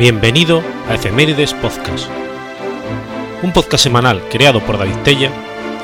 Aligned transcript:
Bienvenido 0.00 0.62
a 0.88 0.94
Efemérides 0.94 1.52
Podcast, 1.52 2.08
un 3.42 3.52
podcast 3.52 3.84
semanal 3.84 4.22
creado 4.30 4.60
por 4.60 4.78
David 4.78 4.96
Tella 5.04 5.30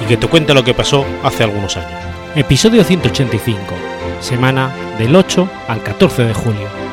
y 0.02 0.06
que 0.06 0.16
te 0.16 0.26
cuenta 0.26 0.54
lo 0.54 0.64
que 0.64 0.72
pasó 0.72 1.04
hace 1.22 1.44
algunos 1.44 1.76
años. 1.76 2.00
Episodio 2.34 2.82
185, 2.82 3.74
semana 4.20 4.74
del 4.98 5.14
8 5.14 5.50
al 5.68 5.82
14 5.82 6.24
de 6.24 6.32
julio. 6.32 6.85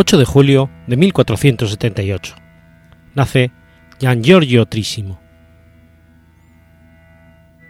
8 0.00 0.16
de 0.16 0.24
julio 0.24 0.70
de 0.86 0.96
1478. 0.96 2.36
Nace 3.16 3.50
Gian 3.98 4.22
Giorgio 4.22 4.64
Trisimo. 4.66 5.18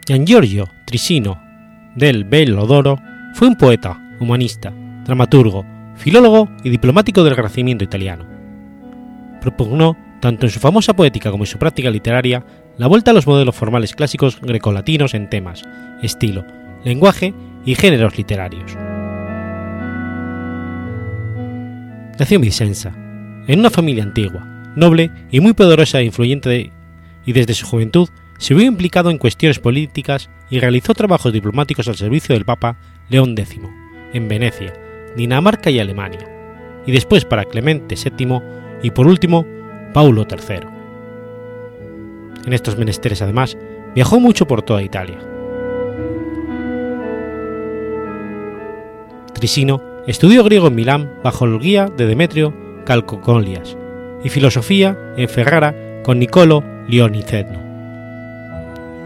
Gian 0.07 0.27
Giorgio 0.27 0.69
Trisino 0.85 1.41
del 1.95 2.25
Bellodoro 2.25 2.99
fue 3.33 3.47
un 3.47 3.55
poeta, 3.55 3.99
humanista, 4.19 4.71
dramaturgo, 5.05 5.65
filólogo 5.95 6.47
y 6.63 6.69
diplomático 6.69 7.23
del 7.23 7.35
Renacimiento 7.35 7.83
italiano. 7.83 8.27
Propugnó, 9.41 9.97
tanto 10.21 10.45
en 10.45 10.51
su 10.51 10.59
famosa 10.59 10.93
poética 10.93 11.31
como 11.31 11.45
en 11.45 11.49
su 11.49 11.57
práctica 11.57 11.89
literaria, 11.89 12.45
la 12.77 12.85
vuelta 12.85 13.09
a 13.09 13.15
los 13.15 13.25
modelos 13.25 13.55
formales 13.55 13.95
clásicos 13.95 14.39
grecolatinos 14.39 15.15
en 15.15 15.31
temas, 15.31 15.63
estilo, 16.03 16.45
lenguaje 16.83 17.33
y 17.65 17.73
géneros 17.73 18.19
literarios. 18.19 18.77
Nació 22.19 22.35
en 22.35 22.41
Vicenza, 22.41 22.91
en 23.47 23.59
una 23.59 23.69
familia 23.69 24.03
antigua, 24.03 24.45
noble 24.75 25.09
y 25.31 25.39
muy 25.39 25.53
poderosa 25.53 26.01
e 26.01 26.03
influyente, 26.03 26.69
y 27.25 27.31
desde 27.31 27.53
su 27.53 27.65
juventud 27.65 28.09
se 28.37 28.53
vio 28.53 28.65
implicado 28.65 29.09
en 29.09 29.17
cuestiones 29.17 29.59
políticas 29.59 30.29
y 30.49 30.59
realizó 30.59 30.93
trabajos 30.93 31.31
diplomáticos 31.31 31.87
al 31.87 31.95
servicio 31.95 32.35
del 32.35 32.43
Papa 32.43 32.77
León 33.07 33.35
X, 33.37 33.61
en 34.11 34.27
Venecia, 34.27 34.73
Dinamarca 35.15 35.69
y 35.69 35.79
Alemania, 35.79 36.27
y 36.85 36.91
después 36.91 37.23
para 37.23 37.45
Clemente 37.45 37.95
VII 37.95 38.41
y 38.83 38.91
por 38.91 39.07
último 39.07 39.45
Paulo 39.93 40.27
III. 40.29 40.67
En 42.45 42.51
estos 42.51 42.77
menesteres 42.77 43.21
además 43.21 43.57
viajó 43.95 44.19
mucho 44.19 44.45
por 44.45 44.61
toda 44.61 44.83
Italia. 44.83 45.19
Trisino 49.33 49.88
Estudió 50.07 50.43
griego 50.43 50.67
en 50.67 50.75
Milán 50.75 51.11
bajo 51.23 51.45
el 51.45 51.59
guía 51.59 51.87
de 51.87 52.05
Demetrio 52.05 52.53
Calcocolias 52.85 53.77
y 54.23 54.29
filosofía 54.29 54.97
en 55.17 55.29
Ferrara 55.29 56.01
con 56.03 56.19
Nicolo 56.19 56.63
Lionicetno. 56.87 57.59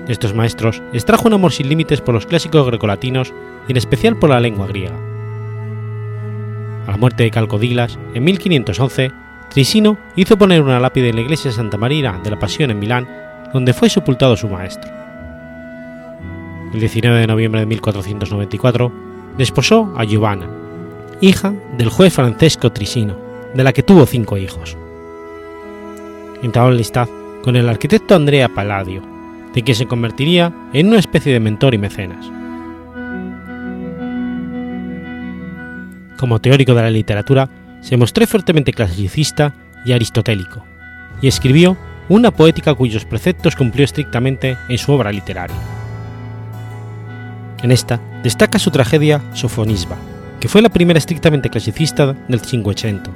De 0.05 0.13
estos 0.13 0.33
maestros 0.33 0.81
extrajo 0.93 1.27
un 1.27 1.33
amor 1.33 1.51
sin 1.51 1.69
límites 1.69 2.01
por 2.01 2.13
los 2.13 2.25
clásicos 2.25 2.65
grecolatinos 2.67 3.33
y 3.67 3.71
en 3.71 3.77
especial 3.77 4.17
por 4.17 4.29
la 4.29 4.39
lengua 4.39 4.67
griega. 4.67 4.95
A 6.87 6.91
la 6.91 6.97
muerte 6.97 7.23
de 7.23 7.31
Calcodilas, 7.31 7.97
en 8.13 8.23
1511, 8.23 9.11
Trisino 9.49 9.97
hizo 10.15 10.37
poner 10.37 10.61
una 10.61 10.79
lápide 10.79 11.09
en 11.09 11.15
la 11.15 11.21
iglesia 11.21 11.51
Santa 11.51 11.77
María 11.77 12.19
de 12.23 12.29
la 12.29 12.39
Pasión 12.39 12.71
en 12.71 12.79
Milán, 12.79 13.07
donde 13.53 13.73
fue 13.73 13.89
sepultado 13.89 14.35
su 14.35 14.49
maestro. 14.49 14.91
El 16.73 16.79
19 16.79 17.19
de 17.19 17.27
noviembre 17.27 17.61
de 17.61 17.67
1494, 17.67 18.91
desposó 19.37 19.93
a 19.95 20.03
Giovanna, 20.03 20.47
hija 21.27 21.53
del 21.77 21.89
juez 21.89 22.13
Francesco 22.13 22.73
Trisino, 22.73 23.15
de 23.53 23.63
la 23.63 23.71
que 23.71 23.81
tuvo 23.81 24.05
cinco 24.05 24.37
hijos. 24.37 24.75
Entró 26.41 26.69
en 26.69 26.75
listad 26.75 27.07
con 27.41 27.55
el 27.55 27.69
arquitecto 27.69 28.13
Andrea 28.13 28.49
Palladio, 28.49 29.01
de 29.53 29.63
quien 29.63 29.75
se 29.75 29.85
convertiría 29.85 30.53
en 30.73 30.89
una 30.89 30.99
especie 30.99 31.31
de 31.31 31.39
mentor 31.39 31.75
y 31.75 31.77
mecenas. 31.77 32.29
Como 36.17 36.39
teórico 36.39 36.73
de 36.73 36.81
la 36.81 36.89
literatura, 36.89 37.49
se 37.79 37.95
mostró 37.95 38.27
fuertemente 38.27 38.73
clasicista 38.73 39.53
y 39.85 39.93
aristotélico, 39.93 40.65
y 41.21 41.29
escribió 41.29 41.77
una 42.09 42.31
poética 42.31 42.73
cuyos 42.73 43.05
preceptos 43.05 43.55
cumplió 43.55 43.85
estrictamente 43.85 44.57
en 44.67 44.77
su 44.77 44.91
obra 44.91 45.13
literaria. 45.13 45.55
En 47.61 47.71
esta 47.71 48.01
destaca 48.23 48.59
su 48.59 48.71
tragedia 48.71 49.21
Sofonisba, 49.33 49.95
que 50.43 50.49
fue 50.49 50.61
la 50.61 50.67
primera 50.67 50.99
estrictamente 50.99 51.49
clasicista 51.49 52.17
del 52.27 52.41
Cinquecento. 52.41 53.11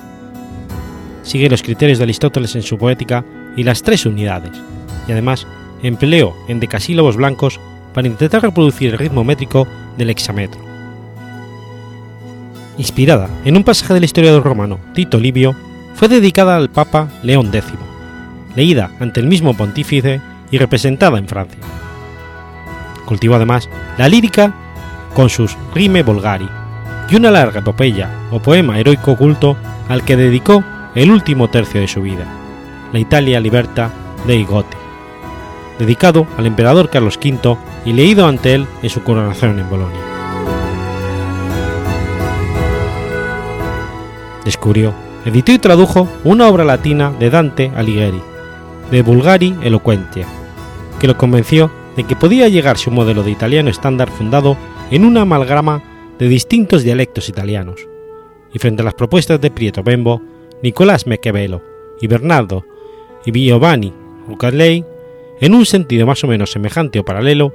Sigue 1.24 1.50
los 1.50 1.62
criterios 1.62 1.98
de 1.98 2.06
Aristóteles 2.06 2.56
en 2.56 2.62
su 2.62 2.78
poética 2.78 3.26
y 3.58 3.64
las 3.64 3.84
tres 3.84 4.06
unidades, 4.06 4.54
y 5.10 5.12
además 5.12 5.46
empleó 5.84 6.34
en 6.48 6.62
decasílabos 6.62 7.18
blancos 7.18 7.60
para 7.94 8.08
intentar 8.08 8.44
reproducir 8.44 8.94
el 8.94 8.98
ritmo 8.98 9.26
métrico 9.26 9.68
del 9.98 10.10
hexametro. 10.10 10.62
Inspirada 12.78 13.30
en 13.44 13.58
un 13.58 13.66
pasaje 13.66 13.94
del 13.94 14.06
historiador 14.06 14.44
romano 14.44 14.80
Tito 14.94 15.20
Livio, 15.20 15.54
fue 15.96 16.08
dedicada 16.08 16.56
al 16.56 16.70
Papa 16.70 17.10
León 17.24 17.48
X, 17.54 17.74
leída 18.56 18.90
ante 19.02 19.20
el 19.20 19.28
mismo 19.28 19.54
pontífice 19.54 20.22
y 20.50 20.60
representada 20.60 21.18
en 21.18 21.28
Francia. 21.28 21.60
Cultivó 23.06 23.36
además 23.36 23.68
la 23.98 24.08
lírica 24.08 24.54
con 25.14 25.30
sus 25.30 25.58
Rime 25.76 26.04
Volgari, 26.04 26.48
y 27.10 27.16
una 27.16 27.32
larga 27.32 27.60
epopeya 27.60 28.10
o 28.32 28.40
poema 28.40 28.80
heroico 28.80 29.12
oculto 29.12 29.58
al 29.88 30.04
que 30.04 30.18
dedicó 30.18 30.64
el 30.96 31.12
último 31.12 31.50
tercio 31.50 31.80
de 31.80 31.88
su 31.88 32.02
vida, 32.02 32.26
la 32.92 33.00
Italia 33.00 33.40
Liberta 33.40 33.92
dei 34.26 34.44
Goti, 34.44 34.78
dedicado 35.80 36.28
al 36.38 36.46
emperador 36.46 36.90
Carlos 36.90 37.18
V 37.24 37.58
y 37.86 37.94
leído 37.94 38.28
ante 38.28 38.56
él 38.56 38.68
en 38.82 38.90
su 38.90 39.04
coronación 39.04 39.60
en 39.60 39.70
Bolonia. 39.70 40.02
Descubrió, 44.44 44.94
editó 45.26 45.52
y 45.52 45.60
tradujo 45.60 46.08
una 46.24 46.48
obra 46.48 46.64
latina 46.64 47.12
de 47.12 47.30
Dante 47.30 47.72
Alighieri, 47.76 48.22
de 48.92 49.02
Vulgari 49.02 49.56
Eloquentia, 49.62 50.26
que 51.00 51.08
lo 51.08 51.18
convenció 51.18 51.70
de 51.96 52.04
que 52.04 52.16
podía 52.16 52.48
llegarse 52.48 52.90
un 52.90 52.96
modelo 52.96 53.24
de 53.24 53.32
italiano 53.32 53.70
estándar 53.70 54.10
fundado 54.10 54.58
en 54.90 55.04
una 55.04 55.22
amalgama 55.22 55.82
de 56.20 56.28
distintos 56.28 56.84
dialectos 56.84 57.30
italianos, 57.30 57.88
y 58.54 58.60
frente 58.60 58.82
a 58.82 58.86
las 58.86 58.94
propuestas 58.94 59.40
de 59.42 59.52
Pietro 59.52 59.84
Bembo, 59.84 60.22
Nicolás 60.64 61.06
Maquiavelo 61.06 61.62
y 62.02 62.08
Bernardo 62.08 62.66
y 63.26 63.32
Giovanni 63.32 63.94
Rucellai, 64.28 64.86
en 65.40 65.54
un 65.54 65.66
sentido 65.66 66.08
más 66.08 66.24
o 66.24 66.28
menos 66.28 66.52
semejante 66.52 67.00
o 67.00 67.06
paralelo, 67.06 67.54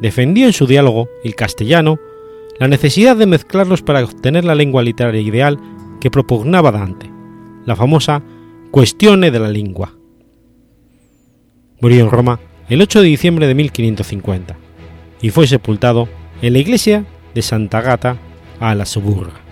defendió 0.00 0.46
en 0.46 0.52
su 0.52 0.66
diálogo 0.66 1.08
el 1.24 1.34
castellano 1.34 1.98
la 2.58 2.68
necesidad 2.68 3.16
de 3.16 3.26
mezclarlos 3.26 3.82
para 3.82 4.02
obtener 4.02 4.44
la 4.44 4.54
lengua 4.54 4.82
literaria 4.82 5.20
ideal 5.20 5.58
que 6.00 6.10
propugnaba 6.10 6.72
Dante, 6.72 7.10
la 7.66 7.76
famosa 7.76 8.22
Cuestione 8.70 9.30
de 9.30 9.40
la 9.40 9.48
lengua. 9.48 9.94
Murió 11.80 12.04
en 12.04 12.10
Roma 12.10 12.40
el 12.68 12.82
8 12.82 13.00
de 13.00 13.08
diciembre 13.08 13.46
de 13.46 13.54
1550 13.54 14.56
y 15.22 15.30
fue 15.30 15.46
sepultado 15.46 16.08
en 16.42 16.52
la 16.52 16.58
iglesia 16.58 17.06
de 17.38 17.42
Santa 17.42 17.80
Gata 17.80 18.16
a 18.58 18.74
la 18.74 18.84
Suburra. 18.84 19.47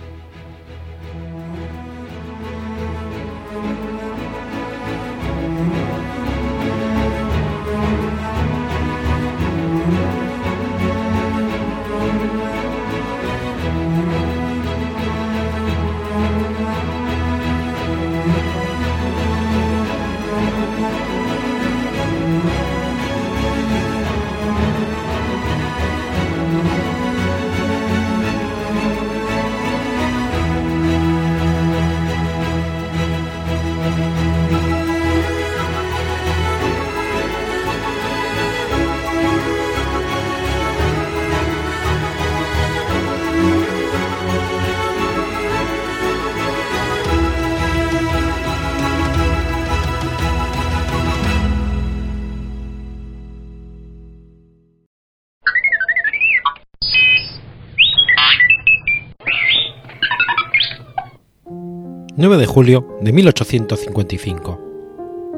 Julio 62.57 62.97
de 63.01 63.13
1855. 63.13 64.59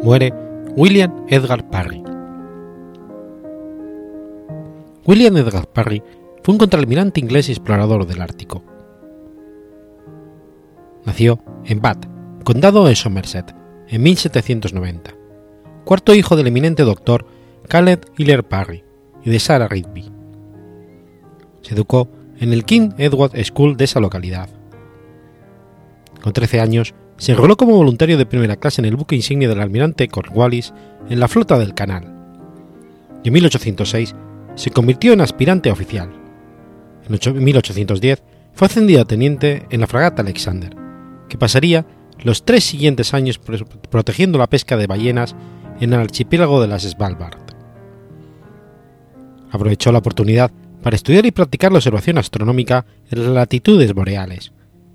Muere 0.03 0.33
William 0.77 1.25
Edgar 1.27 1.69
Parry. 1.69 2.01
William 5.05 5.35
Edgar 5.35 5.67
Parry 5.67 6.01
fue 6.41 6.53
un 6.53 6.57
contraalmirante 6.57 7.19
inglés 7.19 7.49
y 7.49 7.51
explorador 7.51 8.07
del 8.07 8.21
Ártico. 8.21 8.63
Nació 11.03 11.41
en 11.65 11.81
Bath, 11.81 12.05
condado 12.45 12.85
de 12.85 12.95
Somerset, 12.95 13.53
en 13.89 14.01
1790, 14.01 15.11
cuarto 15.83 16.15
hijo 16.15 16.37
del 16.37 16.47
eminente 16.47 16.83
doctor 16.83 17.25
Caleb 17.67 17.99
Hiller 18.17 18.47
Parry 18.47 18.85
y 19.25 19.29
de 19.29 19.39
Sarah 19.41 19.67
Rigby. 19.67 20.09
Se 21.63 21.73
educó 21.73 22.07
en 22.39 22.53
el 22.53 22.63
King 22.63 22.91
Edward 22.97 23.33
School 23.43 23.75
de 23.75 23.83
esa 23.83 23.99
localidad. 23.99 24.47
Con 26.21 26.31
13 26.31 26.61
años, 26.61 26.93
se 27.19 27.33
enroló 27.33 27.57
como 27.57 27.75
voluntario 27.75 28.17
de 28.17 28.25
primera 28.25 28.55
clase 28.55 28.81
en 28.81 28.85
el 28.85 28.95
buque 28.95 29.15
insignia 29.15 29.49
del 29.49 29.59
almirante 29.59 30.07
Cornwallis 30.07 30.73
en 31.09 31.19
la 31.19 31.27
flota 31.27 31.59
del 31.59 31.73
Canal. 31.73 32.15
Y 33.23 33.27
en 33.27 33.33
1806 33.33 34.15
se 34.55 34.71
convirtió 34.71 35.13
en 35.13 35.21
aspirante 35.21 35.69
oficial. 35.69 36.09
En 37.07 37.43
1810 37.43 38.23
fue 38.53 38.65
ascendido 38.65 39.01
a 39.01 39.05
teniente 39.05 39.65
en 39.69 39.81
la 39.81 39.87
fragata 39.87 40.21
Alexander, 40.21 40.73
que 41.27 41.37
pasaría 41.37 41.85
los 42.23 42.45
tres 42.45 42.63
siguientes 42.63 43.13
años 43.13 43.39
protegiendo 43.89 44.37
la 44.37 44.47
pesca 44.47 44.77
de 44.77 44.87
ballenas 44.87 45.35
en 45.81 45.93
el 45.93 45.99
archipiélago 45.99 46.61
de 46.61 46.67
las 46.67 46.83
Svalbard. 46.83 47.37
Aprovechó 49.51 49.91
la 49.91 49.99
oportunidad 49.99 50.51
para 50.81 50.95
estudiar 50.95 51.25
y 51.25 51.31
practicar 51.31 51.71
la 51.71 51.79
observación 51.79 52.17
astronómica 52.17 52.85
en 53.11 53.23
las 53.23 53.33
latitudes 53.33 53.93
boreales, 53.93 54.53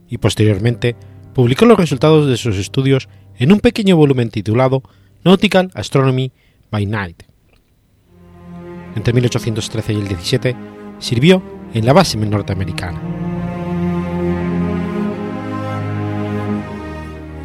y 0.09 0.19
posteriormente 0.19 0.97
publicó 1.34 1.66
los 1.66 1.78
resultados 1.78 2.28
de 2.28 2.36
sus 2.36 2.56
estudios 2.56 3.08
en 3.38 3.52
un 3.52 3.60
pequeño 3.60 3.96
volumen 3.96 4.31
titulado 4.31 4.82
Nautical 5.25 5.70
Astronomy 5.75 6.32
by 6.70 6.86
Night. 6.86 7.25
Entre 8.96 9.12
1813 9.12 9.92
y 9.92 9.96
el 9.96 10.08
17 10.08 10.56
sirvió 10.98 11.42
en 11.75 11.84
la 11.84 11.92
base 11.92 12.16
norteamericana. 12.16 13.00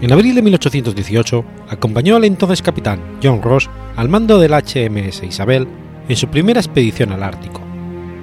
En 0.02 0.14
abril 0.14 0.36
de 0.36 0.42
1818 0.42 1.44
acompañó 1.68 2.16
al 2.16 2.24
entonces 2.24 2.62
capitán 2.62 3.02
John 3.22 3.42
Ross 3.42 3.70
al 3.98 4.08
mando 4.08 4.40
del 4.40 4.54
HMS 4.54 5.24
Isabel 5.24 5.68
en 6.08 6.16
su 6.16 6.28
primera 6.30 6.62
expedición 6.62 7.12
al 7.12 7.24
Ártico, 7.24 7.62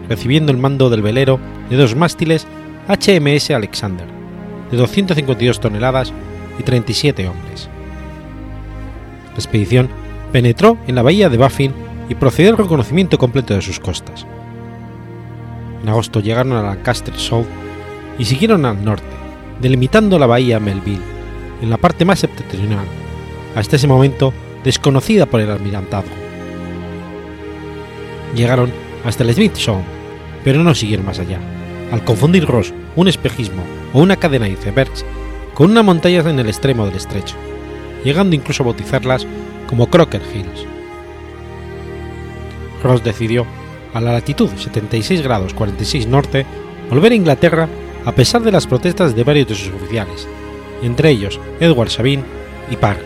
recibiendo 0.09 0.53
el 0.53 0.59
mando 0.59 0.89
del 0.89 1.03
velero 1.03 1.39
de 1.69 1.77
dos 1.77 1.95
mástiles 1.95 2.47
HMS 2.89 3.51
Alexander, 3.51 4.07
de 4.71 4.77
252 4.77 5.61
toneladas 5.61 6.13
y 6.59 6.63
37 6.63 7.29
hombres. 7.29 7.69
La 9.29 9.37
expedición 9.37 9.89
penetró 10.33 10.79
en 10.87 10.95
la 10.95 11.03
bahía 11.03 11.29
de 11.29 11.37
Baffin 11.37 11.73
y 12.09 12.15
procedió 12.15 12.51
al 12.51 12.59
reconocimiento 12.59 13.19
completo 13.19 13.55
de 13.55 13.63
sus 13.63 13.81
costas. 13.81 14.27
En 15.83 15.89
agosto 15.89 16.21
llegaron 16.21 16.53
a 16.53 16.63
Lancaster 16.63 17.15
Sound 17.15 17.47
y 18.19 18.25
siguieron 18.25 18.65
al 18.65 18.85
norte, 18.85 19.07
delimitando 19.61 20.19
la 20.19 20.27
bahía 20.27 20.59
Melville, 20.59 21.03
en 21.63 21.71
la 21.71 21.77
parte 21.77 22.05
más 22.05 22.21
septentrional, 22.21 22.87
hasta 23.55 23.77
ese 23.77 23.87
momento 23.87 24.33
desconocida 24.65 25.27
por 25.27 25.41
el 25.41 25.51
almirantazgo. 25.51 26.15
Llegaron 28.35 28.71
hasta 29.05 29.23
el 29.23 29.33
Smith 29.35 29.55
Sound, 29.55 29.85
pero 30.45 30.63
no 30.63 30.75
siguieron 30.75 31.07
más 31.07 31.19
allá, 31.19 31.41
al 31.93 32.05
confundir 32.05 32.47
Ross 32.47 32.73
un 32.97 33.09
espejismo 33.09 33.63
o 33.93 34.01
una 34.01 34.17
cadena 34.17 34.47
de 34.47 34.53
icebergs 34.53 35.05
con 35.55 35.71
una 35.71 35.83
montaña 35.83 36.21
en 36.21 36.39
el 36.39 36.49
extremo 36.49 36.85
del 36.87 36.97
estrecho, 36.97 37.35
llegando 38.05 38.37
incluso 38.37 38.63
a 38.63 38.67
bautizarlas 38.67 39.27
como 39.69 39.89
Crocker 39.89 40.23
Hills. 40.35 40.67
Ross 42.83 43.03
decidió, 43.03 43.47
a 43.95 44.01
la 44.01 44.13
latitud 44.13 44.51
76 44.55 45.23
grados 45.23 45.55
46 45.55 46.07
norte, 46.07 46.45
volver 46.91 47.13
a 47.13 47.17
Inglaterra 47.17 47.69
a 48.05 48.13
pesar 48.13 48.43
de 48.43 48.53
las 48.53 48.67
protestas 48.67 49.17
de 49.17 49.25
varios 49.25 49.49
de 49.49 49.55
sus 49.55 49.73
oficiales, 49.73 50.29
entre 50.83 51.11
ellos 51.11 51.41
Edward 51.59 51.91
Sabine 51.91 52.23
y 52.71 52.77
Parr. 52.77 52.99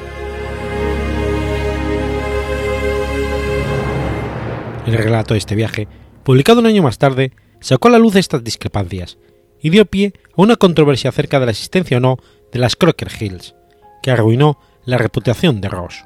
El 4.86 4.94
relato 4.94 5.34
de 5.34 5.38
este 5.38 5.54
viaje, 5.54 5.86
publicado 6.24 6.58
un 6.58 6.66
año 6.66 6.82
más 6.82 6.98
tarde, 6.98 7.32
sacó 7.60 7.88
a 7.88 7.92
la 7.92 7.98
luz 7.98 8.16
estas 8.16 8.42
discrepancias 8.42 9.18
y 9.60 9.70
dio 9.70 9.86
pie 9.86 10.14
a 10.36 10.42
una 10.42 10.56
controversia 10.56 11.10
acerca 11.10 11.40
de 11.40 11.46
la 11.46 11.52
existencia 11.52 11.98
o 11.98 12.00
no 12.00 12.18
de 12.52 12.58
las 12.58 12.76
Crocker 12.76 13.10
Hills, 13.20 13.54
que 14.02 14.10
arruinó 14.10 14.58
la 14.84 14.98
reputación 14.98 15.60
de 15.60 15.68
Ross. 15.68 16.04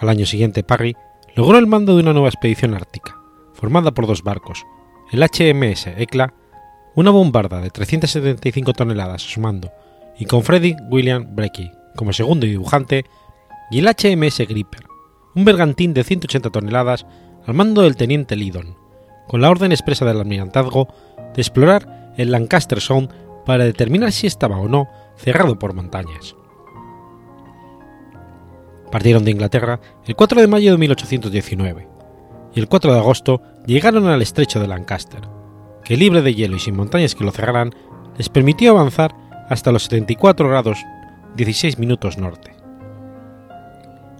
Al 0.00 0.08
año 0.08 0.26
siguiente, 0.26 0.62
Parry 0.62 0.96
logró 1.34 1.58
el 1.58 1.66
mando 1.66 1.94
de 1.94 2.02
una 2.02 2.12
nueva 2.12 2.28
expedición 2.28 2.74
ártica, 2.74 3.16
formada 3.52 3.92
por 3.92 4.06
dos 4.06 4.22
barcos, 4.22 4.64
el 5.12 5.22
HMS 5.22 5.86
Ecla, 5.96 6.34
una 6.94 7.10
bombarda 7.10 7.60
de 7.60 7.70
375 7.70 8.72
toneladas 8.72 9.24
a 9.24 9.28
su 9.28 9.40
mando, 9.40 9.72
y 10.18 10.26
con 10.26 10.42
Frederick 10.42 10.78
William 10.90 11.34
Brecky 11.34 11.70
como 11.96 12.12
segundo 12.12 12.46
dibujante, 12.46 13.04
y 13.70 13.78
el 13.78 13.86
HMS 13.86 14.38
Gripper, 14.48 14.84
un 15.34 15.44
bergantín 15.44 15.94
de 15.94 16.04
180 16.04 16.50
toneladas 16.50 17.06
al 17.46 17.54
mando 17.54 17.82
del 17.82 17.96
teniente 17.96 18.36
Lidon, 18.36 18.76
con 19.26 19.40
la 19.40 19.50
orden 19.50 19.72
expresa 19.72 20.04
del 20.04 20.20
almirantazgo 20.20 20.88
de 21.34 21.40
explorar 21.40 22.12
el 22.16 22.30
Lancaster 22.30 22.80
Sound 22.80 23.10
para 23.44 23.64
determinar 23.64 24.12
si 24.12 24.26
estaba 24.26 24.58
o 24.58 24.68
no 24.68 24.88
cerrado 25.16 25.58
por 25.58 25.74
montañas. 25.74 26.36
Partieron 28.90 29.24
de 29.24 29.32
Inglaterra 29.32 29.80
el 30.06 30.14
4 30.14 30.40
de 30.40 30.46
mayo 30.46 30.72
de 30.72 30.78
1819 30.78 31.88
y 32.54 32.60
el 32.60 32.68
4 32.68 32.92
de 32.92 32.98
agosto 32.98 33.42
llegaron 33.66 34.06
al 34.06 34.22
estrecho 34.22 34.60
de 34.60 34.68
Lancaster, 34.68 35.22
que 35.82 35.96
libre 35.96 36.22
de 36.22 36.34
hielo 36.34 36.56
y 36.56 36.60
sin 36.60 36.76
montañas 36.76 37.14
que 37.14 37.24
lo 37.24 37.32
cerraran, 37.32 37.74
les 38.16 38.28
permitió 38.28 38.70
avanzar 38.70 39.14
hasta 39.48 39.72
los 39.72 39.84
74 39.84 40.48
grados 40.48 40.78
16 41.36 41.78
minutos 41.78 42.18
norte. 42.18 42.54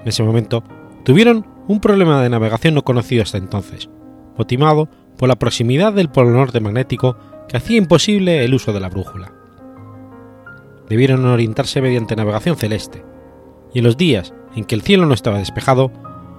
En 0.01 0.09
ese 0.09 0.23
momento 0.23 0.65
tuvieron 1.05 1.47
un 1.69 1.81
problema 1.81 2.21
de 2.21 2.29
navegación 2.29 2.75
no 2.75 2.83
conocido 2.83 3.23
hasta 3.23 3.39
entonces, 3.39 3.89
motivado 4.37 4.89
por 5.19 5.29
la 5.29 5.37
proximidad 5.37 5.93
del 5.93 6.11
polo 6.11 6.31
norte 6.31 6.61
magnético 6.61 7.17
que 7.49 7.57
hacía 7.57 7.79
imposible 7.79 8.45
el 8.45 8.55
uso 8.55 8.73
de 8.73 8.81
la 8.81 8.89
brújula. 8.89 9.33
Debieron 10.89 11.25
orientarse 11.25 11.81
mediante 11.81 12.17
navegación 12.17 12.57
celeste, 12.57 13.05
y 13.73 13.79
en 13.79 13.85
los 13.85 13.97
días 13.97 14.35
en 14.55 14.65
que 14.65 14.75
el 14.75 14.83
cielo 14.83 15.07
no 15.07 15.15
estaba 15.15 15.39
despejado, 15.39 15.91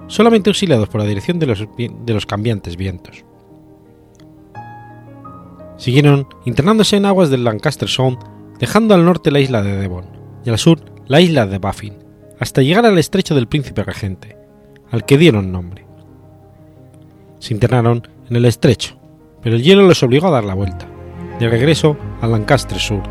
solamente 0.06 0.50
auxiliados 0.50 0.88
por 0.88 1.00
la 1.00 1.06
dirección 1.06 1.38
de 1.38 1.46
los, 1.46 1.66
de 1.76 2.14
los 2.14 2.26
cambiantes 2.26 2.76
vientos. 2.76 3.24
Siguieron 5.76 6.28
internándose 6.44 6.96
en 6.96 7.06
aguas 7.06 7.28
del 7.28 7.44
Lancaster 7.44 7.88
Sound, 7.88 8.18
dejando 8.58 8.94
al 8.94 9.04
norte 9.04 9.30
la 9.30 9.40
isla 9.40 9.62
de 9.62 9.76
Devon 9.76 10.06
y 10.44 10.50
al 10.50 10.58
sur 10.58 10.80
la 11.06 11.20
isla 11.20 11.46
de 11.46 11.58
Baffin, 11.58 11.94
hasta 12.38 12.62
llegar 12.62 12.86
al 12.86 12.98
estrecho 12.98 13.34
del 13.34 13.48
Príncipe 13.48 13.82
Regente, 13.82 14.36
al 14.90 15.04
que 15.04 15.18
dieron 15.18 15.52
nombre. 15.52 15.86
Se 17.38 17.52
internaron 17.52 18.08
en 18.28 18.36
el 18.36 18.44
estrecho, 18.44 18.96
pero 19.42 19.56
el 19.56 19.62
hielo 19.62 19.86
les 19.86 20.02
obligó 20.02 20.28
a 20.28 20.32
dar 20.32 20.44
la 20.44 20.54
vuelta, 20.54 20.86
de 21.38 21.48
regreso 21.48 21.96
al 22.20 22.32
Lancaster 22.32 22.78
Sur, 22.78 23.02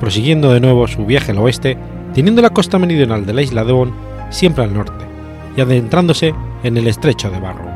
prosiguiendo 0.00 0.52
de 0.52 0.60
nuevo 0.60 0.86
su 0.86 1.04
viaje 1.04 1.32
al 1.32 1.38
oeste, 1.38 1.76
teniendo 2.14 2.40
la 2.42 2.50
costa 2.50 2.78
meridional 2.78 3.26
de 3.26 3.34
la 3.34 3.42
isla 3.42 3.62
de 3.62 3.68
Devon 3.68 3.94
siempre 4.30 4.64
al 4.64 4.74
norte, 4.74 5.04
y 5.56 5.60
adentrándose 5.60 6.34
en 6.62 6.76
el 6.76 6.86
estrecho 6.86 7.30
de 7.30 7.40
Barrow. 7.40 7.68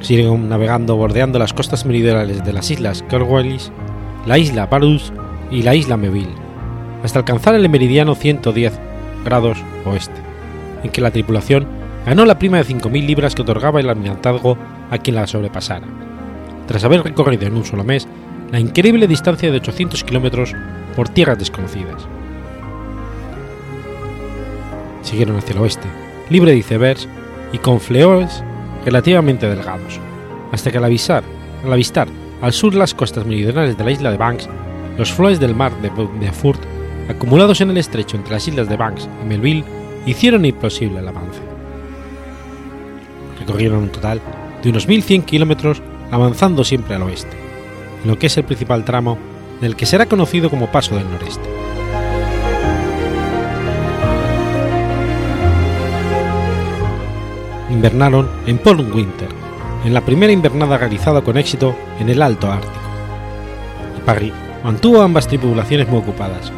Siguen 0.00 0.48
navegando 0.48 0.96
bordeando 0.96 1.38
las 1.38 1.52
costas 1.52 1.84
meridionales 1.84 2.44
de 2.44 2.52
las 2.52 2.70
islas 2.70 3.04
Cornwallis, 3.08 3.70
la 4.26 4.38
isla 4.38 4.66
Barus 4.66 5.12
y 5.50 5.62
la 5.62 5.74
isla 5.74 5.96
Melville, 5.96 6.34
hasta 7.04 7.18
alcanzar 7.18 7.54
el 7.54 7.68
meridiano 7.68 8.14
110 8.14 8.78
grados 9.24 9.58
oeste, 9.84 10.20
en 10.82 10.90
que 10.90 11.00
la 11.00 11.10
tripulación 11.10 11.79
ganó 12.06 12.24
la 12.24 12.38
prima 12.38 12.58
de 12.58 12.66
5.000 12.66 13.06
libras 13.06 13.34
que 13.34 13.42
otorgaba 13.42 13.80
el 13.80 13.88
almirantazgo 13.88 14.56
a 14.90 14.98
quien 14.98 15.16
la 15.16 15.26
sobrepasara, 15.26 15.86
tras 16.66 16.84
haber 16.84 17.02
recorrido 17.02 17.46
en 17.46 17.56
un 17.56 17.64
solo 17.64 17.84
mes 17.84 18.08
la 18.50 18.60
increíble 18.60 19.06
distancia 19.06 19.50
de 19.50 19.56
800 19.58 20.02
kilómetros 20.04 20.54
por 20.96 21.08
tierras 21.08 21.38
desconocidas. 21.38 22.06
Siguieron 25.02 25.36
hacia 25.36 25.54
el 25.54 25.60
oeste, 25.60 25.88
libre 26.30 26.52
de 26.52 26.58
icebergs 26.58 27.08
y 27.52 27.58
con 27.58 27.80
fleores 27.80 28.42
relativamente 28.84 29.48
delgados, 29.48 30.00
hasta 30.52 30.70
que 30.70 30.78
al 30.78 30.84
avisar, 30.84 31.22
al 31.64 31.72
avistar 31.72 32.08
al 32.42 32.52
sur 32.52 32.74
las 32.74 32.94
costas 32.94 33.26
meridionales 33.26 33.76
de 33.76 33.84
la 33.84 33.90
isla 33.90 34.10
de 34.10 34.16
Banks, 34.16 34.48
los 34.96 35.12
flores 35.12 35.40
del 35.40 35.54
mar 35.54 35.72
de 35.82 35.90
Beaufort, 35.90 36.60
acumulados 37.08 37.60
en 37.60 37.70
el 37.70 37.76
estrecho 37.76 38.16
entre 38.16 38.34
las 38.34 38.48
islas 38.48 38.68
de 38.68 38.76
Banks 38.76 39.08
y 39.22 39.28
Melville, 39.28 39.64
hicieron 40.06 40.44
imposible 40.44 41.00
el 41.00 41.08
avance. 41.08 41.49
Recorrieron 43.40 43.82
un 43.82 43.88
total 43.88 44.20
de 44.62 44.70
unos 44.70 44.88
1.100 44.88 45.24
kilómetros 45.24 45.82
avanzando 46.10 46.64
siempre 46.64 46.94
al 46.94 47.02
oeste, 47.02 47.36
en 48.02 48.10
lo 48.10 48.18
que 48.18 48.26
es 48.26 48.36
el 48.36 48.44
principal 48.44 48.84
tramo 48.84 49.18
del 49.60 49.76
que 49.76 49.86
será 49.86 50.06
conocido 50.06 50.50
como 50.50 50.70
Paso 50.70 50.96
del 50.96 51.10
Noreste. 51.10 51.48
Invernaron 57.70 58.28
en 58.46 58.58
Port 58.58 58.80
Winter, 58.94 59.28
en 59.84 59.94
la 59.94 60.00
primera 60.00 60.32
invernada 60.32 60.76
realizada 60.76 61.22
con 61.22 61.38
éxito 61.38 61.74
en 61.98 62.08
el 62.08 62.20
Alto 62.20 62.50
Ártico. 62.50 62.74
Y 63.98 64.00
Parry 64.02 64.32
mantuvo 64.64 65.00
ambas 65.00 65.28
tripulaciones 65.28 65.88
muy 65.88 66.00
ocupadas, 66.00 66.52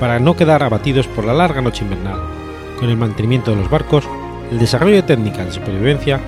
para 0.00 0.18
no 0.18 0.36
quedar 0.36 0.62
abatidos 0.62 1.06
por 1.08 1.24
la 1.24 1.34
larga 1.34 1.60
noche 1.60 1.84
invernal, 1.84 2.20
con 2.78 2.88
el 2.88 2.96
mantenimiento 2.96 3.50
de 3.50 3.58
los 3.58 3.70
barcos, 3.70 4.04
el 4.50 4.58
desarrollo 4.58 4.96
de 4.96 5.02
técnicas 5.02 5.46
de 5.46 5.52
supervivencia, 5.52 6.20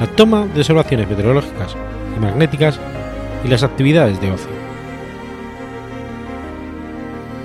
la 0.00 0.06
toma 0.06 0.46
de 0.46 0.60
observaciones 0.60 1.08
meteorológicas 1.08 1.76
y 2.16 2.20
magnéticas 2.20 2.80
y 3.44 3.48
las 3.48 3.62
actividades 3.62 4.20
de 4.20 4.32
ocio. 4.32 4.50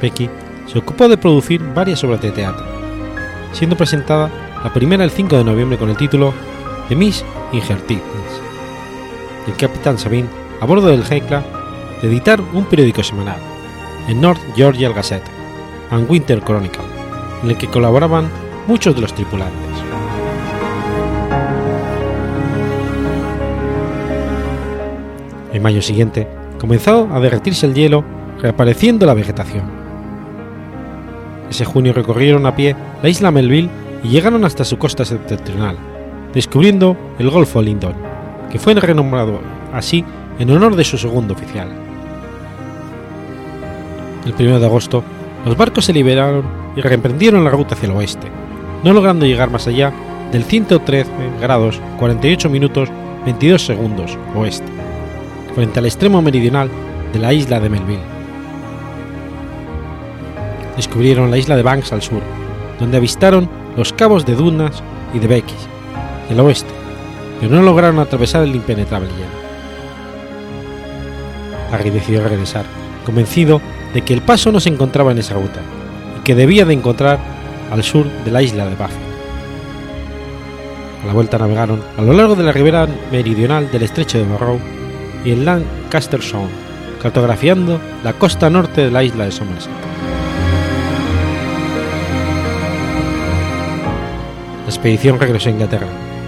Becky 0.02 0.30
se 0.68 0.80
ocupó 0.80 1.08
de 1.08 1.18
producir 1.18 1.62
varias 1.74 2.04
obras 2.04 2.22
de 2.22 2.32
teatro, 2.32 2.66
siendo 3.54 3.76
presentada 3.76 4.30
la 4.64 4.74
primera 4.74 5.04
el 5.04 5.12
5 5.12 5.38
de 5.38 5.44
noviembre 5.44 5.78
con 5.78 5.90
el 5.90 5.98
título 5.98 6.34
The 6.90 6.96
Miss 6.96 7.24
in 7.52 7.62
Her 7.62 7.82
Teens. 7.82 8.04
El 9.48 9.56
capitán 9.56 9.98
Sabine, 9.98 10.28
a 10.60 10.66
bordo 10.66 10.88
del 10.88 11.04
Hecla, 11.10 11.44
de 12.02 12.08
editar 12.08 12.42
un 12.42 12.66
periódico 12.66 13.04
semanal, 13.04 13.40
el 14.08 14.20
North 14.20 14.42
Georgia 14.56 14.90
Gazette 14.90 15.30
and 15.92 16.10
Winter 16.10 16.42
Chronicle, 16.42 16.84
en 17.44 17.52
el 17.52 17.58
que 17.58 17.68
colaboraban 17.68 18.30
muchos 18.68 18.96
de 18.96 19.02
los 19.02 19.14
tripulantes. 19.14 19.65
Mayo 25.66 25.82
siguiente 25.82 26.28
comenzó 26.60 27.10
a 27.12 27.20
derretirse 27.20 27.66
el 27.66 27.74
hielo, 27.74 28.06
reapareciendo 28.40 29.08
la 29.08 29.16
vegetación. 29.16 29.64
Ese 31.50 31.66
junio 31.66 31.92
recorrieron 31.92 32.46
a 32.46 32.56
pie 32.56 32.76
la 33.02 33.10
isla 33.10 33.32
Melville 33.32 33.72
y 34.04 34.10
llegaron 34.10 34.46
hasta 34.46 34.64
su 34.64 34.78
costa 34.78 35.06
septentrional, 35.06 35.76
descubriendo 36.36 36.96
el 37.18 37.32
Golfo 37.32 37.64
Lindon, 37.64 37.96
que 38.52 38.60
fue 38.60 38.76
renombrado 38.76 39.40
así 39.74 40.06
en 40.38 40.52
honor 40.52 40.76
de 40.76 40.84
su 40.84 41.00
segundo 41.00 41.34
oficial. 41.34 41.70
El 44.24 44.34
1 44.48 44.60
de 44.60 44.66
agosto, 44.68 45.04
los 45.46 45.58
barcos 45.58 45.86
se 45.86 45.94
liberaron 45.94 46.46
y 46.76 46.82
reemprendieron 46.82 47.44
la 47.44 47.50
ruta 47.50 47.74
hacia 47.74 47.88
el 47.88 47.96
oeste, 47.96 48.28
no 48.84 48.94
logrando 48.94 49.26
llegar 49.26 49.50
más 49.50 49.66
allá 49.66 49.92
del 50.32 50.44
113 50.44 51.10
grados 51.42 51.82
48 51.98 52.52
minutos 52.52 52.90
22 53.26 53.66
segundos 53.66 54.16
oeste, 54.36 54.85
frente 55.56 55.80
al 55.80 55.86
extremo 55.86 56.22
meridional 56.22 56.70
de 57.14 57.20
la 57.20 57.34
isla 57.34 57.60
de 57.62 57.70
Melville. 57.70 58.04
Descubrieron 60.76 61.32
la 61.32 61.38
isla 61.38 61.56
de 61.56 61.64
Banks 61.64 61.94
al 61.94 62.02
sur, 62.02 62.22
donde 62.80 62.98
avistaron 62.98 63.50
los 63.78 63.94
cabos 63.94 64.26
de 64.26 64.36
Dunas 64.36 64.84
y 65.14 65.20
de 65.20 65.28
Becky, 65.28 65.56
el 66.30 66.40
oeste, 66.42 66.74
pero 67.40 67.56
no 67.56 67.62
lograron 67.62 68.00
atravesar 68.00 68.44
el 68.44 68.56
impenetrable 68.56 69.08
hielo. 69.10 69.46
Harry 71.72 71.90
decidió 71.90 72.22
regresar, 72.22 72.66
convencido 73.06 73.62
de 73.94 74.02
que 74.02 74.14
el 74.14 74.22
paso 74.22 74.52
no 74.52 74.60
se 74.60 74.70
encontraba 74.70 75.14
en 75.14 75.20
esa 75.20 75.36
ruta 75.36 75.62
y 76.20 76.24
que 76.24 76.36
debía 76.36 76.66
de 76.66 76.74
encontrar 76.74 77.18
al 77.72 77.82
sur 77.84 78.06
de 78.26 78.32
la 78.32 78.42
isla 78.42 78.66
de 78.66 78.76
Baffin. 78.76 79.00
A 81.04 81.08
la 81.08 81.14
vuelta 81.14 81.38
navegaron 81.38 81.82
a 81.98 82.02
lo 82.02 82.14
largo 82.14 82.36
de 82.36 82.44
la 82.44 82.52
ribera 82.52 82.88
meridional 83.12 83.72
del 83.72 83.84
estrecho 83.84 84.18
de 84.18 84.26
Monroe 84.26 84.60
y 85.26 85.32
el 85.32 85.44
Lancaster 85.44 86.22
Sound, 86.22 86.52
cartografiando 87.02 87.80
la 88.04 88.14
costa 88.14 88.50
norte 88.50 88.82
de 88.82 88.92
la 88.92 89.04
isla 89.04 89.26
de 89.26 89.32
Somerset. 89.32 89.72
La 94.64 94.70
expedición 94.70 95.20
regresó 95.20 95.50
a 95.50 95.54
Inglaterra, 95.54 95.88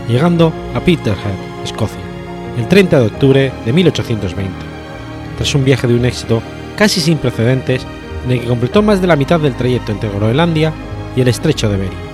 llegando 0.10 0.52
a 0.74 0.80
Peterhead, 0.80 1.64
Escocia, 1.64 2.02
el 2.58 2.68
30 2.68 3.00
de 3.00 3.06
octubre 3.06 3.52
de 3.66 3.74
1820, 3.74 4.52
tras 5.38 5.56
un 5.56 5.64
viaje 5.64 5.88
de 5.88 5.96
un 5.96 6.06
éxito 6.06 6.42
casi 6.76 7.00
sin 7.00 7.18
precedentes 7.18 7.86
en 8.26 8.32
el 8.32 8.42
que 8.42 8.48
completó 8.48 8.82
más 8.82 9.02
de 9.02 9.08
la 9.08 9.16
mitad 9.16 9.40
del 9.40 9.56
trayecto 9.56 9.92
entre 9.92 10.10
Groenlandia 10.10 10.74
y 11.16 11.22
el 11.22 11.28
estrecho 11.28 11.70
de 11.70 11.78
Bering. 11.78 12.08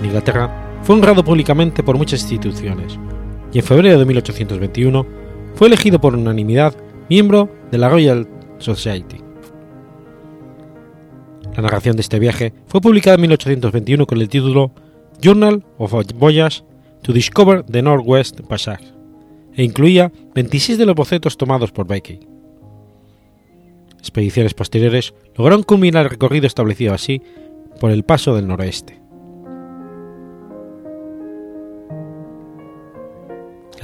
En 0.00 0.06
Inglaterra 0.06 0.50
fue 0.82 0.96
honrado 0.96 1.24
públicamente 1.24 1.82
por 1.82 1.96
muchas 1.96 2.20
instituciones 2.22 2.98
y 3.54 3.60
en 3.60 3.64
febrero 3.64 3.98
de 3.98 4.04
1821 4.04 5.06
fue 5.54 5.68
elegido 5.68 6.00
por 6.00 6.14
unanimidad 6.14 6.74
miembro 7.08 7.48
de 7.70 7.78
la 7.78 7.88
Royal 7.88 8.28
Society. 8.58 9.18
La 11.54 11.62
narración 11.62 11.94
de 11.94 12.02
este 12.02 12.18
viaje 12.18 12.52
fue 12.66 12.80
publicada 12.80 13.14
en 13.14 13.22
1821 13.22 14.06
con 14.06 14.20
el 14.20 14.28
título 14.28 14.72
Journal 15.22 15.64
of 15.78 15.94
a 15.94 16.00
Voyage 16.16 16.64
to 17.02 17.12
Discover 17.12 17.62
the 17.62 17.80
Northwest 17.80 18.40
Passage 18.40 18.92
e 19.54 19.62
incluía 19.62 20.10
26 20.34 20.76
de 20.76 20.86
los 20.86 20.96
bocetos 20.96 21.36
tomados 21.36 21.70
por 21.70 21.86
Beatty. 21.86 22.18
Expediciones 24.00 24.52
posteriores 24.52 25.14
lograron 25.36 25.62
culminar 25.62 26.06
el 26.06 26.10
recorrido 26.10 26.48
establecido 26.48 26.92
así 26.92 27.22
por 27.80 27.92
el 27.92 28.02
paso 28.02 28.34
del 28.34 28.48
noroeste. 28.48 29.03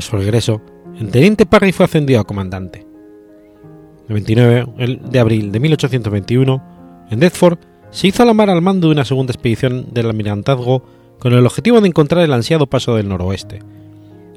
Su 0.00 0.16
regreso, 0.16 0.62
el 0.98 1.10
teniente 1.10 1.46
Parry 1.46 1.72
fue 1.72 1.84
ascendido 1.84 2.20
a 2.20 2.24
comandante. 2.24 2.86
El 4.08 4.14
29 4.14 4.98
de 5.08 5.18
abril 5.20 5.52
de 5.52 5.60
1821, 5.60 7.06
en 7.10 7.20
Deptford, 7.20 7.58
se 7.90 8.08
hizo 8.08 8.22
a 8.22 8.26
la 8.26 8.34
mar 8.34 8.50
al 8.50 8.62
mando 8.62 8.88
de 8.88 8.94
una 8.94 9.04
segunda 9.04 9.32
expedición 9.32 9.92
del 9.92 10.06
almirantazgo 10.06 10.82
con 11.18 11.32
el 11.34 11.44
objetivo 11.44 11.80
de 11.80 11.88
encontrar 11.88 12.24
el 12.24 12.32
ansiado 12.32 12.66
paso 12.66 12.96
del 12.96 13.08
noroeste, 13.08 13.60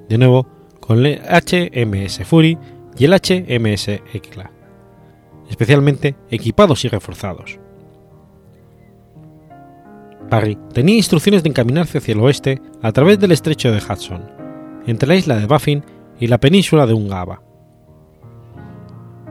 de 0.09 0.17
nuevo 0.17 0.47
con 0.79 1.05
el 1.05 1.21
HMS 1.21 2.25
Fury 2.25 2.57
y 2.97 3.05
el 3.05 3.13
HMS 3.13 3.87
Ekla, 4.13 4.51
especialmente 5.49 6.15
equipados 6.29 6.83
y 6.83 6.89
reforzados. 6.89 7.57
Parry 10.29 10.57
tenía 10.73 10.95
instrucciones 10.95 11.41
de 11.41 11.49
encaminarse 11.49 11.99
hacia 11.99 12.13
el 12.13 12.19
oeste 12.19 12.61
a 12.81 12.91
través 12.91 13.19
del 13.19 13.31
estrecho 13.31 13.71
de 13.71 13.77
Hudson, 13.77 14.42
entre 14.85 15.07
la 15.07 15.15
isla 15.15 15.35
de 15.37 15.45
Baffin 15.45 15.83
y 16.19 16.27
la 16.27 16.39
península 16.39 16.85
de 16.85 16.93
Ungava. 16.93 17.41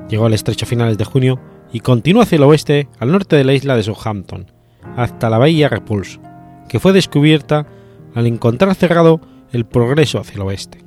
Llegó 0.09 0.26
al 0.26 0.35
estrecho 0.35 0.64
a 0.64 0.68
finales 0.68 0.99
de 0.99 1.04
junio 1.04 1.40
y 1.73 1.80
continuó 1.80 2.23
hacia 2.23 2.37
el 2.37 2.42
oeste 2.42 2.88
al 2.99 3.12
norte 3.12 3.37
de 3.37 3.44
la 3.44 3.54
isla 3.54 3.76
de 3.76 3.82
Southampton, 3.82 4.47
hasta 4.97 5.30
la 5.30 5.38
bahía 5.38 5.68
Repulse, 5.68 6.21
que 6.68 6.80
fue 6.80 6.92
descubierta 6.92 7.66
al 8.14 8.26
encontrar 8.26 8.75
cerrado 8.75 9.21
el 9.52 9.64
progreso 9.64 10.18
hacia 10.18 10.35
el 10.35 10.42
oeste. 10.42 10.85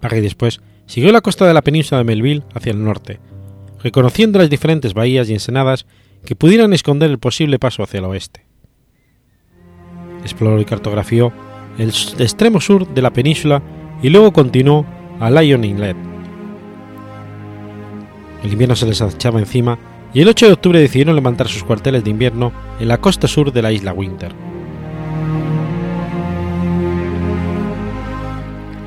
Parry 0.00 0.20
después 0.20 0.60
siguió 0.86 1.12
la 1.12 1.20
costa 1.20 1.46
de 1.46 1.54
la 1.54 1.62
península 1.62 1.98
de 1.98 2.04
Melville 2.04 2.42
hacia 2.54 2.72
el 2.72 2.82
norte, 2.82 3.20
reconociendo 3.82 4.38
las 4.38 4.50
diferentes 4.50 4.94
bahías 4.94 5.28
y 5.28 5.34
ensenadas 5.34 5.86
que 6.24 6.36
pudieran 6.36 6.72
esconder 6.72 7.10
el 7.10 7.18
posible 7.18 7.58
paso 7.58 7.82
hacia 7.82 7.98
el 7.98 8.04
oeste. 8.04 8.46
Exploró 10.22 10.60
y 10.60 10.64
cartografió 10.64 11.32
el 11.78 11.88
extremo 11.88 12.60
sur 12.60 12.86
de 12.86 13.02
la 13.02 13.10
península 13.10 13.62
y 14.02 14.10
luego 14.10 14.32
continuó 14.32 14.84
a 15.20 15.30
Lion 15.30 15.64
Inlet. 15.64 15.96
El 18.42 18.52
invierno 18.52 18.74
se 18.74 18.86
les 18.86 19.00
encima 19.00 19.78
y 20.12 20.20
el 20.20 20.28
8 20.28 20.46
de 20.46 20.52
octubre 20.52 20.80
decidieron 20.80 21.14
levantar 21.14 21.48
sus 21.48 21.64
cuarteles 21.64 22.04
de 22.04 22.10
invierno 22.10 22.52
en 22.80 22.88
la 22.88 22.98
costa 22.98 23.28
sur 23.28 23.52
de 23.52 23.62
la 23.62 23.72
isla 23.72 23.92
Winter. 23.92 24.32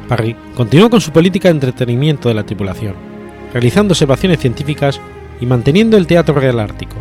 Parry 0.08 0.36
continuó 0.56 0.90
con 0.90 1.02
su 1.02 1.12
política 1.12 1.48
de 1.48 1.56
entretenimiento 1.56 2.30
de 2.30 2.36
la 2.36 2.46
tripulación, 2.46 2.94
realizando 3.54 3.94
observaciones 3.94 4.40
científicas 4.40 5.02
y 5.42 5.46
manteniendo 5.48 5.98
el 5.98 6.06
Teatro 6.06 6.36
Real 6.36 6.60
Ártico, 6.60 6.98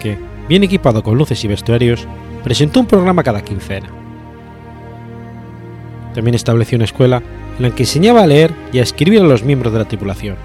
que, 0.00 0.18
bien 0.48 0.64
equipado 0.64 1.02
con 1.02 1.16
luces 1.16 1.44
y 1.44 1.48
vestuarios, 1.48 2.08
presentó 2.42 2.80
un 2.80 2.86
programa 2.86 3.22
cada 3.22 3.42
quincena. 3.42 4.03
También 6.14 6.34
estableció 6.34 6.76
una 6.76 6.84
escuela 6.84 7.22
en 7.58 7.62
la 7.62 7.74
que 7.74 7.82
enseñaba 7.82 8.22
a 8.22 8.26
leer 8.26 8.52
y 8.72 8.78
a 8.78 8.82
escribir 8.82 9.20
a 9.20 9.24
los 9.24 9.42
miembros 9.42 9.72
de 9.72 9.80
la 9.80 9.84
tripulación. 9.84 10.36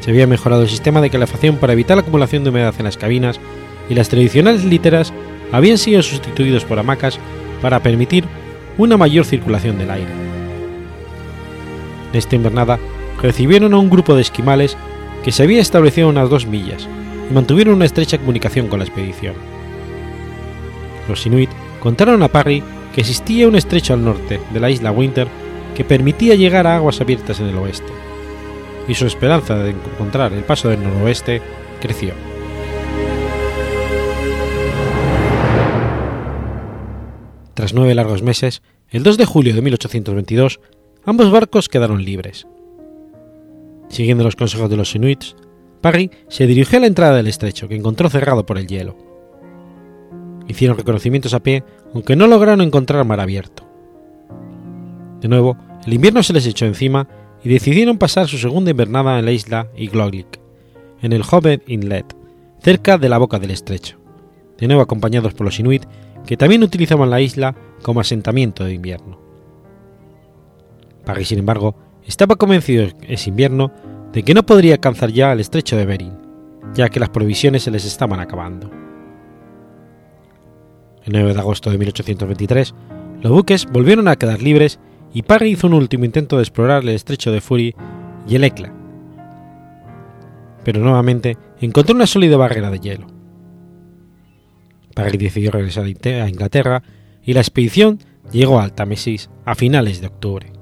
Se 0.00 0.10
había 0.10 0.26
mejorado 0.26 0.62
el 0.62 0.68
sistema 0.68 1.00
de 1.00 1.10
calefacción 1.10 1.56
para 1.56 1.72
evitar 1.72 1.96
la 1.96 2.02
acumulación 2.02 2.42
de 2.42 2.50
humedad 2.50 2.74
en 2.76 2.84
las 2.84 2.96
cabinas 2.96 3.38
y 3.88 3.94
las 3.94 4.08
tradicionales 4.08 4.64
literas 4.64 5.12
habían 5.52 5.78
sido 5.78 6.02
sustituidos 6.02 6.64
por 6.64 6.78
hamacas 6.78 7.20
para 7.60 7.80
permitir 7.80 8.24
una 8.78 8.96
mayor 8.96 9.24
circulación 9.24 9.78
del 9.78 9.90
aire. 9.90 10.10
En 12.12 12.18
esta 12.18 12.34
invernada 12.34 12.80
recibieron 13.22 13.74
a 13.74 13.78
un 13.78 13.90
grupo 13.90 14.16
de 14.16 14.22
esquimales 14.22 14.76
que 15.22 15.30
se 15.30 15.44
había 15.44 15.60
establecido 15.60 16.08
a 16.08 16.10
unas 16.10 16.28
dos 16.28 16.46
millas 16.46 16.88
y 17.30 17.32
mantuvieron 17.32 17.74
una 17.74 17.84
estrecha 17.84 18.18
comunicación 18.18 18.66
con 18.66 18.80
la 18.80 18.84
expedición. 18.84 19.34
Los 21.08 21.24
Inuit 21.26 21.50
contaron 21.80 22.22
a 22.22 22.28
Parry 22.28 22.62
que 22.94 23.00
existía 23.00 23.48
un 23.48 23.56
estrecho 23.56 23.94
al 23.94 24.04
norte 24.04 24.40
de 24.52 24.60
la 24.60 24.70
isla 24.70 24.92
Winter 24.92 25.28
que 25.74 25.84
permitía 25.84 26.34
llegar 26.34 26.66
a 26.66 26.76
aguas 26.76 27.00
abiertas 27.00 27.40
en 27.40 27.46
el 27.46 27.56
oeste, 27.56 27.92
y 28.88 28.94
su 28.94 29.06
esperanza 29.06 29.56
de 29.56 29.70
encontrar 29.70 30.32
el 30.32 30.44
paso 30.44 30.68
del 30.68 30.82
noroeste 30.82 31.40
creció. 31.80 32.12
Tras 37.54 37.74
nueve 37.74 37.94
largos 37.94 38.22
meses, 38.22 38.62
el 38.90 39.02
2 39.02 39.18
de 39.18 39.24
julio 39.24 39.54
de 39.54 39.62
1822, 39.62 40.60
ambos 41.04 41.30
barcos 41.30 41.68
quedaron 41.68 42.04
libres. 42.04 42.46
Siguiendo 43.88 44.24
los 44.24 44.36
consejos 44.36 44.70
de 44.70 44.76
los 44.76 44.94
inuits, 44.94 45.36
Parry 45.80 46.10
se 46.28 46.46
dirigió 46.46 46.78
a 46.78 46.80
la 46.80 46.86
entrada 46.86 47.16
del 47.16 47.26
estrecho, 47.26 47.68
que 47.68 47.74
encontró 47.74 48.08
cerrado 48.08 48.46
por 48.46 48.58
el 48.58 48.66
hielo. 48.66 49.11
Hicieron 50.48 50.76
reconocimientos 50.76 51.34
a 51.34 51.40
pie, 51.40 51.64
aunque 51.94 52.16
no 52.16 52.26
lograron 52.26 52.60
encontrar 52.60 53.04
mar 53.04 53.20
abierto. 53.20 53.68
De 55.20 55.28
nuevo, 55.28 55.56
el 55.86 55.94
invierno 55.94 56.22
se 56.22 56.32
les 56.32 56.46
echó 56.46 56.66
encima 56.66 57.08
y 57.44 57.48
decidieron 57.48 57.98
pasar 57.98 58.28
su 58.28 58.38
segunda 58.38 58.70
invernada 58.70 59.18
en 59.18 59.24
la 59.24 59.32
isla 59.32 59.68
Igloolik, 59.76 60.40
en 61.00 61.12
el 61.12 61.22
Hobbit 61.28 61.68
Inlet, 61.68 62.16
cerca 62.60 62.98
de 62.98 63.08
la 63.08 63.18
boca 63.18 63.38
del 63.38 63.50
estrecho, 63.50 63.98
de 64.58 64.66
nuevo 64.66 64.82
acompañados 64.82 65.34
por 65.34 65.44
los 65.44 65.58
inuit 65.58 65.84
que 66.26 66.36
también 66.36 66.62
utilizaban 66.62 67.10
la 67.10 67.20
isla 67.20 67.54
como 67.82 68.00
asentamiento 68.00 68.64
de 68.64 68.74
invierno. 68.74 69.20
Parry, 71.04 71.24
sin 71.24 71.40
embargo, 71.40 71.74
estaba 72.06 72.36
convencido 72.36 72.88
ese 73.02 73.30
invierno 73.30 73.72
de 74.12 74.22
que 74.22 74.34
no 74.34 74.44
podría 74.44 74.74
alcanzar 74.74 75.10
ya 75.10 75.32
el 75.32 75.40
estrecho 75.40 75.76
de 75.76 75.86
Bering, 75.86 76.16
ya 76.74 76.88
que 76.88 77.00
las 77.00 77.08
provisiones 77.08 77.64
se 77.64 77.70
les 77.70 77.84
estaban 77.84 78.20
acabando. 78.20 78.81
El 81.04 81.12
9 81.12 81.34
de 81.34 81.40
agosto 81.40 81.70
de 81.70 81.78
1823, 81.78 82.74
los 83.22 83.32
buques 83.32 83.66
volvieron 83.66 84.08
a 84.08 84.16
quedar 84.16 84.40
libres 84.40 84.78
y 85.12 85.22
Parry 85.22 85.50
hizo 85.50 85.66
un 85.66 85.74
último 85.74 86.04
intento 86.04 86.36
de 86.36 86.42
explorar 86.42 86.82
el 86.82 86.90
estrecho 86.90 87.32
de 87.32 87.40
Fury 87.40 87.74
y 88.28 88.36
el 88.36 88.44
Ekla, 88.44 88.72
pero 90.64 90.80
nuevamente 90.80 91.36
encontró 91.60 91.94
una 91.94 92.06
sólida 92.06 92.36
barrera 92.36 92.70
de 92.70 92.78
hielo. 92.78 93.06
Parry 94.94 95.18
decidió 95.18 95.50
regresar 95.50 95.84
a 95.84 96.28
Inglaterra 96.28 96.82
y 97.22 97.32
la 97.32 97.40
expedición 97.40 97.98
llegó 98.30 98.60
a 98.60 98.64
Altamesis 98.64 99.30
a 99.44 99.54
finales 99.54 100.00
de 100.00 100.06
octubre. 100.06 100.52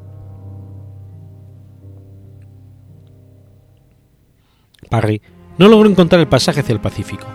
Parry 4.88 5.22
no 5.58 5.68
logró 5.68 5.88
encontrar 5.88 6.20
el 6.20 6.28
pasaje 6.28 6.60
hacia 6.60 6.72
el 6.72 6.80
Pacífico, 6.80 7.26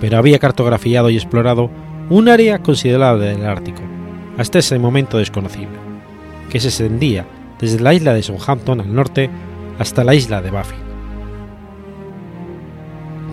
pero 0.00 0.16
había 0.16 0.38
cartografiado 0.38 1.10
y 1.10 1.16
explorado 1.16 1.70
un 2.10 2.28
área 2.28 2.58
considerable 2.60 3.26
del 3.26 3.46
Ártico, 3.46 3.82
hasta 4.38 4.58
ese 4.58 4.78
momento 4.78 5.18
desconocible, 5.18 5.78
que 6.50 6.60
se 6.60 6.68
extendía 6.68 7.26
desde 7.58 7.80
la 7.80 7.94
isla 7.94 8.14
de 8.14 8.22
Southampton 8.22 8.80
al 8.80 8.94
norte 8.94 9.30
hasta 9.78 10.04
la 10.04 10.14
isla 10.14 10.42
de 10.42 10.50
Baffin. 10.50 10.78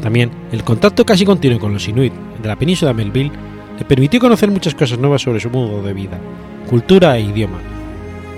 También 0.01 0.31
el 0.51 0.63
contacto 0.63 1.05
casi 1.05 1.25
continuo 1.25 1.59
con 1.59 1.73
los 1.73 1.87
Inuit 1.87 2.13
de 2.41 2.47
la 2.47 2.55
península 2.55 2.93
de 2.93 3.03
Melville 3.03 3.31
le 3.77 3.85
permitió 3.85 4.19
conocer 4.19 4.49
muchas 4.49 4.75
cosas 4.75 4.99
nuevas 4.99 5.21
sobre 5.21 5.39
su 5.39 5.49
modo 5.49 5.81
de 5.81 5.93
vida, 5.93 6.17
cultura 6.69 7.17
e 7.17 7.21
idioma, 7.21 7.59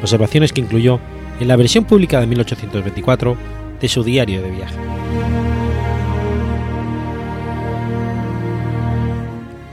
observaciones 0.01 0.53
que 0.53 0.61
incluyó 0.61 0.99
en 1.39 1.47
la 1.47 1.55
versión 1.55 1.85
publicada 1.85 2.23
en 2.23 2.29
1824 2.29 3.37
de 3.79 3.87
su 3.87 4.03
diario 4.03 4.41
de 4.41 4.51
viaje. 4.51 4.75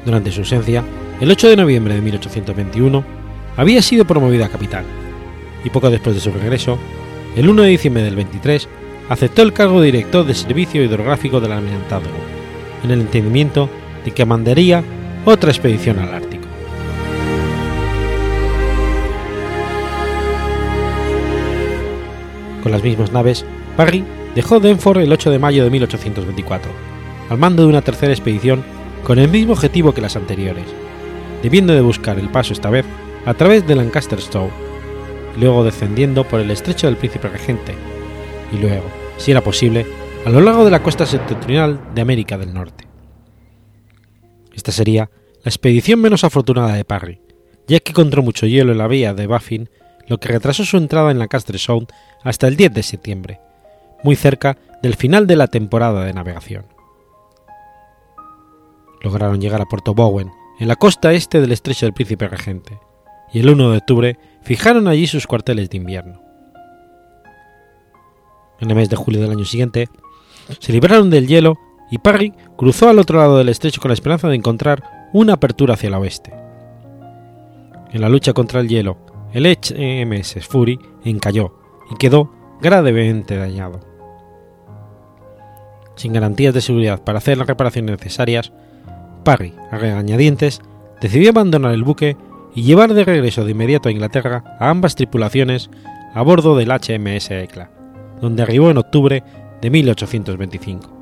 Durante 0.08 0.32
su 0.32 0.40
ausencia, 0.40 0.82
el 1.20 1.30
8 1.30 1.50
de 1.50 1.56
noviembre 1.56 1.92
de 1.92 2.00
1821, 2.00 3.04
había 3.58 3.82
sido 3.82 4.06
promovido 4.06 4.42
a 4.42 4.48
capitán, 4.48 4.86
y 5.62 5.68
poco 5.68 5.90
después 5.90 6.14
de 6.14 6.22
su 6.22 6.30
regreso, 6.30 6.78
el 7.36 7.46
1 7.46 7.60
de 7.60 7.68
diciembre 7.68 8.02
del 8.02 8.16
23, 8.16 8.66
aceptó 9.10 9.42
el 9.42 9.52
cargo 9.52 9.82
de 9.82 9.88
director 9.88 10.24
de 10.24 10.32
servicio 10.32 10.82
hidrográfico 10.82 11.40
del 11.40 11.52
almirantazgo, 11.52 12.08
en 12.82 12.90
el 12.90 13.02
entendimiento 13.02 13.68
de 14.02 14.12
que 14.12 14.24
mandaría 14.24 14.82
otra 15.26 15.50
expedición 15.50 15.98
al 15.98 16.14
Ártico. 16.14 16.44
Con 22.62 22.72
las 22.72 22.82
mismas 22.82 23.12
naves, 23.12 23.44
Parry 23.76 24.02
dejó 24.34 24.58
Denford 24.58 25.02
el 25.02 25.12
8 25.12 25.30
de 25.30 25.38
mayo 25.38 25.64
de 25.64 25.70
1824, 25.70 26.72
al 27.28 27.36
mando 27.36 27.64
de 27.64 27.68
una 27.68 27.82
tercera 27.82 28.14
expedición 28.14 28.77
con 29.04 29.18
el 29.18 29.28
mismo 29.28 29.52
objetivo 29.52 29.92
que 29.92 30.00
las 30.00 30.16
anteriores, 30.16 30.66
debiendo 31.42 31.72
de 31.72 31.80
buscar 31.80 32.18
el 32.18 32.28
paso 32.28 32.52
esta 32.52 32.70
vez 32.70 32.84
a 33.24 33.34
través 33.34 33.66
de 33.66 33.74
Lancaster 33.74 34.20
Stowe, 34.20 34.50
luego 35.38 35.64
descendiendo 35.64 36.24
por 36.24 36.40
el 36.40 36.50
estrecho 36.50 36.86
del 36.86 36.96
Príncipe 36.96 37.28
Regente, 37.28 37.74
y 38.52 38.58
luego, 38.58 38.86
si 39.16 39.30
era 39.30 39.42
posible, 39.42 39.86
a 40.24 40.30
lo 40.30 40.40
largo 40.40 40.64
de 40.64 40.70
la 40.70 40.82
costa 40.82 41.06
septentrional 41.06 41.80
de 41.94 42.00
América 42.00 42.38
del 42.38 42.52
Norte. 42.52 42.86
Esta 44.54 44.72
sería 44.72 45.10
la 45.44 45.50
expedición 45.50 46.00
menos 46.00 46.24
afortunada 46.24 46.74
de 46.74 46.84
Parry, 46.84 47.20
ya 47.66 47.80
que 47.80 47.92
encontró 47.92 48.22
mucho 48.22 48.46
hielo 48.46 48.72
en 48.72 48.78
la 48.78 48.88
vía 48.88 49.14
de 49.14 49.26
Baffin, 49.26 49.70
lo 50.06 50.18
que 50.18 50.28
retrasó 50.28 50.64
su 50.64 50.76
entrada 50.76 51.10
en 51.10 51.18
Lancaster 51.18 51.58
Sound 51.58 51.88
hasta 52.24 52.48
el 52.48 52.56
10 52.56 52.72
de 52.72 52.82
septiembre, 52.82 53.40
muy 54.02 54.16
cerca 54.16 54.56
del 54.82 54.94
final 54.94 55.26
de 55.26 55.36
la 55.36 55.48
temporada 55.48 56.04
de 56.04 56.14
navegación 56.14 56.77
lograron 59.02 59.40
llegar 59.40 59.60
a 59.60 59.66
Puerto 59.66 59.94
Bowen, 59.94 60.30
en 60.58 60.68
la 60.68 60.76
costa 60.76 61.12
este 61.12 61.40
del 61.40 61.52
estrecho 61.52 61.86
del 61.86 61.92
Príncipe 61.92 62.28
Regente, 62.28 62.78
y 63.32 63.40
el 63.40 63.50
1 63.50 63.70
de 63.70 63.78
octubre 63.78 64.18
fijaron 64.42 64.88
allí 64.88 65.06
sus 65.06 65.26
cuarteles 65.26 65.70
de 65.70 65.76
invierno. 65.76 66.22
En 68.60 68.70
el 68.70 68.76
mes 68.76 68.88
de 68.88 68.96
julio 68.96 69.20
del 69.20 69.30
año 69.30 69.44
siguiente, 69.44 69.88
se 70.58 70.72
libraron 70.72 71.10
del 71.10 71.28
hielo 71.28 71.58
y 71.90 71.98
Parry 71.98 72.32
cruzó 72.56 72.88
al 72.88 72.98
otro 72.98 73.18
lado 73.18 73.38
del 73.38 73.48
estrecho 73.48 73.80
con 73.80 73.90
la 73.90 73.94
esperanza 73.94 74.28
de 74.28 74.34
encontrar 74.34 75.08
una 75.12 75.34
apertura 75.34 75.74
hacia 75.74 75.88
el 75.88 75.94
oeste. 75.94 76.32
En 77.92 78.00
la 78.00 78.08
lucha 78.08 78.32
contra 78.32 78.60
el 78.60 78.68
hielo, 78.68 78.98
el 79.32 79.46
HMS 79.46 80.46
Fury 80.46 80.78
encalló 81.04 81.54
y 81.90 81.96
quedó 81.96 82.32
gravemente 82.60 83.36
dañado. 83.36 83.80
Sin 85.96 86.12
garantías 86.12 86.54
de 86.54 86.60
seguridad 86.60 87.02
para 87.02 87.18
hacer 87.18 87.38
las 87.38 87.46
reparaciones 87.46 87.98
necesarias, 87.98 88.52
Parry, 89.24 89.54
a 89.70 89.78
regañadientes, 89.78 90.60
decidió 91.00 91.30
abandonar 91.30 91.72
el 91.72 91.84
buque 91.84 92.16
y 92.54 92.62
llevar 92.62 92.94
de 92.94 93.04
regreso 93.04 93.44
de 93.44 93.52
inmediato 93.52 93.88
a 93.88 93.92
Inglaterra 93.92 94.56
a 94.58 94.70
ambas 94.70 94.94
tripulaciones 94.94 95.70
a 96.14 96.22
bordo 96.22 96.56
del 96.56 96.70
HMS 96.70 97.30
Ecla, 97.30 97.70
donde 98.20 98.42
arribó 98.42 98.70
en 98.70 98.78
octubre 98.78 99.22
de 99.60 99.70
1825. 99.70 100.98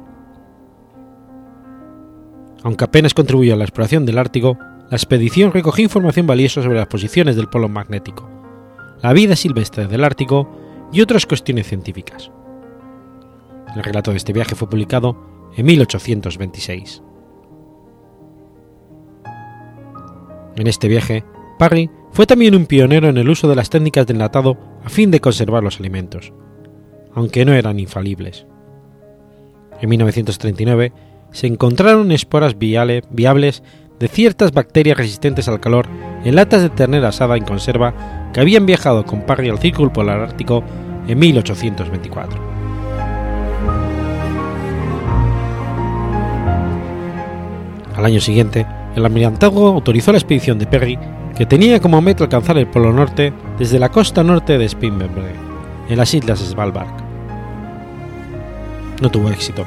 Aunque 2.63 2.85
apenas 2.85 3.15
contribuyó 3.15 3.55
a 3.55 3.57
la 3.57 3.65
exploración 3.65 4.07
del 4.07 4.19
Ártico, 4.19 4.59
la 4.91 4.97
expedición 4.97 5.53
recogió 5.53 5.85
información 5.85 6.27
valiosa 6.27 6.63
sobre 6.63 6.79
las 6.79 6.89
posiciones 6.89 7.37
del 7.37 7.49
polo 7.49 7.69
magnético, 7.69 8.29
la 9.03 9.13
vida 9.13 9.37
silvestre 9.37 9.87
del 9.87 10.05
Ártico 10.05 10.49
y 10.93 11.01
otras 11.01 11.27
cuestiones 11.27 11.67
científicas. 11.67 12.31
El 13.75 13.83
relato 13.83 14.11
de 14.11 14.17
este 14.17 14.33
viaje 14.33 14.55
fue 14.55 14.69
publicado 14.69 15.17
en 15.57 15.67
1826. 15.67 17.03
En 20.57 20.67
este 20.67 20.89
viaje, 20.89 21.25
Parry 21.59 21.91
fue 22.13 22.27
también 22.27 22.55
un 22.55 22.67
pionero 22.67 23.09
en 23.09 23.19
el 23.19 23.29
uso 23.29 23.49
de 23.49 23.57
las 23.57 23.69
técnicas 23.69 24.07
de 24.07 24.15
enlatado 24.15 24.57
a 24.85 24.89
fin 24.89 25.11
de 25.11 25.21
conservar 25.21 25.63
los 25.63 25.79
alimentos, 25.79 26.33
aunque 27.15 27.45
no 27.45 27.53
eran 27.53 27.79
infalibles. 27.79 28.47
En 29.81 29.91
1939 29.91 30.93
se 31.31 31.47
encontraron 31.47 32.13
esporas 32.13 32.57
viables 32.59 33.63
de 33.99 34.09
ciertas 34.09 34.53
bacterias 34.53 34.97
resistentes 34.97 35.49
al 35.49 35.61
calor 35.61 35.87
en 36.25 36.37
latas 36.37 36.63
de 36.63 36.71
ternera 36.71 37.09
asada 37.09 37.37
en 37.37 37.45
conserva 37.45 38.31
que 38.33 38.41
habían 38.41 38.67
viajado 38.67 39.05
con 39.05 39.23
Parry 39.23 39.51
al 39.51 39.59
Círculo 39.59 39.93
Polar 39.93 40.21
Ártico 40.21 40.63
en 41.07 41.19
1824. 41.19 42.57
Al 47.95 48.05
año 48.05 48.21
siguiente, 48.21 48.67
el 48.97 49.05
almirantazgo 49.05 49.69
autorizó 49.69 50.11
la 50.11 50.19
expedición 50.19 50.59
de 50.59 50.67
Perry, 50.67 50.99
que 51.37 51.45
tenía 51.45 51.81
como 51.81 52.01
meta 52.01 52.25
alcanzar 52.25 52.57
el 52.57 52.67
Polo 52.67 52.95
Norte 52.95 53.33
desde 53.59 53.79
la 53.79 53.91
costa 53.91 54.25
norte 54.25 54.57
de 54.57 54.67
Spinberg, 54.67 55.11
en 55.89 55.99
las 55.99 56.15
islas 56.15 56.41
Svalbard. 56.41 56.89
No 59.03 59.11
tuvo 59.11 59.29
éxito, 59.29 59.67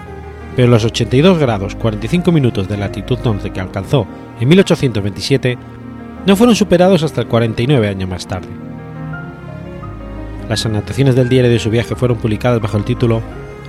pero 0.55 0.67
los 0.67 0.83
82 0.83 1.37
grados 1.37 1.75
45 1.75 2.31
minutos 2.31 2.67
de 2.67 2.77
latitud 2.77 3.19
norte 3.23 3.51
que 3.51 3.61
alcanzó 3.61 4.07
en 4.39 4.49
1827 4.49 5.57
no 6.25 6.35
fueron 6.35 6.55
superados 6.55 7.03
hasta 7.03 7.21
el 7.21 7.27
49 7.27 7.87
años 7.87 8.09
más 8.09 8.27
tarde. 8.27 8.49
Las 10.49 10.65
anotaciones 10.65 11.13
del 11.13 11.29
diario 11.29 11.51
de 11.51 11.59
su 11.59 11.69
viaje 11.69 11.95
fueron 11.95 12.17
publicadas 12.17 12.59
bajo 12.59 12.77
el 12.77 12.83
título 12.83 13.21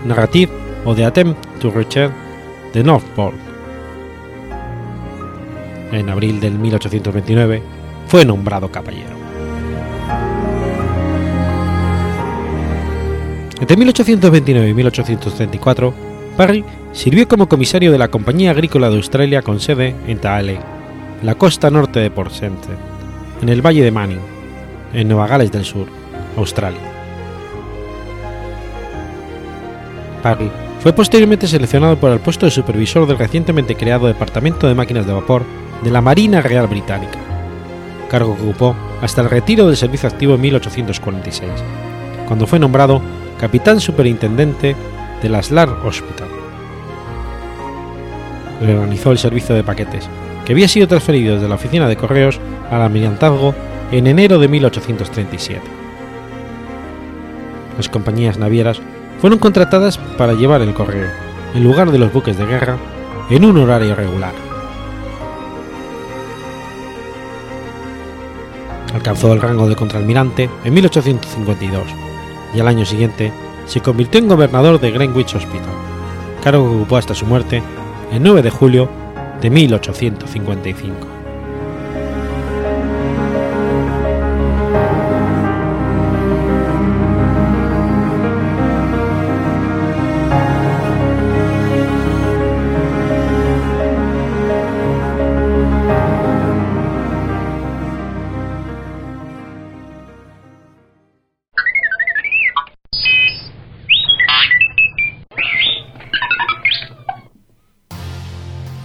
Narrative 0.07 0.51
of 0.87 0.97
the 0.97 1.05
Attempt 1.05 1.39
to 1.61 1.71
Return 1.71 2.13
the 2.73 2.83
North 2.83 3.05
Pole 3.15 3.50
en 5.93 6.09
abril 6.09 6.41
del 6.41 6.59
1829, 6.59 7.63
fue 8.07 8.25
nombrado 8.25 8.71
caballero. 8.71 9.21
Entre 13.61 13.77
1829 13.77 14.69
y 14.69 14.75
1834, 14.75 15.95
Parry 16.37 16.65
sirvió 16.93 17.29
como 17.29 17.49
comisario 17.49 17.93
de 17.93 17.99
la 17.99 18.09
Compañía 18.09 18.53
Agrícola 18.53 18.89
de 18.89 18.97
Australia 18.97 19.43
con 19.43 19.61
sede 19.61 19.95
en 20.07 20.19
Taale, 20.19 20.59
la 21.23 21.35
costa 21.35 21.71
norte 21.71 22.01
de 22.01 22.11
Port 22.11 22.33
St. 22.33 22.51
en 23.43 23.49
el 23.49 23.65
Valle 23.65 23.83
de 23.83 23.91
Manning, 23.91 24.21
en 24.95 25.09
Nueva 25.09 25.27
Gales 25.27 25.53
del 25.53 25.65
Sur, 25.65 25.89
Australia. 26.37 26.81
Parry 30.23 30.51
fue 30.81 30.95
posteriormente 30.95 31.47
seleccionado 31.47 31.97
para 31.97 32.15
el 32.15 32.21
puesto 32.21 32.47
de 32.47 32.53
supervisor 32.53 33.07
del 33.07 33.19
recientemente 33.19 33.75
creado 33.75 34.07
Departamento 34.07 34.67
de 34.67 34.75
Máquinas 34.75 35.07
de 35.07 35.13
Vapor 35.13 35.45
de 35.83 35.91
la 35.91 36.01
Marina 36.01 36.41
Real 36.41 36.67
Británica, 36.67 37.19
cargo 38.11 38.37
que 38.37 38.43
ocupó 38.43 38.77
hasta 39.01 39.23
el 39.23 39.31
retiro 39.31 39.67
del 39.67 39.77
servicio 39.77 40.09
activo 40.09 40.35
en 40.35 40.41
1846, 40.43 41.51
cuando 42.27 42.47
fue 42.47 42.59
nombrado 42.59 43.01
capitán 43.39 43.81
superintendente 43.81 44.77
de 45.23 45.29
la 45.29 45.43
Slar 45.43 45.69
Hospital. 45.85 46.29
Reorganizó 48.61 49.13
el 49.13 49.19
servicio 49.19 49.55
de 49.55 49.65
paquetes, 49.65 50.09
que 50.45 50.53
había 50.53 50.69
sido 50.69 50.87
transferido 50.87 51.35
desde 51.35 51.49
la 51.49 51.55
oficina 51.55 51.89
de 51.89 51.97
correos 51.97 52.39
al 52.71 52.83
almirantazgo 52.83 53.55
en 53.91 54.07
enero 54.07 54.39
de 54.39 54.49
1837. 54.49 55.63
Las 57.77 57.89
compañías 57.89 58.39
navieras 58.39 58.81
fueron 59.21 59.39
contratadas 59.39 59.97
para 59.97 60.35
llevar 60.35 60.61
el 60.61 60.75
correo, 60.75 61.09
en 61.55 61.65
lugar 61.65 61.91
de 61.91 61.99
los 61.99 62.13
buques 62.13 62.37
de 62.37 62.47
guerra, 62.47 62.77
en 63.31 63.45
un 63.45 63.57
horario 63.57 63.95
regular. 63.95 64.50
Alcanzó 69.01 69.33
el 69.33 69.41
rango 69.41 69.67
de 69.67 69.77
contraalmirante 69.77 70.51
en 70.63 70.75
1852 70.75 71.85
y 72.55 72.61
al 72.61 72.69
año 72.69 72.85
siguiente 72.85 73.33
se 73.65 73.81
convirtió 73.81 74.21
en 74.21 74.29
gobernador 74.29 74.79
de 74.79 74.91
Greenwich 74.91 75.35
Hospital, 75.37 75.73
cargo 76.45 76.69
que 76.69 76.77
ocupó 76.77 76.99
hasta 76.99 77.15
su 77.15 77.25
muerte 77.25 77.63
el 78.13 78.23
9 78.23 78.43
de 78.43 78.51
julio 78.51 78.91
de 79.41 79.49
1855. 79.49 81.10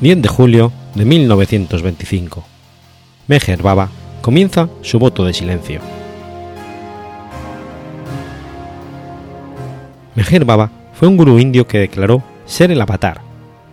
...10 0.05 0.21
de 0.21 0.27
julio 0.27 0.71
de 0.93 1.03
1925. 1.03 2.45
Meher 3.25 3.63
Baba 3.63 3.89
comienza 4.21 4.69
su 4.83 4.99
voto 4.99 5.25
de 5.25 5.33
silencio. 5.33 5.81
Meher 10.13 10.45
Baba 10.45 10.69
fue 10.93 11.07
un 11.07 11.17
gurú 11.17 11.39
indio 11.39 11.65
que 11.65 11.79
declaró 11.79 12.21
ser 12.45 12.69
el 12.69 12.81
avatar, 12.81 13.21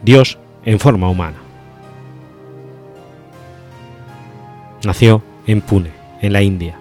Dios 0.02 0.38
en 0.64 0.80
forma 0.80 1.10
humana. 1.10 1.36
Nació 4.86 5.22
en 5.46 5.60
Pune, 5.60 5.90
en 6.22 6.32
la 6.32 6.40
India, 6.40 6.78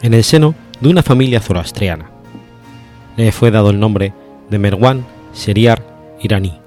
en 0.00 0.14
el 0.14 0.22
seno 0.22 0.54
de 0.80 0.90
una 0.90 1.02
familia 1.02 1.40
zoroastriana. 1.40 2.08
Le 3.16 3.32
fue 3.32 3.50
dado 3.50 3.70
el 3.70 3.80
nombre 3.80 4.12
de 4.48 4.60
Merwan 4.60 5.04
Seriar 5.32 5.82
iraní. 6.22 6.65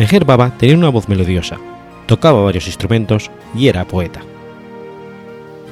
Meher 0.00 0.24
Baba 0.24 0.50
tenía 0.56 0.78
una 0.78 0.88
voz 0.88 1.10
melodiosa, 1.10 1.58
tocaba 2.06 2.42
varios 2.42 2.66
instrumentos 2.66 3.30
y 3.54 3.68
era 3.68 3.84
poeta. 3.84 4.22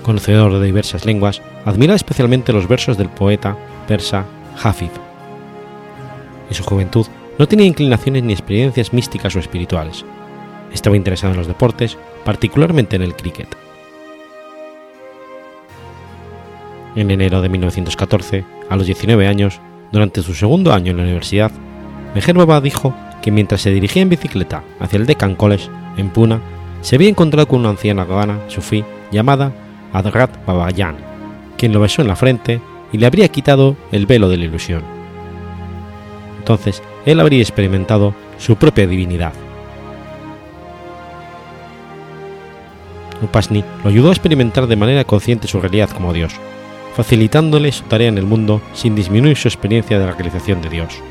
Conocedor 0.03 0.53
de 0.53 0.67
diversas 0.67 1.07
lenguas, 1.07 1.41
admiraba 1.65 1.97
especialmente 1.97 2.53
los 2.53 2.69
versos 2.69 2.99
del 2.99 3.09
poeta 3.09 3.57
persa 3.87 4.27
Hafid. 4.63 4.91
En 6.47 6.55
su 6.55 6.63
juventud 6.63 7.07
no 7.39 7.49
tenía 7.49 7.65
inclinaciones 7.65 8.23
ni 8.23 8.35
experiencias 8.35 8.93
místicas 8.93 9.35
o 9.35 9.39
espirituales. 9.39 10.05
Estaba 10.75 10.99
interesado 10.99 11.33
en 11.33 11.39
los 11.39 11.49
deportes, 11.49 11.97
particularmente 12.27 12.97
en 12.97 13.03
el 13.05 13.17
cricket. 13.17 13.49
En 16.97 17.11
enero 17.11 17.41
de 17.41 17.49
1914, 17.49 18.45
a 18.69 18.77
los 18.77 18.85
19 18.85 19.27
años, 19.27 19.59
durante 19.91 20.21
su 20.21 20.35
segundo 20.35 20.75
año 20.75 20.91
en 20.91 20.99
la 20.99 21.05
universidad, 21.05 21.51
Meher 22.15 22.37
Baba 22.37 22.61
dijo 22.61 22.95
que 23.29 23.33
mientras 23.33 23.61
se 23.61 23.71
dirigía 23.71 24.01
en 24.01 24.09
bicicleta 24.09 24.65
hacia 24.81 24.97
el 24.97 25.05
Deccan 25.05 25.35
College, 25.35 25.69
en 25.99 26.09
Puna, 26.09 26.41
se 26.81 26.97
había 26.97 27.11
encontrado 27.11 27.47
con 27.47 27.61
una 27.61 27.69
anciana 27.69 28.07
gana 28.07 28.41
sufí 28.49 28.83
llamada 29.13 29.53
Adrat 29.93 30.47
Babayan, 30.47 30.97
quien 31.59 31.75
lo 31.75 31.81
besó 31.81 32.01
en 32.01 32.09
la 32.09 32.17
frente 32.17 32.63
y 32.91 32.97
le 32.97 33.05
habría 33.05 33.29
quitado 33.29 33.77
el 33.93 34.07
velo 34.07 34.31
de 34.31 34.39
la 34.39 34.47
ilusión. 34.47 34.83
Entonces 36.39 36.83
él 37.05 37.21
habría 37.21 37.43
experimentado 37.43 38.15
su 38.39 38.57
propia 38.57 38.87
divinidad. 38.87 39.35
Upasni 43.21 43.63
lo 43.85 43.91
ayudó 43.91 44.09
a 44.09 44.13
experimentar 44.13 44.67
de 44.69 44.77
manera 44.77 45.05
consciente 45.05 45.49
su 45.49 45.61
realidad 45.61 45.91
como 45.91 46.15
Dios, 46.15 46.33
facilitándole 46.97 47.73
su 47.73 47.85
tarea 47.85 48.09
en 48.09 48.17
el 48.17 48.25
mundo 48.25 48.63
sin 48.73 48.95
disminuir 48.95 49.37
su 49.37 49.49
experiencia 49.49 49.99
de 49.99 50.07
la 50.07 50.13
realización 50.13 50.63
de 50.63 50.71
Dios 50.71 51.03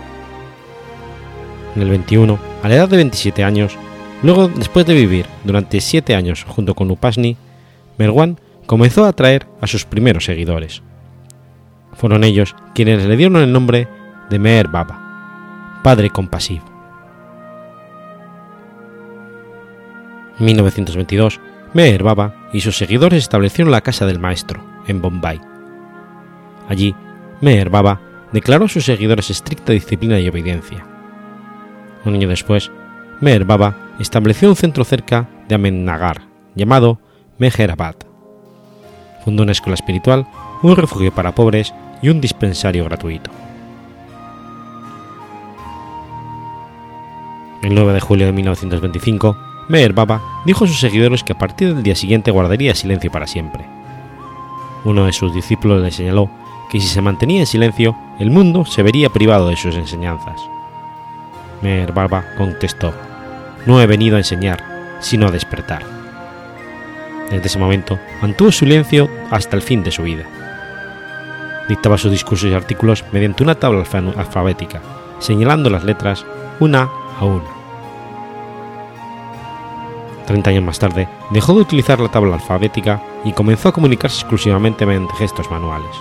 en 1.78 1.84
el 1.84 1.90
21, 1.90 2.40
a 2.64 2.68
la 2.68 2.76
edad 2.76 2.90
de 2.90 2.98
27 2.98 3.44
años, 3.44 3.78
luego 4.24 4.48
después 4.48 4.86
de 4.88 4.96
vivir 4.96 5.28
durante 5.44 5.80
7 5.80 6.16
años 6.16 6.44
junto 6.44 6.74
con 6.74 6.90
Upasni, 6.90 7.38
Merwan 8.00 8.40
comenzó 8.66 9.06
a 9.06 9.10
atraer 9.10 9.46
a 9.62 9.68
sus 9.68 9.86
primeros 9.86 10.26
seguidores. 10.26 10.82
Fueron 11.94 12.24
ellos 12.24 12.56
quienes 12.74 13.06
le 13.06 13.16
dieron 13.16 13.38
el 13.38 13.54
nombre 13.54 13.88
de 14.30 14.40
Meher 14.40 14.68
Baba, 14.68 15.80
Padre 15.84 16.10
Compasivo. 16.10 16.66
En 20.40 20.46
1922, 20.46 21.40
Meher 21.74 22.02
Baba 22.02 22.50
y 22.54 22.62
sus 22.62 22.76
seguidores 22.76 23.24
establecieron 23.24 23.72
la 23.72 23.82
Casa 23.82 24.06
del 24.08 24.20
Maestro, 24.20 24.64
en 24.88 25.02
Bombay. 25.02 25.40
Allí, 26.70 26.96
Meher 27.42 27.70
Baba 27.70 28.02
declaró 28.32 28.66
a 28.66 28.70
sus 28.70 28.86
seguidores 28.86 29.30
estricta 29.30 29.74
disciplina 29.74 30.20
y 30.20 30.28
obediencia 30.28 30.97
un 32.08 32.16
año 32.16 32.28
después, 32.28 32.72
Meher 33.22 33.46
Baba 33.46 33.76
estableció 34.00 34.50
un 34.50 34.56
centro 34.56 34.84
cerca 34.84 35.28
de 35.48 35.56
Ahmednagar 35.56 36.22
llamado 36.56 37.00
Meherabad. 37.38 37.96
Fundó 39.24 39.44
una 39.44 39.52
escuela 39.52 39.76
espiritual, 39.76 40.28
un 40.62 40.76
refugio 40.76 41.14
para 41.14 41.36
pobres 41.36 41.74
y 42.02 42.10
un 42.10 42.22
dispensario 42.22 42.86
gratuito. 42.86 43.30
El 47.62 47.76
9 47.76 47.94
de 47.94 48.00
julio 48.00 48.26
de 48.28 48.32
1925, 48.32 49.38
Meher 49.68 49.94
Baba 49.94 50.22
dijo 50.46 50.66
a 50.66 50.68
sus 50.68 50.80
seguidores 50.80 51.24
que 51.24 51.34
a 51.34 51.38
partir 51.38 51.74
del 51.74 51.84
día 51.84 51.96
siguiente 51.96 52.32
guardaría 52.32 52.76
silencio 52.76 53.12
para 53.12 53.28
siempre. 53.28 53.66
Uno 54.86 55.06
de 55.06 55.14
sus 55.14 55.34
discípulos 55.34 55.82
le 55.82 55.92
señaló 55.92 56.30
que 56.72 56.80
si 56.80 56.88
se 56.88 57.02
mantenía 57.02 57.42
en 57.42 57.48
silencio, 57.48 57.96
el 58.20 58.32
mundo 58.32 58.66
se 58.66 58.84
vería 58.84 59.10
privado 59.10 59.50
de 59.50 59.58
sus 59.58 59.76
enseñanzas. 59.76 60.40
Meher 61.62 61.92
Baba 61.92 62.26
contestó, 62.38 62.94
No 63.66 63.82
he 63.82 63.88
venido 63.88 64.16
a 64.16 64.20
enseñar, 64.20 64.64
sino 65.00 65.28
a 65.28 65.32
despertar. 65.32 65.84
Desde 67.30 67.48
ese 67.48 67.60
momento 67.60 68.00
mantuvo 68.22 68.52
silencio 68.52 69.10
hasta 69.32 69.56
el 69.56 69.62
fin 69.62 69.84
de 69.84 69.92
su 69.92 70.04
vida. 70.04 70.24
Dictaba 71.68 71.98
sus 71.98 72.12
discursos 72.12 72.50
y 72.50 72.54
artículos 72.54 73.04
mediante 73.12 73.44
una 73.44 73.56
tabla 73.56 73.84
alfabética, 74.16 74.82
señalando 75.20 75.70
las 75.70 75.84
letras 75.84 76.26
una 76.60 76.90
a 77.20 77.26
una. 77.26 77.58
Treinta 80.26 80.50
años 80.50 80.64
más 80.64 80.80
tarde, 80.80 81.08
dejó 81.32 81.54
de 81.54 81.62
utilizar 81.62 82.00
la 82.00 82.10
tabla 82.10 82.36
alfabética 82.36 83.02
y 83.24 83.34
comenzó 83.34 83.70
a 83.70 83.74
comunicarse 83.74 84.22
exclusivamente 84.22 84.86
mediante 84.86 85.14
gestos 85.16 85.50
manuales. 85.50 85.96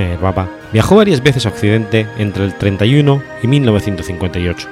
Meher 0.00 0.18
Baba 0.18 0.48
viajó 0.72 0.96
varias 0.96 1.22
veces 1.22 1.44
a 1.44 1.50
Occidente 1.50 2.06
entre 2.16 2.46
el 2.46 2.54
31 2.54 3.22
y 3.42 3.46
1958, 3.46 4.66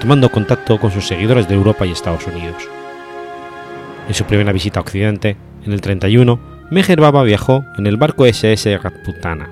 tomando 0.00 0.30
contacto 0.30 0.80
con 0.80 0.90
sus 0.90 1.06
seguidores 1.06 1.46
de 1.48 1.54
Europa 1.54 1.84
y 1.84 1.92
Estados 1.92 2.26
Unidos. 2.26 2.66
En 4.08 4.14
su 4.14 4.24
primera 4.24 4.52
visita 4.52 4.80
a 4.80 4.82
Occidente, 4.82 5.36
en 5.66 5.74
el 5.74 5.82
31, 5.82 6.40
Meher 6.70 6.98
Baba 6.98 7.22
viajó 7.24 7.62
en 7.76 7.86
el 7.86 7.98
barco 7.98 8.24
SS 8.24 8.78
Ratputana. 8.78 9.50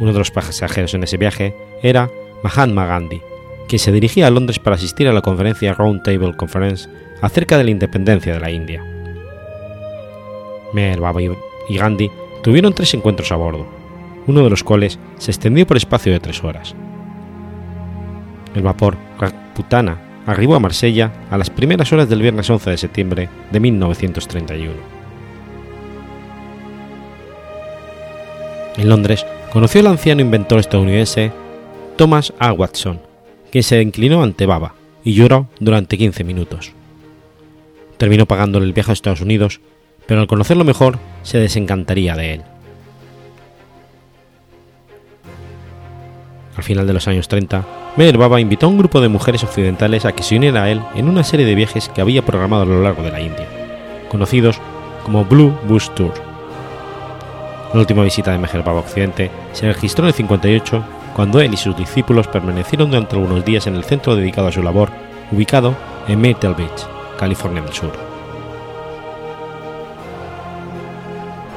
Uno 0.00 0.12
de 0.12 0.18
los 0.18 0.30
pasajeros 0.30 0.92
en 0.92 1.04
ese 1.04 1.16
viaje 1.16 1.54
era 1.82 2.10
Mahatma 2.42 2.84
Gandhi, 2.84 3.22
quien 3.68 3.78
se 3.80 3.90
dirigía 3.90 4.26
a 4.26 4.30
Londres 4.30 4.58
para 4.58 4.76
asistir 4.76 5.08
a 5.08 5.14
la 5.14 5.22
conferencia 5.22 5.72
Round 5.72 6.02
Table 6.02 6.36
Conference 6.36 6.90
acerca 7.22 7.56
de 7.56 7.64
la 7.64 7.70
independencia 7.70 8.34
de 8.34 8.40
la 8.40 8.50
India. 8.50 8.84
Meher 10.74 11.00
Baba 11.00 11.22
y 11.22 11.78
Gandhi 11.78 12.10
tuvieron 12.42 12.74
tres 12.74 12.92
encuentros 12.92 13.32
a 13.32 13.36
bordo, 13.36 13.77
uno 14.28 14.44
de 14.44 14.50
los 14.50 14.62
cuales 14.62 14.98
se 15.16 15.32
extendió 15.32 15.66
por 15.66 15.76
espacio 15.76 16.12
de 16.12 16.20
tres 16.20 16.44
horas. 16.44 16.74
El 18.54 18.62
vapor 18.62 18.96
Rajputana 19.18 19.98
arribó 20.26 20.54
a 20.54 20.60
Marsella 20.60 21.12
a 21.30 21.38
las 21.38 21.50
primeras 21.50 21.92
horas 21.92 22.08
del 22.08 22.22
viernes 22.22 22.48
11 22.48 22.70
de 22.70 22.76
septiembre 22.76 23.28
de 23.50 23.60
1931. 23.60 24.74
En 28.76 28.88
Londres 28.88 29.26
conoció 29.52 29.80
al 29.80 29.88
anciano 29.88 30.20
inventor 30.20 30.60
estadounidense 30.60 31.32
Thomas 31.96 32.32
A. 32.38 32.52
Watson, 32.52 33.00
quien 33.50 33.64
se 33.64 33.80
inclinó 33.82 34.22
ante 34.22 34.46
Baba 34.46 34.74
y 35.02 35.14
lloró 35.14 35.48
durante 35.58 35.96
15 35.96 36.22
minutos. 36.22 36.72
Terminó 37.96 38.26
pagándole 38.26 38.66
el 38.66 38.74
viaje 38.74 38.92
a 38.92 38.94
Estados 38.94 39.22
Unidos, 39.22 39.60
pero 40.06 40.20
al 40.20 40.26
conocerlo 40.28 40.64
mejor 40.64 40.98
se 41.22 41.38
desencantaría 41.38 42.14
de 42.14 42.34
él. 42.34 42.42
Al 46.58 46.64
final 46.64 46.88
de 46.88 46.92
los 46.92 47.06
años 47.06 47.28
30, 47.28 47.64
Meher 47.96 48.18
Baba 48.18 48.40
invitó 48.40 48.66
a 48.66 48.68
un 48.68 48.78
grupo 48.78 49.00
de 49.00 49.08
mujeres 49.08 49.44
occidentales 49.44 50.04
a 50.04 50.10
que 50.10 50.24
se 50.24 50.36
uniera 50.36 50.64
a 50.64 50.70
él 50.70 50.82
en 50.96 51.08
una 51.08 51.22
serie 51.22 51.46
de 51.46 51.54
viajes 51.54 51.88
que 51.88 52.00
había 52.00 52.26
programado 52.26 52.64
a 52.64 52.66
lo 52.66 52.82
largo 52.82 53.04
de 53.04 53.12
la 53.12 53.20
India, 53.20 53.46
conocidos 54.08 54.58
como 55.04 55.24
Blue 55.24 55.56
Bush 55.68 55.88
Tour. 55.90 56.12
La 57.72 57.78
última 57.78 58.02
visita 58.02 58.32
de 58.32 58.38
Meher 58.38 58.64
Baba 58.64 58.78
a 58.78 58.82
Occidente 58.82 59.30
se 59.52 59.68
registró 59.68 60.02
en 60.02 60.08
el 60.08 60.14
58 60.14 60.84
cuando 61.14 61.40
él 61.40 61.54
y 61.54 61.56
sus 61.56 61.76
discípulos 61.76 62.26
permanecieron 62.26 62.90
durante 62.90 63.14
algunos 63.14 63.44
días 63.44 63.68
en 63.68 63.76
el 63.76 63.84
centro 63.84 64.16
dedicado 64.16 64.48
a 64.48 64.52
su 64.52 64.60
labor, 64.60 64.90
ubicado 65.30 65.76
en 66.08 66.20
Myrtle 66.20 66.54
Beach, 66.54 66.88
California 67.20 67.62
del 67.62 67.72
Sur. 67.72 68.07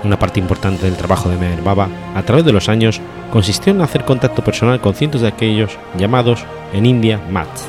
Una 0.04 0.18
parte 0.18 0.40
importante 0.40 0.86
del 0.86 0.98
trabajo 0.98 1.30
de 1.30 1.38
Meher 1.38 1.62
Baba 1.62 1.88
a 2.16 2.24
través 2.24 2.44
de 2.44 2.52
los 2.52 2.70
años 2.70 3.00
consistió 3.32 3.72
en 3.72 3.82
hacer 3.82 4.04
contacto 4.04 4.44
personal 4.44 4.82
con 4.82 4.96
cientos 4.96 5.22
de 5.22 5.28
aquellos 5.28 5.78
llamados 5.98 6.44
en 6.74 6.86
India 6.86 7.20
Mats, 7.30 7.68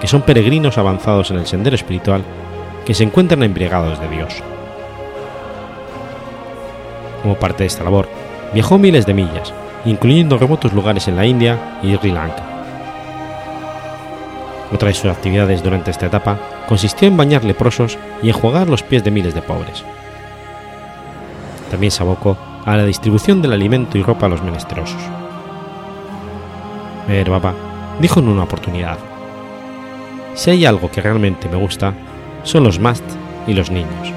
que 0.00 0.06
son 0.06 0.22
peregrinos 0.22 0.76
avanzados 0.76 1.30
en 1.30 1.38
el 1.38 1.46
sendero 1.46 1.74
espiritual 1.74 2.22
que 2.84 2.94
se 2.94 3.04
encuentran 3.04 3.42
embriagados 3.42 4.00
de 4.00 4.08
Dios. 4.08 4.34
Como 7.22 7.36
parte 7.36 7.62
de 7.62 7.68
esta 7.68 7.84
labor, 7.84 8.08
viajó 8.52 8.78
miles 8.78 9.06
de 9.06 9.14
millas, 9.14 9.54
incluyendo 9.84 10.38
remotos 10.38 10.72
lugares 10.72 11.08
en 11.08 11.16
la 11.16 11.24
India 11.24 11.78
y 11.82 11.94
Sri 11.94 12.10
Lanka. 12.10 12.42
Otra 14.72 14.88
de 14.88 14.94
sus 14.94 15.10
actividades 15.10 15.62
durante 15.62 15.90
esta 15.90 16.06
etapa 16.06 16.38
consistió 16.66 17.06
en 17.06 17.16
bañar 17.16 17.44
leprosos 17.44 17.98
y 18.22 18.28
enjuagar 18.28 18.68
los 18.68 18.82
pies 18.82 19.04
de 19.04 19.10
miles 19.10 19.34
de 19.34 19.42
pobres. 19.42 19.84
También 21.72 21.90
se 21.90 22.02
abocó 22.02 22.36
a 22.66 22.76
la 22.76 22.84
distribución 22.84 23.40
del 23.40 23.54
alimento 23.54 23.96
y 23.96 24.02
ropa 24.02 24.26
a 24.26 24.28
los 24.28 24.42
menesterosos. 24.42 25.00
Meher 27.08 27.30
Baba 27.30 27.54
dijo 27.98 28.20
en 28.20 28.28
una 28.28 28.42
oportunidad: 28.42 28.98
Si 30.34 30.50
hay 30.50 30.66
algo 30.66 30.90
que 30.90 31.00
realmente 31.00 31.48
me 31.48 31.56
gusta, 31.56 31.94
son 32.42 32.64
los 32.64 32.78
mast 32.78 33.02
y 33.46 33.54
los 33.54 33.70
niños. 33.70 34.12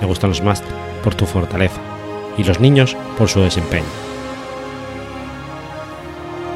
Me 0.00 0.08
gustan 0.08 0.30
los 0.30 0.42
mast 0.42 0.64
por 1.04 1.14
tu 1.14 1.24
fortaleza 1.24 1.80
y 2.36 2.42
los 2.42 2.58
niños 2.58 2.96
por 3.16 3.28
su 3.28 3.40
desempeño. 3.40 3.86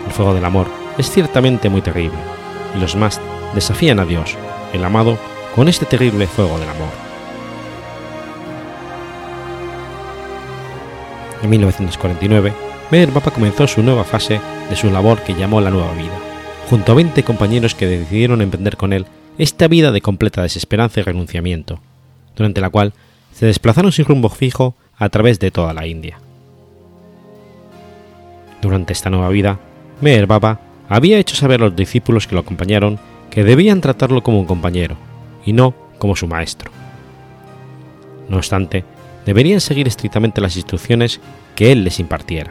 El 0.09 0.12
fuego 0.12 0.35
del 0.35 0.45
amor 0.45 0.66
es 0.99 1.09
ciertamente 1.09 1.69
muy 1.69 1.83
terrible 1.83 2.19
y 2.77 2.81
los 2.81 2.97
mast 2.97 3.23
desafían 3.55 4.01
a 4.01 4.05
Dios, 4.05 4.37
el 4.73 4.85
amado, 4.85 5.16
con 5.55 5.69
este 5.69 5.87
terrible 5.87 6.27
fuego 6.27 6.59
del 6.59 6.69
amor. 6.69 7.10
En 11.42 11.50
1949, 11.50 12.53
Meher 12.90 13.11
Baba 13.11 13.31
comenzó 13.31 13.66
su 13.66 13.83
nueva 13.83 14.05
fase 14.05 14.40
de 14.68 14.76
su 14.76 14.90
labor 14.90 15.20
que 15.22 15.35
llamó 15.35 15.61
la 15.61 15.70
nueva 15.70 15.92
vida, 15.94 16.18
junto 16.68 16.92
a 16.92 16.94
20 16.94 17.22
compañeros 17.22 17.74
que 17.74 17.87
decidieron 17.87 18.42
emprender 18.42 18.76
con 18.76 18.92
él 18.92 19.07
esta 19.38 19.68
vida 19.68 19.90
de 19.90 20.03
completa 20.03 20.42
desesperanza 20.42 21.00
y 21.00 21.03
renunciamiento, 21.03 21.81
durante 22.37 22.61
la 22.61 22.68
cual 22.68 22.92
se 23.33 23.46
desplazaron 23.46 23.92
sin 23.92 24.05
rumbo 24.05 24.29
fijo 24.29 24.74
a 24.96 25.09
través 25.09 25.38
de 25.38 25.50
toda 25.50 25.72
la 25.72 25.87
India. 25.87 26.18
Durante 28.61 28.92
esta 28.92 29.09
nueva 29.09 29.31
vida, 29.31 29.59
Meher 30.03 30.26
Baba 30.26 30.61
había 30.88 31.18
hecho 31.18 31.37
saber 31.37 31.62
a 31.62 31.66
los 31.66 31.76
discípulos 31.76 32.26
que 32.26 32.35
lo 32.35 32.42
acompañaron 32.42 32.98
que 33.31 33.44
debían 33.44 33.81
tratarlo 33.81 34.22
como 34.22 34.40
un 34.40 34.46
compañero 34.46 34.96
y 35.46 35.55
no 35.55 35.74
como 35.98 36.16
su 36.16 36.26
maestro. 36.26 36.70
No 38.29 38.37
obstante, 38.37 38.85
deberían 39.31 39.61
seguir 39.61 39.87
estrictamente 39.87 40.40
las 40.40 40.57
instrucciones 40.57 41.21
que 41.55 41.71
él 41.71 41.85
les 41.85 42.01
impartiera. 42.01 42.51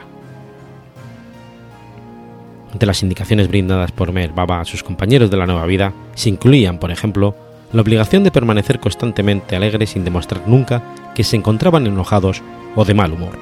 Entre 2.71 2.87
las 2.87 3.03
indicaciones 3.03 3.49
brindadas 3.49 3.91
por 3.91 4.13
Mer 4.13 4.31
Baba 4.31 4.61
a 4.61 4.65
sus 4.65 4.81
compañeros 4.81 5.29
de 5.29 5.35
la 5.35 5.45
nueva 5.45 5.65
vida 5.65 5.91
se 6.15 6.29
incluían, 6.29 6.79
por 6.79 6.89
ejemplo, 6.89 7.35
la 7.73 7.81
obligación 7.81 8.23
de 8.23 8.31
permanecer 8.31 8.79
constantemente 8.79 9.57
alegres 9.57 9.89
sin 9.89 10.05
demostrar 10.05 10.47
nunca 10.47 10.81
que 11.13 11.25
se 11.25 11.35
encontraban 11.35 11.85
enojados 11.85 12.41
o 12.77 12.85
de 12.85 12.93
mal 12.93 13.11
humor. 13.11 13.37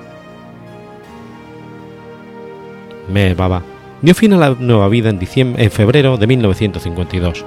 Mer 3.08 3.36
Baba 3.36 3.62
dio 4.02 4.16
fin 4.16 4.34
a 4.34 4.38
la 4.38 4.50
nueva 4.50 4.88
vida 4.90 5.12
en, 5.12 5.20
en 5.22 5.70
febrero 5.70 6.18
de 6.18 6.26
1952, 6.26 7.46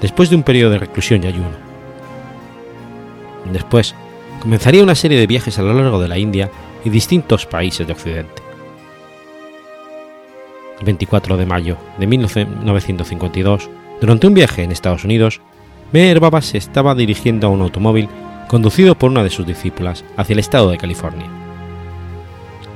después 0.00 0.30
de 0.30 0.36
un 0.36 0.44
periodo 0.44 0.70
de 0.70 0.78
reclusión 0.78 1.22
y 1.22 1.26
ayuno. 1.26 1.66
Después 3.52 3.94
comenzaría 4.46 4.84
una 4.84 4.94
serie 4.94 5.18
de 5.18 5.26
viajes 5.26 5.58
a 5.58 5.62
lo 5.62 5.74
largo 5.74 6.00
de 6.00 6.06
la 6.06 6.18
India 6.18 6.48
y 6.84 6.88
distintos 6.88 7.46
países 7.46 7.84
de 7.84 7.92
Occidente. 7.92 8.44
El 10.78 10.86
24 10.86 11.36
de 11.36 11.46
mayo 11.46 11.76
de 11.98 12.06
1952, 12.06 13.68
durante 14.00 14.28
un 14.28 14.34
viaje 14.34 14.62
en 14.62 14.70
Estados 14.70 15.02
Unidos, 15.02 15.40
Meher 15.90 16.20
Baba 16.20 16.42
se 16.42 16.58
estaba 16.58 16.94
dirigiendo 16.94 17.48
a 17.48 17.50
un 17.50 17.60
automóvil 17.60 18.08
conducido 18.46 18.94
por 18.96 19.10
una 19.10 19.24
de 19.24 19.30
sus 19.30 19.48
discípulas 19.48 20.04
hacia 20.16 20.34
el 20.34 20.38
estado 20.38 20.70
de 20.70 20.78
California. 20.78 21.26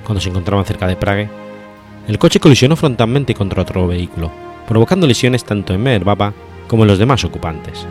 Cuando 0.02 0.20
se 0.20 0.30
encontraban 0.30 0.64
cerca 0.64 0.88
de 0.88 0.96
Prague, 0.96 1.30
el 2.08 2.18
coche 2.18 2.40
colisionó 2.40 2.74
frontalmente 2.74 3.32
contra 3.32 3.62
otro 3.62 3.86
vehículo, 3.86 4.32
provocando 4.66 5.06
lesiones 5.06 5.44
tanto 5.44 5.72
en 5.72 5.84
Meher 5.84 6.02
Baba 6.02 6.34
como 6.66 6.82
en 6.82 6.88
los 6.88 6.98
demás 6.98 7.22
ocupantes. 7.24 7.86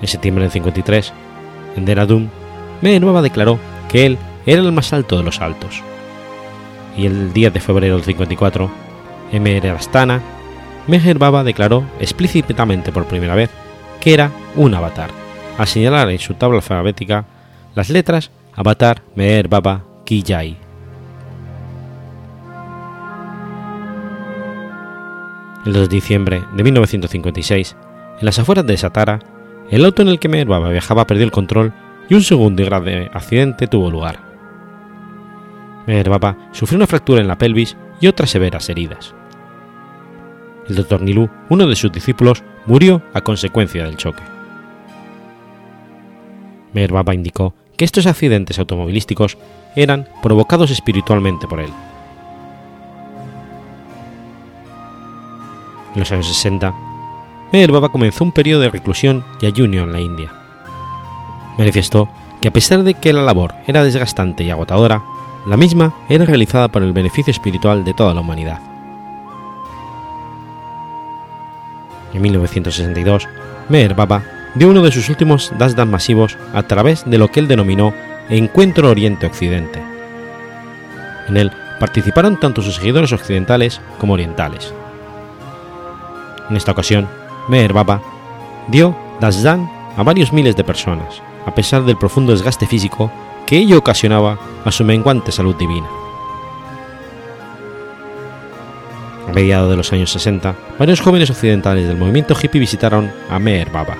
En 0.00 0.08
septiembre 0.08 0.44
del 0.44 0.52
53, 0.52 1.12
en 1.76 1.84
Dehradun, 1.84 2.30
Meher 2.80 3.04
Baba 3.04 3.22
declaró 3.22 3.58
que 3.88 4.06
él 4.06 4.18
era 4.46 4.62
el 4.62 4.72
más 4.72 4.92
alto 4.92 5.16
de 5.16 5.24
los 5.24 5.40
altos. 5.40 5.82
Y 6.96 7.06
el 7.06 7.32
10 7.32 7.52
de 7.52 7.60
febrero 7.60 7.96
del 7.96 8.04
54, 8.04 8.70
en 9.32 9.42
Meherastana, 9.42 10.20
Meher 10.86 11.18
Baba 11.18 11.44
declaró 11.44 11.84
explícitamente 12.00 12.92
por 12.92 13.06
primera 13.06 13.34
vez 13.34 13.50
que 14.00 14.14
era 14.14 14.30
un 14.56 14.74
avatar, 14.74 15.10
al 15.58 15.66
señalar 15.66 16.10
en 16.10 16.18
su 16.18 16.34
tabla 16.34 16.58
alfabética 16.58 17.24
las 17.74 17.90
letras 17.90 18.30
Avatar 18.54 19.02
Meher 19.14 19.48
Baba 19.48 19.84
Kijai. 20.04 20.56
El 25.66 25.72
2 25.72 25.88
de 25.88 25.94
diciembre 25.94 26.44
de 26.56 26.62
1956, 26.64 27.76
en 28.20 28.24
las 28.24 28.38
afueras 28.38 28.66
de 28.66 28.76
Satara, 28.76 29.20
el 29.70 29.84
auto 29.84 30.02
en 30.02 30.08
el 30.08 30.18
que 30.18 30.28
Meher 30.28 30.46
Baba 30.46 30.70
viajaba 30.70 31.06
perdió 31.06 31.24
el 31.24 31.30
control 31.30 31.72
y 32.08 32.14
un 32.14 32.22
segundo 32.22 32.62
y 32.62 32.64
grave 32.64 33.10
accidente 33.12 33.66
tuvo 33.66 33.90
lugar. 33.90 34.20
Meher 35.86 36.08
Baba 36.08 36.36
sufrió 36.52 36.76
una 36.76 36.86
fractura 36.86 37.20
en 37.20 37.28
la 37.28 37.38
pelvis 37.38 37.76
y 38.00 38.06
otras 38.06 38.30
severas 38.30 38.68
heridas. 38.68 39.14
El 40.68 40.76
doctor 40.76 41.00
Nilu, 41.00 41.28
uno 41.48 41.66
de 41.66 41.76
sus 41.76 41.92
discípulos, 41.92 42.42
murió 42.66 43.02
a 43.14 43.22
consecuencia 43.22 43.84
del 43.84 43.96
choque. 43.96 44.22
Meher 46.72 46.92
Baba 46.92 47.14
indicó 47.14 47.54
que 47.76 47.84
estos 47.84 48.06
accidentes 48.06 48.58
automovilísticos 48.58 49.38
eran 49.76 50.08
provocados 50.22 50.70
espiritualmente 50.70 51.46
por 51.46 51.60
él. 51.60 51.70
En 55.94 56.00
los 56.00 56.12
años 56.12 56.28
60, 56.28 56.74
Meher 57.52 57.72
Baba 57.72 57.88
comenzó 57.88 58.24
un 58.24 58.32
periodo 58.32 58.62
de 58.62 58.70
reclusión 58.70 59.24
y 59.40 59.46
ayuno 59.46 59.82
en 59.82 59.92
la 59.92 60.00
India. 60.00 60.32
Manifestó 61.56 62.08
que 62.40 62.48
a 62.48 62.52
pesar 62.52 62.82
de 62.82 62.94
que 62.94 63.12
la 63.12 63.22
labor 63.22 63.54
era 63.66 63.82
desgastante 63.82 64.44
y 64.44 64.50
agotadora, 64.50 65.02
la 65.46 65.56
misma 65.56 65.94
era 66.08 66.24
realizada 66.24 66.68
por 66.68 66.82
el 66.82 66.92
beneficio 66.92 67.30
espiritual 67.30 67.84
de 67.84 67.94
toda 67.94 68.12
la 68.12 68.20
humanidad. 68.20 68.60
En 72.12 72.22
1962, 72.22 73.26
Meher 73.68 73.94
Baba 73.94 74.22
dio 74.54 74.68
uno 74.68 74.82
de 74.82 74.92
sus 74.92 75.08
últimos 75.08 75.52
dasdas 75.58 75.86
masivos 75.86 76.36
a 76.52 76.62
través 76.64 77.04
de 77.08 77.18
lo 77.18 77.28
que 77.28 77.40
él 77.40 77.48
denominó 77.48 77.94
Encuentro 78.28 78.90
Oriente-Occidente. 78.90 79.82
En 81.28 81.36
él 81.36 81.52
participaron 81.80 82.38
tanto 82.38 82.60
sus 82.60 82.76
seguidores 82.76 83.12
occidentales 83.12 83.80
como 83.98 84.14
orientales. 84.14 84.74
En 86.50 86.56
esta 86.56 86.72
ocasión, 86.72 87.08
Meher 87.48 87.72
Baba 87.72 88.02
dio 88.68 88.94
Dasdan 89.20 89.68
a 89.96 90.02
varios 90.02 90.32
miles 90.32 90.54
de 90.54 90.64
personas, 90.64 91.22
a 91.44 91.54
pesar 91.54 91.84
del 91.84 91.96
profundo 91.96 92.32
desgaste 92.32 92.66
físico 92.66 93.10
que 93.46 93.56
ello 93.56 93.78
ocasionaba 93.78 94.38
a 94.64 94.70
su 94.70 94.84
menguante 94.84 95.32
salud 95.32 95.56
divina. 95.56 95.88
A 99.26 99.32
mediados 99.32 99.70
de 99.70 99.76
los 99.76 99.92
años 99.92 100.12
60, 100.12 100.54
varios 100.78 101.00
jóvenes 101.00 101.30
occidentales 101.30 101.88
del 101.88 101.96
movimiento 101.96 102.34
hippie 102.40 102.60
visitaron 102.60 103.10
a 103.30 103.38
Meher 103.38 103.70
Baba. 103.70 103.96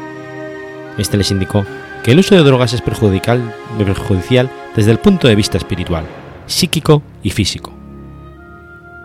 Este 0.96 1.16
les 1.16 1.30
indicó 1.30 1.64
que 2.04 2.12
el 2.12 2.18
uso 2.18 2.34
de 2.34 2.42
drogas 2.42 2.72
es 2.72 2.82
perjudicial, 2.82 3.54
perjudicial 3.76 4.50
desde 4.76 4.92
el 4.92 4.98
punto 4.98 5.28
de 5.28 5.34
vista 5.34 5.58
espiritual, 5.58 6.04
psíquico 6.46 7.02
y 7.22 7.30
físico. 7.30 7.72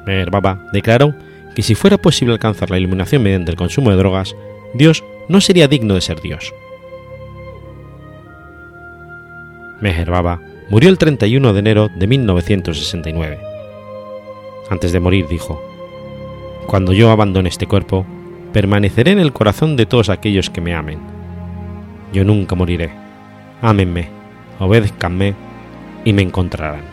Meher 0.05 0.29
Baba 0.29 0.59
declaró 0.71 1.13
que 1.55 1.61
si 1.63 1.75
fuera 1.75 1.97
posible 1.97 2.33
alcanzar 2.33 2.69
la 2.69 2.77
iluminación 2.77 3.23
mediante 3.23 3.51
el 3.51 3.57
consumo 3.57 3.91
de 3.91 3.97
drogas, 3.97 4.35
Dios 4.73 5.03
no 5.27 5.41
sería 5.41 5.67
digno 5.67 5.93
de 5.95 6.01
ser 6.01 6.21
Dios. 6.21 6.53
Meher 9.81 10.09
Baba 10.09 10.41
murió 10.69 10.89
el 10.89 10.97
31 10.97 11.53
de 11.53 11.59
enero 11.59 11.89
de 11.93 12.07
1969. 12.07 13.39
Antes 14.69 14.91
de 14.91 14.99
morir 14.99 15.27
dijo, 15.27 15.61
Cuando 16.67 16.93
yo 16.93 17.11
abandone 17.11 17.49
este 17.49 17.67
cuerpo, 17.67 18.05
permaneceré 18.53 19.11
en 19.11 19.19
el 19.19 19.33
corazón 19.33 19.75
de 19.75 19.85
todos 19.85 20.09
aquellos 20.09 20.49
que 20.49 20.61
me 20.61 20.73
amen. 20.73 20.99
Yo 22.13 22.23
nunca 22.23 22.55
moriré. 22.55 22.91
Ámenme, 23.61 24.07
obedezcanme 24.59 25.35
y 26.05 26.13
me 26.13 26.21
encontrarán. 26.21 26.92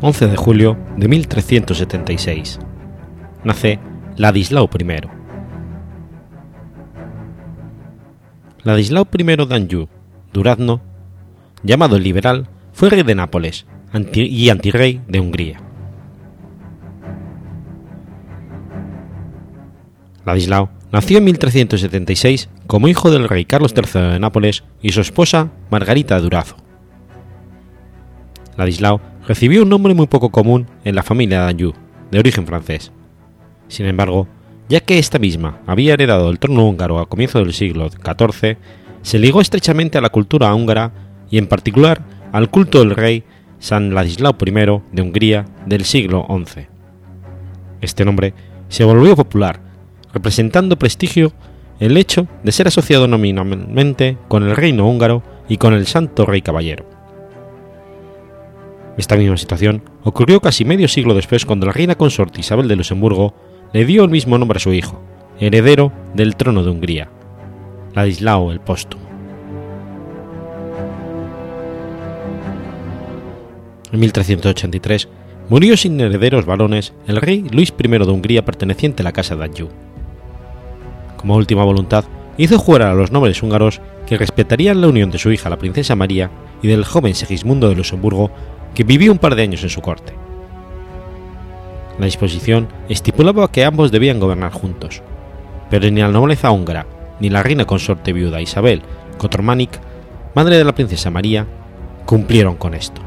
11 0.00 0.28
de 0.28 0.36
julio 0.36 0.76
de 0.96 1.08
1376. 1.08 2.60
Nace 3.42 3.80
Ladislao 4.16 4.70
I. 4.78 5.08
Ladislao 8.62 9.08
I 9.12 9.24
d'Anjou, 9.24 9.88
Durazno, 10.32 10.80
llamado 11.64 11.96
el 11.96 12.04
liberal, 12.04 12.48
fue 12.72 12.90
rey 12.90 13.02
de 13.02 13.14
Nápoles 13.16 13.66
y 14.12 14.50
antirrey 14.50 15.00
de 15.08 15.18
Hungría. 15.18 15.60
Ladislao 20.24 20.70
nació 20.92 21.18
en 21.18 21.24
1376 21.24 22.50
como 22.68 22.86
hijo 22.86 23.10
del 23.10 23.28
rey 23.28 23.46
Carlos 23.46 23.74
III 23.74 24.00
de 24.12 24.20
Nápoles 24.20 24.62
y 24.80 24.92
su 24.92 25.00
esposa 25.00 25.50
Margarita 25.70 26.14
de 26.16 26.20
Durazo. 26.20 26.56
Ladislao 28.56 29.00
recibió 29.28 29.62
un 29.62 29.68
nombre 29.68 29.92
muy 29.92 30.06
poco 30.06 30.30
común 30.30 30.66
en 30.84 30.94
la 30.94 31.02
familia 31.02 31.42
de 31.42 31.50
Anjou, 31.50 31.74
de 32.10 32.18
origen 32.18 32.46
francés. 32.46 32.90
Sin 33.68 33.84
embargo, 33.84 34.26
ya 34.70 34.80
que 34.80 34.98
esta 34.98 35.18
misma 35.18 35.60
había 35.66 35.92
heredado 35.92 36.30
el 36.30 36.38
trono 36.38 36.66
húngaro 36.66 36.98
a 36.98 37.06
comienzos 37.06 37.44
del 37.44 37.52
siglo 37.52 37.90
XIV, 37.90 38.56
se 39.02 39.18
ligó 39.18 39.42
estrechamente 39.42 39.98
a 39.98 40.00
la 40.00 40.08
cultura 40.08 40.54
húngara 40.54 40.92
y 41.30 41.36
en 41.36 41.46
particular 41.46 42.02
al 42.32 42.48
culto 42.48 42.78
del 42.78 42.96
rey 42.96 43.22
San 43.58 43.94
Ladislao 43.94 44.34
I 44.40 44.50
de 44.92 45.02
Hungría 45.02 45.44
del 45.66 45.84
siglo 45.84 46.26
XI. 46.26 46.66
Este 47.82 48.06
nombre 48.06 48.32
se 48.70 48.84
volvió 48.84 49.14
popular, 49.14 49.60
representando 50.14 50.78
prestigio 50.78 51.34
el 51.80 51.98
hecho 51.98 52.26
de 52.42 52.52
ser 52.52 52.68
asociado 52.68 53.06
nominalmente 53.06 54.16
con 54.28 54.42
el 54.44 54.56
reino 54.56 54.88
húngaro 54.88 55.22
y 55.50 55.58
con 55.58 55.74
el 55.74 55.86
Santo 55.86 56.24
Rey 56.24 56.40
Caballero. 56.40 56.97
Esta 58.98 59.16
misma 59.16 59.36
situación 59.36 59.84
ocurrió 60.02 60.40
casi 60.40 60.64
medio 60.64 60.88
siglo 60.88 61.14
después 61.14 61.46
cuando 61.46 61.66
la 61.66 61.72
reina 61.72 61.94
consorte 61.94 62.40
Isabel 62.40 62.66
de 62.66 62.74
Luxemburgo 62.74 63.32
le 63.72 63.84
dio 63.84 64.02
el 64.02 64.10
mismo 64.10 64.36
nombre 64.38 64.56
a 64.56 64.60
su 64.60 64.72
hijo, 64.72 65.00
heredero 65.38 65.92
del 66.14 66.34
trono 66.34 66.64
de 66.64 66.70
Hungría, 66.70 67.08
Ladislao 67.94 68.50
el 68.50 68.58
Póstumo. 68.58 69.04
En 73.92 74.00
1383 74.00 75.08
murió 75.48 75.76
sin 75.76 76.00
herederos 76.00 76.44
varones 76.44 76.92
el 77.06 77.18
rey 77.18 77.46
Luis 77.52 77.72
I 77.78 77.88
de 77.88 78.10
Hungría 78.10 78.44
perteneciente 78.44 79.02
a 79.02 79.04
la 79.04 79.12
casa 79.12 79.36
de 79.36 79.44
Anjou. 79.44 79.68
Como 81.16 81.36
última 81.36 81.62
voluntad, 81.62 82.04
hizo 82.36 82.58
jurar 82.58 82.88
a 82.88 82.94
los 82.94 83.12
nobles 83.12 83.44
húngaros 83.44 83.80
que 84.06 84.18
respetarían 84.18 84.80
la 84.80 84.88
unión 84.88 85.12
de 85.12 85.18
su 85.18 85.30
hija 85.30 85.50
la 85.50 85.58
princesa 85.58 85.94
María 85.94 86.32
y 86.62 86.68
del 86.68 86.84
joven 86.84 87.14
Segismundo 87.14 87.68
de 87.68 87.76
Luxemburgo 87.76 88.32
que 88.74 88.84
vivió 88.84 89.12
un 89.12 89.18
par 89.18 89.34
de 89.34 89.42
años 89.42 89.62
en 89.62 89.70
su 89.70 89.80
corte. 89.80 90.12
La 91.98 92.06
disposición 92.06 92.68
estipulaba 92.88 93.50
que 93.50 93.64
ambos 93.64 93.90
debían 93.90 94.20
gobernar 94.20 94.52
juntos, 94.52 95.02
pero 95.70 95.90
ni 95.90 96.00
la 96.00 96.08
nobleza 96.08 96.50
húngara 96.50 96.86
ni 97.20 97.30
la 97.30 97.42
reina 97.42 97.64
consorte 97.64 98.12
viuda 98.12 98.40
Isabel 98.40 98.82
Kotormanik, 99.18 99.70
madre 100.34 100.56
de 100.56 100.64
la 100.64 100.74
princesa 100.74 101.10
María, 101.10 101.46
cumplieron 102.06 102.56
con 102.56 102.74
esto. 102.74 103.02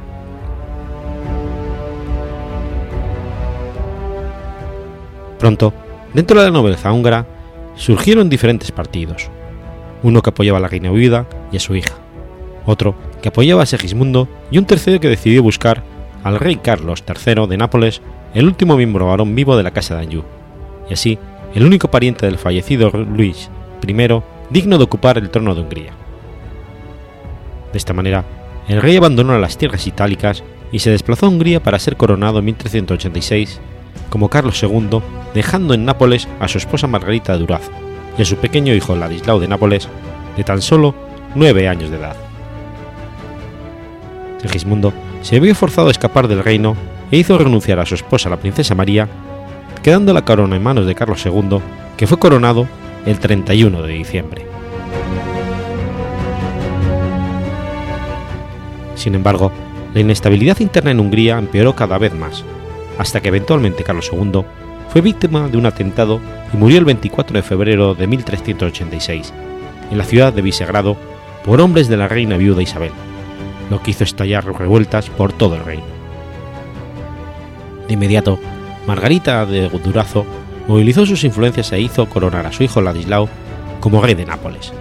Pronto, 5.40 5.74
dentro 6.14 6.40
de 6.40 6.46
la 6.46 6.52
nobleza 6.52 6.92
húngara, 6.92 7.26
surgieron 7.76 8.30
diferentes 8.30 8.72
partidos, 8.72 9.30
uno 10.04 10.22
que 10.22 10.30
apoyaba 10.30 10.58
a 10.58 10.62
la 10.62 10.68
reina 10.68 10.92
viuda 10.92 11.26
y 11.52 11.58
a 11.58 11.62
su 11.62 11.76
hija, 11.76 11.96
otro 12.66 12.96
que 13.22 13.30
apoyaba 13.30 13.64
a 13.64 13.66
Segismundo 13.66 14.28
y 14.50 14.58
un 14.58 14.66
tercero 14.66 15.00
que 15.00 15.10
decidió 15.10 15.44
buscar 15.44 15.84
al 16.24 16.40
rey 16.40 16.58
Carlos 16.58 17.04
III 17.08 17.48
de 17.48 17.58
Nápoles, 17.58 18.02
el 18.34 18.46
último 18.46 18.78
miembro 18.78 19.08
varón 19.08 19.36
vivo 19.36 19.58
de 19.58 19.64
la 19.64 19.72
casa 19.72 19.96
de 19.96 20.04
Anjou, 20.04 20.24
y 20.90 20.94
así 20.94 21.20
el 21.56 21.66
único 21.66 21.90
pariente 21.90 22.26
del 22.26 22.38
fallecido 22.38 22.90
Luis 22.92 23.50
I 23.88 24.22
digno 24.50 24.78
de 24.78 24.84
ocupar 24.84 25.18
el 25.18 25.30
trono 25.30 25.56
de 25.56 25.62
Hungría. 25.62 25.94
De 27.72 27.78
esta 27.78 27.94
manera, 27.94 28.26
el 28.68 28.82
rey 28.82 28.98
abandonó 28.98 29.38
las 29.38 29.58
tierras 29.58 29.88
itálicas 29.88 30.44
y 30.72 30.80
se 30.80 30.92
desplazó 30.92 31.26
a 31.26 31.30
Hungría 31.30 31.64
para 31.64 31.80
ser 31.80 31.98
coronado 31.98 32.40
en 32.40 32.46
1386 32.46 33.60
como 34.10 34.30
Carlos 34.30 34.62
II, 34.62 35.02
dejando 35.34 35.74
en 35.74 35.86
Nápoles 35.86 36.28
a 36.40 36.48
su 36.48 36.58
esposa 36.58 36.88
Margarita 36.88 37.34
de 37.34 37.40
Durazzo 37.40 37.72
y 38.18 38.22
a 38.22 38.26
su 38.26 38.36
pequeño 38.38 38.74
hijo 38.74 38.96
Ladislao 38.96 39.40
de 39.40 39.48
Nápoles, 39.48 39.88
de 40.36 40.44
tan 40.44 40.62
solo 40.62 40.94
nueve 41.34 41.68
años 41.68 41.90
de 41.90 41.98
edad. 41.98 42.31
Segismundo 44.42 44.92
se 45.22 45.40
vio 45.40 45.54
forzado 45.54 45.90
a 45.90 45.92
escapar 45.92 46.28
del 46.28 46.44
reino 46.44 46.76
e 47.12 47.18
hizo 47.18 47.38
renunciar 47.38 47.80
a 47.80 47.86
su 47.86 47.96
esposa 47.96 48.30
la 48.30 48.40
princesa 48.40 48.74
María, 48.74 49.08
quedando 49.84 50.14
la 50.14 50.24
corona 50.24 50.56
en 50.56 50.64
manos 50.64 50.88
de 50.88 50.96
Carlos 50.96 51.24
II, 51.26 51.60
que 51.96 52.08
fue 52.08 52.18
coronado 52.18 52.68
el 53.06 53.20
31 53.20 53.84
de 53.84 53.94
diciembre. 53.94 54.46
Sin 58.96 59.14
embargo, 59.16 59.52
la 59.94 60.00
inestabilidad 60.00 60.60
interna 60.60 60.92
en 60.92 61.00
Hungría 61.00 61.38
empeoró 61.38 61.76
cada 61.76 61.98
vez 61.98 62.14
más, 62.14 62.44
hasta 62.98 63.22
que 63.22 63.28
eventualmente 63.28 63.84
Carlos 63.84 64.10
II 64.12 64.44
fue 64.90 65.02
víctima 65.02 65.48
de 65.50 65.58
un 65.58 65.66
atentado 65.66 66.20
y 66.54 66.58
murió 66.58 66.80
el 66.80 66.86
24 66.86 67.36
de 67.36 67.44
febrero 67.44 67.94
de 67.94 68.08
1386, 68.08 69.34
en 69.92 69.98
la 69.98 70.04
ciudad 70.04 70.34
de 70.34 70.42
Visegrado, 70.42 70.98
por 71.46 71.62
hombres 71.62 71.88
de 71.88 71.98
la 71.98 72.08
reina 72.08 72.38
viuda 72.38 72.62
Isabel, 72.62 72.92
lo 73.72 73.82
que 73.82 73.92
hizo 73.92 74.04
estallar 74.04 74.46
revueltas 74.46 75.10
por 75.10 75.32
todo 75.32 75.56
el 75.56 75.64
reino. 75.64 75.86
De 77.88 77.94
inmediato, 77.94 78.38
Margarita 78.86 79.46
de 79.46 79.70
Durazo 79.70 80.26
movilizó 80.68 81.06
sus 81.06 81.24
influencias 81.24 81.72
e 81.72 81.80
hizo 81.80 82.08
coronar 82.08 82.46
a 82.46 82.52
su 82.52 82.64
hijo 82.64 82.82
Ladislao 82.82 83.30
como 83.80 84.02
rey 84.02 84.14
de 84.14 84.26
Nápoles, 84.26 84.74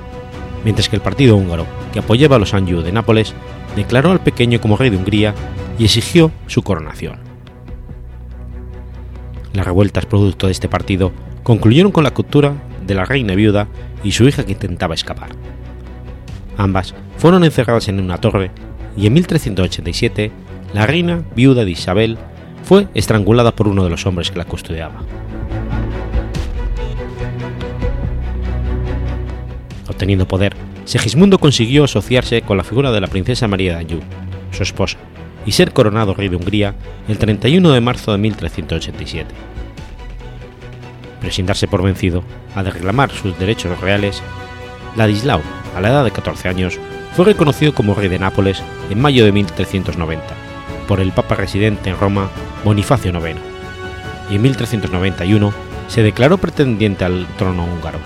mientras 0.65 0.89
que 0.89 0.97
el 0.97 1.03
partido 1.03 1.37
húngaro, 1.37 1.67
que 1.93 2.01
apoyaba 2.01 2.35
a 2.35 2.39
los 2.41 2.53
Anjou 2.53 2.83
de 2.83 2.91
Nápoles, 2.91 3.33
declaró 3.77 4.11
al 4.11 4.21
pequeño 4.21 4.61
como 4.61 4.77
rey 4.77 4.91
de 4.91 4.97
Hungría 4.97 5.35
y 5.79 5.85
exigió 5.85 6.33
su 6.49 6.63
coronación. 6.63 7.21
Las 9.53 9.67
revueltas 9.67 10.07
producto 10.07 10.47
de 10.47 10.53
este 10.53 10.69
partido 10.69 11.13
concluyeron 11.45 11.93
con 11.93 12.03
la 12.03 12.13
captura 12.13 12.55
de 12.85 12.95
la 12.95 13.05
reina 13.05 13.37
viuda 13.37 13.69
y 14.03 14.13
su 14.13 14.27
hija 14.27 14.45
que 14.45 14.53
intentaba 14.53 14.95
escapar. 14.95 15.31
Ambas 16.57 16.95
fueron 17.19 17.45
encerradas 17.45 17.87
en 17.89 18.01
una 18.01 18.19
torre 18.19 18.51
y 19.01 19.07
en 19.07 19.15
1387 19.15 20.31
la 20.75 20.87
reina 20.87 21.25
viuda 21.35 21.65
de 21.65 21.71
Isabel 21.71 22.19
fue 22.65 22.87
estrangulada 22.95 23.53
por 23.53 23.67
uno 23.67 23.83
de 23.83 23.91
los 23.91 24.05
hombres 24.07 24.31
que 24.31 24.39
la 24.39 24.45
custodiaba. 24.45 25.03
Obteniendo 29.89 30.29
poder, 30.29 30.55
Segismundo 30.85 31.39
consiguió 31.39 31.85
asociarse 31.85 32.43
con 32.43 32.57
la 32.57 32.65
figura 32.65 32.93
de 32.93 33.01
la 33.01 33.07
princesa 33.07 33.49
María 33.49 33.75
de 33.75 33.81
Anjou, 33.81 34.01
su 34.53 34.63
esposa, 34.63 34.99
y 35.47 35.53
ser 35.53 35.73
coronado 35.73 36.15
rey 36.15 36.29
de 36.29 36.37
Hungría 36.37 36.75
el 37.09 37.19
31 37.19 37.71
de 37.71 37.81
marzo 37.81 38.13
de 38.13 38.19
1387. 38.19 39.35
Pero 41.21 41.71
por 41.71 41.83
vencido, 41.83 42.23
al 42.55 42.67
reclamar 42.67 43.11
sus 43.11 43.39
derechos 43.39 43.79
reales, 43.81 44.23
Ladislao, 44.97 45.41
a 45.77 45.81
la 45.81 45.89
edad 45.89 46.05
de 46.05 46.11
14 46.11 46.49
años, 46.49 46.79
fue 47.15 47.25
reconocido 47.25 47.75
como 47.75 47.95
rey 47.95 48.09
de 48.09 48.19
Nápoles 48.19 48.63
en 48.91 49.01
mayo 49.01 49.25
de 49.25 49.33
1390 49.33 50.23
por 50.87 51.01
el 51.01 51.13
Papa 51.13 51.37
residente 51.37 51.91
en 51.91 51.99
Roma, 51.99 52.29
Bonifacio 52.65 53.13
IX, 53.13 53.39
y 54.29 54.37
en 54.37 54.43
1391 54.43 55.53
se 55.89 56.03
declaró 56.03 56.39
pretendiente 56.39 57.05
al 57.05 57.27
trono 57.37 57.65
húngaro, 57.65 57.99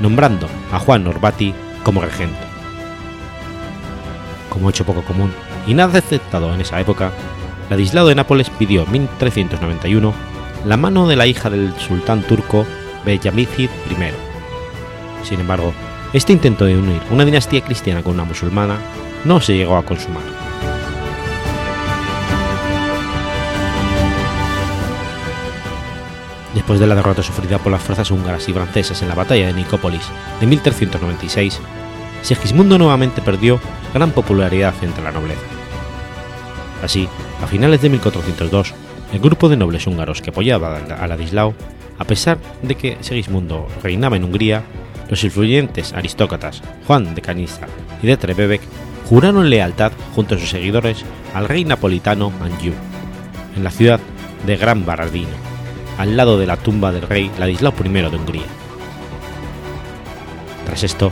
nombrando 0.00 0.48
a 0.72 0.78
Juan 0.78 1.06
Orbati 1.06 1.54
como 1.82 2.00
regente. 2.00 2.38
Como 4.48 4.70
hecho 4.70 4.84
poco 4.84 5.02
común 5.02 5.32
y 5.66 5.74
nada 5.74 5.98
aceptado 5.98 6.54
en 6.54 6.60
esa 6.60 6.80
época, 6.80 7.12
Ladislao 7.68 8.06
de 8.06 8.14
Nápoles 8.14 8.50
pidió 8.50 8.82
en 8.82 8.92
1391 8.92 10.12
la 10.66 10.76
mano 10.76 11.08
de 11.08 11.16
la 11.16 11.26
hija 11.26 11.50
del 11.50 11.72
sultán 11.78 12.22
turco 12.22 12.66
Beyamicid 13.04 13.70
I. 13.90 15.24
Sin 15.24 15.40
embargo, 15.40 15.72
este 16.12 16.32
intento 16.32 16.64
de 16.64 16.76
unir 16.76 17.00
una 17.10 17.24
dinastía 17.24 17.60
cristiana 17.60 18.02
con 18.02 18.14
una 18.14 18.24
musulmana 18.24 18.78
no 19.24 19.40
se 19.40 19.56
llegó 19.56 19.76
a 19.76 19.84
consumar. 19.84 20.22
Después 26.54 26.80
de 26.80 26.86
la 26.88 26.96
derrota 26.96 27.22
sufrida 27.22 27.58
por 27.58 27.70
las 27.70 27.82
fuerzas 27.82 28.10
húngaras 28.10 28.48
y 28.48 28.52
francesas 28.52 29.00
en 29.02 29.08
la 29.08 29.14
batalla 29.14 29.46
de 29.46 29.52
Nicópolis 29.52 30.02
de 30.40 30.46
1396, 30.46 31.60
Sigismundo 32.22 32.76
nuevamente 32.76 33.22
perdió 33.22 33.60
gran 33.94 34.10
popularidad 34.10 34.74
entre 34.82 35.04
la 35.04 35.12
nobleza. 35.12 35.40
Así, 36.82 37.08
a 37.42 37.46
finales 37.46 37.82
de 37.82 37.88
1402, 37.88 38.74
el 39.12 39.20
grupo 39.20 39.48
de 39.48 39.56
nobles 39.56 39.86
húngaros 39.86 40.22
que 40.22 40.30
apoyaba 40.30 40.76
a 40.76 41.06
Ladislao, 41.06 41.54
a 41.98 42.04
pesar 42.04 42.38
de 42.62 42.74
que 42.74 42.98
Sigismundo 43.00 43.68
reinaba 43.82 44.16
en 44.16 44.24
Hungría, 44.24 44.64
los 45.10 45.24
influyentes 45.24 45.92
aristócratas 45.92 46.62
Juan 46.86 47.14
de 47.14 47.20
Canisa 47.20 47.66
y 48.02 48.06
de 48.06 48.16
Trebebec 48.16 48.62
juraron 49.08 49.50
lealtad 49.50 49.92
junto 50.14 50.36
a 50.36 50.38
sus 50.38 50.50
seguidores 50.50 51.04
al 51.34 51.48
rey 51.48 51.64
napolitano 51.64 52.32
Anjou, 52.40 52.72
en 53.56 53.64
la 53.64 53.72
ciudad 53.72 54.00
de 54.46 54.56
Gran 54.56 54.86
Barardino, 54.86 55.28
al 55.98 56.16
lado 56.16 56.38
de 56.38 56.46
la 56.46 56.56
tumba 56.56 56.92
del 56.92 57.02
rey 57.02 57.30
Ladislao 57.38 57.74
I 57.84 57.88
de 57.88 58.06
Hungría. 58.06 58.42
Tras 60.64 60.84
esto, 60.84 61.10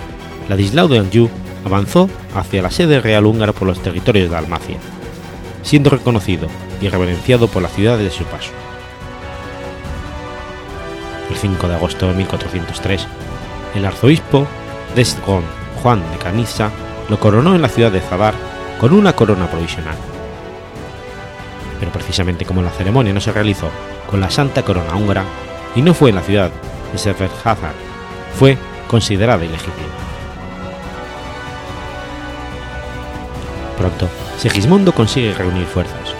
Ladislao 0.49 0.87
de 0.87 0.99
Anjou 1.01 1.29
avanzó 1.65 2.09
hacia 2.37 2.63
la 2.63 2.71
sede 2.71 3.01
real 3.01 3.27
húngara 3.27 3.53
por 3.53 3.67
los 3.67 3.83
territorios 3.83 4.29
de 4.29 4.35
Dalmacia, 4.35 4.77
siendo 5.63 5.91
reconocido 5.91 6.47
y 6.81 6.89
reverenciado 6.89 7.49
por 7.49 7.63
la 7.63 7.69
ciudad 7.69 7.99
de 7.99 8.11
su 8.11 8.23
paso. 8.25 8.53
El 11.31 11.37
5 11.37 11.69
de 11.69 11.75
agosto 11.75 12.07
de 12.07 12.15
1403, 12.15 13.07
el 13.79 13.87
arzobispo 13.87 14.47
de 14.95 15.03
Estgón, 15.03 15.45
Juan 15.83 16.03
de 16.11 16.19
Canisa, 16.19 16.71
lo 17.09 17.19
coronó 17.19 17.55
en 17.55 17.63
la 17.63 17.69
ciudad 17.69 17.91
de 17.91 18.01
Zadar 18.01 18.35
con 18.81 18.93
una 18.93 19.15
corona 19.15 19.51
provisional. 19.51 19.97
Pero 21.79 21.93
precisamente 21.93 22.45
como 22.45 22.63
la 22.63 22.71
ceremonia 22.71 23.13
no 23.13 23.21
se 23.21 23.33
realizó 23.33 23.71
con 24.11 24.21
la 24.21 24.31
Santa 24.31 24.65
Corona 24.65 24.95
húngara 24.97 25.25
y 25.75 25.83
no 25.83 25.95
fue 25.95 26.11
en 26.11 26.17
la 26.17 26.23
ciudad 26.23 26.51
de 26.93 26.99
Seferhazar, 26.99 27.73
fue 28.39 28.59
considerada 28.89 29.45
ilegítima. 29.45 29.87
Pronto, 33.77 34.09
Segismundo 34.39 34.93
consigue 34.93 35.35
reunir 35.35 35.67
fuerzas, 35.67 36.15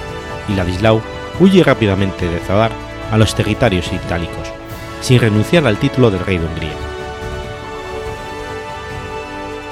y 0.49 0.55
Ladislao 0.55 1.03
huye 1.41 1.65
rápidamente 1.65 2.29
de 2.29 2.39
Zadar 2.39 2.71
a 3.11 3.19
los 3.19 3.35
territorios 3.35 3.93
itálicos, 3.93 4.49
sin 5.01 5.21
renunciar 5.21 5.67
al 5.67 5.79
título 5.79 6.11
de 6.11 6.19
rey 6.19 6.39
de 6.39 6.47
Hungría. 6.47 6.88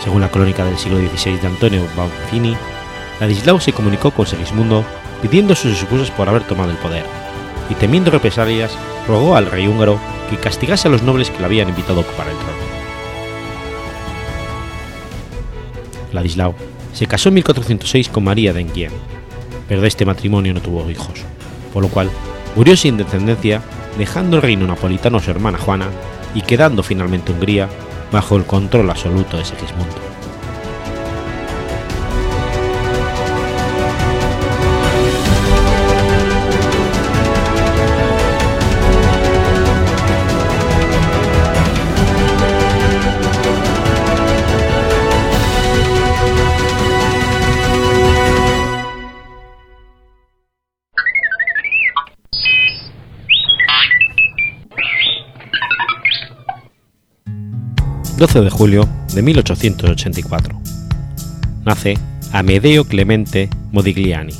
Según 0.07 0.21
la 0.21 0.31
crónica 0.31 0.65
del 0.65 0.79
siglo 0.79 0.99
XVI 0.99 1.37
de 1.39 1.49
Antonio 1.49 1.83
Banfini, 1.97 2.57
Ladislao 3.19 3.59
se 3.59 3.73
comunicó 3.73 4.13
con 4.13 4.25
Segismundo 4.25 4.85
pidiendo 5.21 5.57
sus 5.57 5.73
excusas 5.73 6.13
por 6.13 6.29
haber 6.29 6.45
tomado 6.45 6.71
el 6.71 6.77
poder, 6.77 7.05
y 7.69 7.75
temiendo 7.75 8.13
represalias, 8.13 8.71
rogó 9.09 9.35
al 9.35 9.47
rey 9.47 9.67
húngaro 9.67 9.99
que 10.31 10.37
castigase 10.37 10.87
a 10.87 10.93
los 10.93 11.03
nobles 11.03 11.31
que 11.31 11.41
le 11.41 11.47
habían 11.47 11.71
invitado 11.71 11.99
a 11.99 12.03
ocupar 12.03 12.29
el 12.29 12.37
trono. 12.37 12.53
Ladislao 16.13 16.55
se 16.93 17.09
casó 17.09 17.31
en 17.31 17.35
1406 17.35 18.09
con 18.09 18.23
María 18.23 18.53
de 18.53 18.61
Enghien, 18.61 18.93
pero 19.67 19.81
de 19.81 19.89
este 19.89 20.07
matrimonio 20.07 20.55
no 20.55 20.63
tuvo 20.63 20.89
hijos, 20.89 21.19
por 21.73 21.83
lo 21.83 21.89
cual 21.89 22.11
murió 22.55 22.77
sin 22.77 22.97
descendencia, 22.97 23.61
dejando 23.99 24.37
el 24.37 24.43
reino 24.43 24.69
napolitano 24.69 25.19
a 25.19 25.21
su 25.21 25.33
hermana 25.33 25.59
Juana 25.59 25.89
y 26.33 26.43
quedando 26.43 26.85
finalmente 26.85 27.33
Hungría 27.33 27.69
bajo 28.13 28.37
el 28.37 28.45
control 28.45 28.91
absoluto 28.91 29.37
de 29.37 29.45
Segismundo. 29.45 30.16
12 58.17 58.41
de 58.41 58.49
julio 58.49 58.89
de 59.14 59.21
1884. 59.21 60.59
Nace 61.67 61.99
Amedeo 62.33 62.85
Clemente 62.85 63.51
Modigliani. 63.73 64.33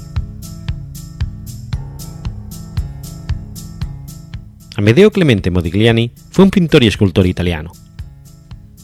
Amedeo 4.77 5.11
Clemente 5.11 5.51
Modigliani 5.51 6.11
fue 6.31 6.47
un 6.47 6.51
pintor 6.51 6.85
y 6.85 6.87
escultor 6.87 7.27
italiano. 7.27 7.73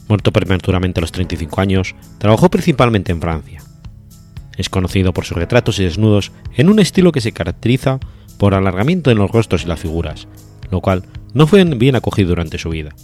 Muerto 0.09 0.31
prematuramente 0.31 1.01
a 1.01 1.03
los 1.03 1.13
35 1.13 1.63
años, 1.63 1.95
trabajó 2.19 2.51
principalmente 2.51 3.13
en 3.13 3.21
Francia. 3.23 3.63
Es 4.59 4.69
conocido 4.69 5.15
por 5.15 5.25
sus 5.25 5.39
retratos 5.39 5.79
y 5.79 5.85
desnudos 5.85 6.33
en 6.55 6.69
un 6.69 6.79
estilo 6.81 7.13
que 7.13 7.23
se 7.23 7.33
caracteriza 7.33 7.99
por 8.37 8.53
alargamiento 8.55 9.11
en 9.11 9.17
los 9.17 9.31
rostros 9.31 9.65
y 9.65 9.69
las 9.69 9.81
figuras, 9.81 10.29
lo 10.71 10.83
cual 10.83 11.05
no 11.33 11.47
fue 11.47 11.65
bien 11.65 11.97
acogido 11.97 12.29
durante 12.29 12.59
su 12.59 12.69
vida, 12.69 12.95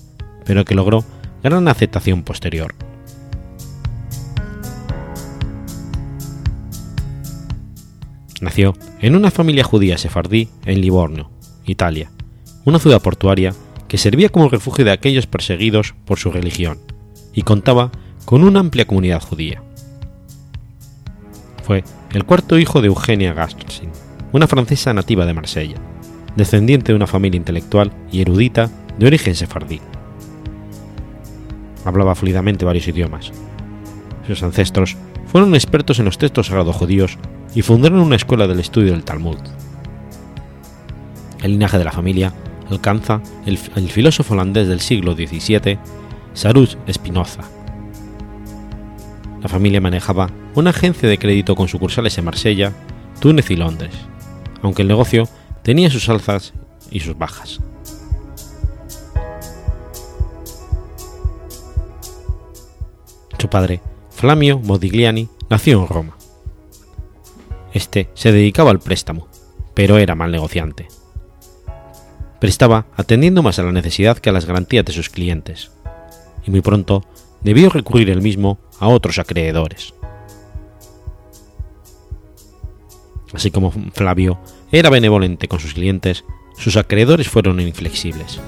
pero 0.45 0.67
que 0.67 0.75
logró 0.75 1.03
gran 1.43 1.69
aceptación 1.69 2.23
posterior. 2.23 2.75
Nació 8.41 8.75
en 9.01 9.17
una 9.17 9.31
familia 9.31 9.65
judía 9.65 9.99
sefardí 9.99 10.49
en 10.65 10.81
Livorno, 10.81 11.31
Italia, 11.67 12.11
una 12.65 12.79
ciudad 12.79 13.03
portuaria 13.03 13.53
que 13.89 13.99
servía 13.99 14.29
como 14.29 14.49
refugio 14.49 14.85
de 14.85 14.93
aquellos 14.93 15.27
perseguidos 15.27 15.95
por 16.05 16.19
su 16.19 16.31
religión 16.31 16.79
y 17.33 17.43
contaba 17.43 17.91
con 18.25 18.45
una 18.45 18.61
amplia 18.61 18.87
comunidad 18.87 19.23
judía. 19.23 19.63
Fue 21.65 21.83
el 22.13 22.25
cuarto 22.25 22.59
hijo 22.59 22.81
de 22.81 22.89
Eugenia 22.89 23.35
Gassin, 23.35 23.91
una 24.33 24.47
francesa 24.47 24.95
nativa 24.95 25.27
de 25.27 25.35
Marsella, 25.35 25.77
descendiente 26.37 26.93
de 26.93 26.97
una 26.97 27.07
familia 27.07 27.39
intelectual 27.39 27.93
y 28.13 28.21
erudita 28.21 28.71
de 28.99 29.07
origen 29.07 29.35
sefardí. 29.35 29.81
Hablaba 31.89 32.15
fluidamente 32.15 32.67
varios 32.67 32.87
idiomas. 32.87 33.33
Sus 34.27 34.43
ancestros 34.43 34.99
fueron 35.27 35.55
expertos 35.55 35.99
en 35.99 36.05
los 36.05 36.19
textos 36.19 36.49
sagrados 36.49 36.77
judíos 36.77 37.17
y 37.55 37.63
fundaron 37.63 38.01
una 38.01 38.17
escuela 38.17 38.47
del 38.47 38.61
estudio 38.61 38.93
del 38.93 39.05
Talmud. 39.05 39.39
El 41.43 41.53
linaje 41.53 41.79
de 41.79 41.85
la 41.85 41.93
familia 41.93 42.35
alcanza 42.69 43.23
el, 43.47 43.57
filósofo 43.57 44.35
holandés 44.35 44.69
del 44.69 44.81
siglo 44.81 45.15
XVII, 45.15 45.79
Sarus 46.35 46.77
Spinoza. 46.93 47.45
La 49.41 49.49
familia 49.49 49.81
manejaba 49.81 50.29
una 50.55 50.71
agencia 50.71 51.09
de 51.09 51.19
crédito 51.19 51.55
con 51.55 51.69
sucursales 51.69 52.19
en 52.19 52.27
Marsella, 52.27 52.75
Túnez 53.19 53.51
y 53.51 53.57
Londres, 53.57 53.95
aunque 54.61 54.83
el 54.83 54.89
negocio 54.89 55.27
tenía 55.63 55.89
sus 55.89 56.07
alzas 56.11 56.53
y 56.91 57.01
sus 57.01 57.17
bajas. 57.17 57.63
Su 63.39 63.49
padre, 63.49 63.81
Flamio 64.11 64.59
Modigliani, 64.59 65.29
nació 65.49 65.81
en 65.81 65.89
Roma. 65.89 66.17
Este 67.73 68.11
se 68.15 68.33
dedicaba 68.33 68.71
al 68.71 68.81
préstamo, 68.81 69.29
pero 69.75 69.99
era 69.99 70.17
mal 70.17 70.33
negociante. 70.33 70.89
Prestaba 72.41 72.87
atendiendo 72.97 73.45
más 73.45 73.61
a 73.61 73.63
la 73.63 73.71
necesidad 73.71 74.19
que 74.19 74.31
a 74.31 74.33
las 74.33 74.45
garantías 74.45 74.85
de 74.85 74.93
sus 74.93 75.09
clientes, 75.09 75.71
y 76.45 76.51
muy 76.51 76.63
pronto 76.63 77.05
debió 77.41 77.71
recurrir 77.71 78.11
él 78.11 78.23
mismo 78.23 78.59
a 78.81 78.89
otros 78.89 79.21
acreedores. 79.21 79.95
Así 83.33 83.53
como 83.53 83.71
Flavio 83.93 84.41
era 84.73 84.91
benevolente 84.91 85.47
con 85.47 85.61
sus 85.61 85.75
clientes, 85.75 86.25
sus 86.57 86.77
acreedores 86.77 87.29
fueron 87.29 87.61
inflexibles. 87.61 88.41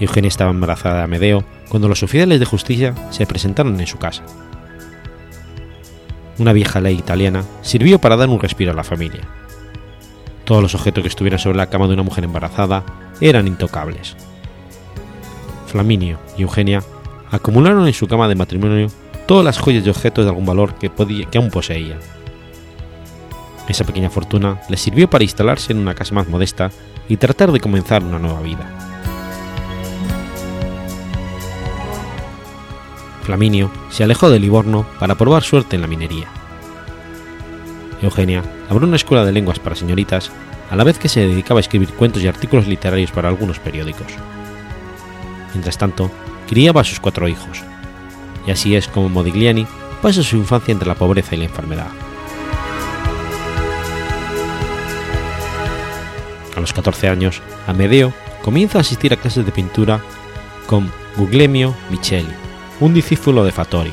Eugenia 0.00 0.28
estaba 0.28 0.50
embarazada 0.50 0.96
de 0.96 1.02
Amedeo 1.02 1.44
cuando 1.68 1.88
los 1.88 2.02
oficiales 2.02 2.40
de 2.40 2.46
justicia 2.46 2.94
se 3.10 3.26
presentaron 3.26 3.78
en 3.78 3.86
su 3.86 3.98
casa. 3.98 4.22
Una 6.38 6.54
vieja 6.54 6.80
ley 6.80 6.96
italiana 6.96 7.44
sirvió 7.60 7.98
para 7.98 8.16
dar 8.16 8.30
un 8.30 8.40
respiro 8.40 8.72
a 8.72 8.74
la 8.74 8.82
familia. 8.82 9.20
Todos 10.44 10.62
los 10.62 10.74
objetos 10.74 11.02
que 11.02 11.08
estuvieran 11.08 11.38
sobre 11.38 11.58
la 11.58 11.68
cama 11.68 11.86
de 11.86 11.94
una 11.94 12.02
mujer 12.02 12.24
embarazada 12.24 12.82
eran 13.20 13.46
intocables. 13.46 14.16
Flaminio 15.66 16.18
y 16.38 16.42
Eugenia 16.42 16.82
acumularon 17.30 17.86
en 17.86 17.92
su 17.92 18.08
cama 18.08 18.26
de 18.26 18.34
matrimonio 18.34 18.88
todas 19.26 19.44
las 19.44 19.58
joyas 19.58 19.86
y 19.86 19.90
objetos 19.90 20.24
de 20.24 20.30
algún 20.30 20.46
valor 20.46 20.74
que, 20.74 20.90
que 21.30 21.38
aún 21.38 21.50
poseía. 21.50 21.98
Esa 23.68 23.84
pequeña 23.84 24.10
fortuna 24.10 24.60
les 24.68 24.80
sirvió 24.80 25.08
para 25.08 25.22
instalarse 25.22 25.72
en 25.72 25.78
una 25.78 25.94
casa 25.94 26.14
más 26.14 26.26
modesta 26.26 26.72
y 27.06 27.18
tratar 27.18 27.52
de 27.52 27.60
comenzar 27.60 28.02
una 28.02 28.18
nueva 28.18 28.40
vida. 28.40 28.89
Flaminio 33.30 33.70
se 33.90 34.02
alejó 34.02 34.28
de 34.28 34.40
Livorno 34.40 34.84
para 34.98 35.14
probar 35.14 35.44
suerte 35.44 35.76
en 35.76 35.82
la 35.82 35.86
minería. 35.86 36.26
Eugenia 38.02 38.42
abrió 38.68 38.88
una 38.88 38.96
escuela 38.96 39.24
de 39.24 39.30
lenguas 39.30 39.60
para 39.60 39.76
señoritas, 39.76 40.32
a 40.68 40.74
la 40.74 40.82
vez 40.82 40.98
que 40.98 41.08
se 41.08 41.20
dedicaba 41.20 41.60
a 41.60 41.60
escribir 41.60 41.90
cuentos 41.90 42.24
y 42.24 42.26
artículos 42.26 42.66
literarios 42.66 43.12
para 43.12 43.28
algunos 43.28 43.60
periódicos. 43.60 44.08
Mientras 45.52 45.78
tanto, 45.78 46.10
criaba 46.48 46.80
a 46.80 46.84
sus 46.84 46.98
cuatro 46.98 47.28
hijos, 47.28 47.62
y 48.48 48.50
así 48.50 48.74
es 48.74 48.88
como 48.88 49.08
Modigliani 49.08 49.64
pasa 50.02 50.24
su 50.24 50.36
infancia 50.36 50.72
entre 50.72 50.88
la 50.88 50.96
pobreza 50.96 51.36
y 51.36 51.38
la 51.38 51.44
enfermedad. 51.44 51.90
A 56.56 56.60
los 56.60 56.72
14 56.72 57.08
años, 57.08 57.42
Amedeo 57.68 58.12
comienza 58.42 58.78
a 58.78 58.80
asistir 58.80 59.12
a 59.12 59.16
clases 59.16 59.46
de 59.46 59.52
pintura 59.52 60.00
con 60.66 60.90
Guglielmo 61.16 61.76
Micheli, 61.90 62.39
un 62.80 62.94
discípulo 62.94 63.44
de 63.44 63.52
Fattori, 63.52 63.92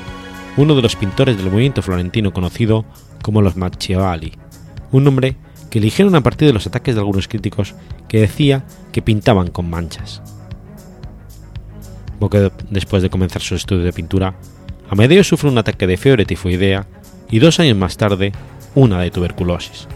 uno 0.56 0.74
de 0.74 0.82
los 0.82 0.96
pintores 0.96 1.38
del 1.38 1.52
movimiento 1.52 1.82
florentino 1.82 2.32
conocido 2.32 2.86
como 3.22 3.42
los 3.42 3.58
Macchiavelli, 3.58 4.32
un 4.92 5.04
nombre 5.04 5.36
que 5.70 5.80
eligieron 5.80 6.16
a 6.16 6.22
partir 6.22 6.48
de 6.48 6.54
los 6.54 6.66
ataques 6.66 6.96
de 6.96 7.02
algunos 7.02 7.28
críticos 7.28 7.76
que 8.08 8.22
decía 8.22 8.64
que 8.94 9.02
pintaban 9.02 9.50
con 9.50 9.70
manchas. 9.70 10.22
Poco 12.18 12.52
después 12.70 13.04
de 13.04 13.10
comenzar 13.10 13.42
sus 13.42 13.60
estudios 13.60 13.84
de 13.84 13.94
pintura, 13.94 14.36
Amedeo 14.90 15.24
sufre 15.24 15.50
un 15.50 15.58
ataque 15.58 15.86
de 15.86 15.98
fiebre 15.98 16.26
tifoidea 16.26 16.88
y 17.30 17.40
dos 17.40 17.60
años 17.60 17.78
más 17.78 17.98
tarde, 17.98 18.32
una 18.74 19.02
de 19.02 19.12
tuberculosis. 19.12 19.88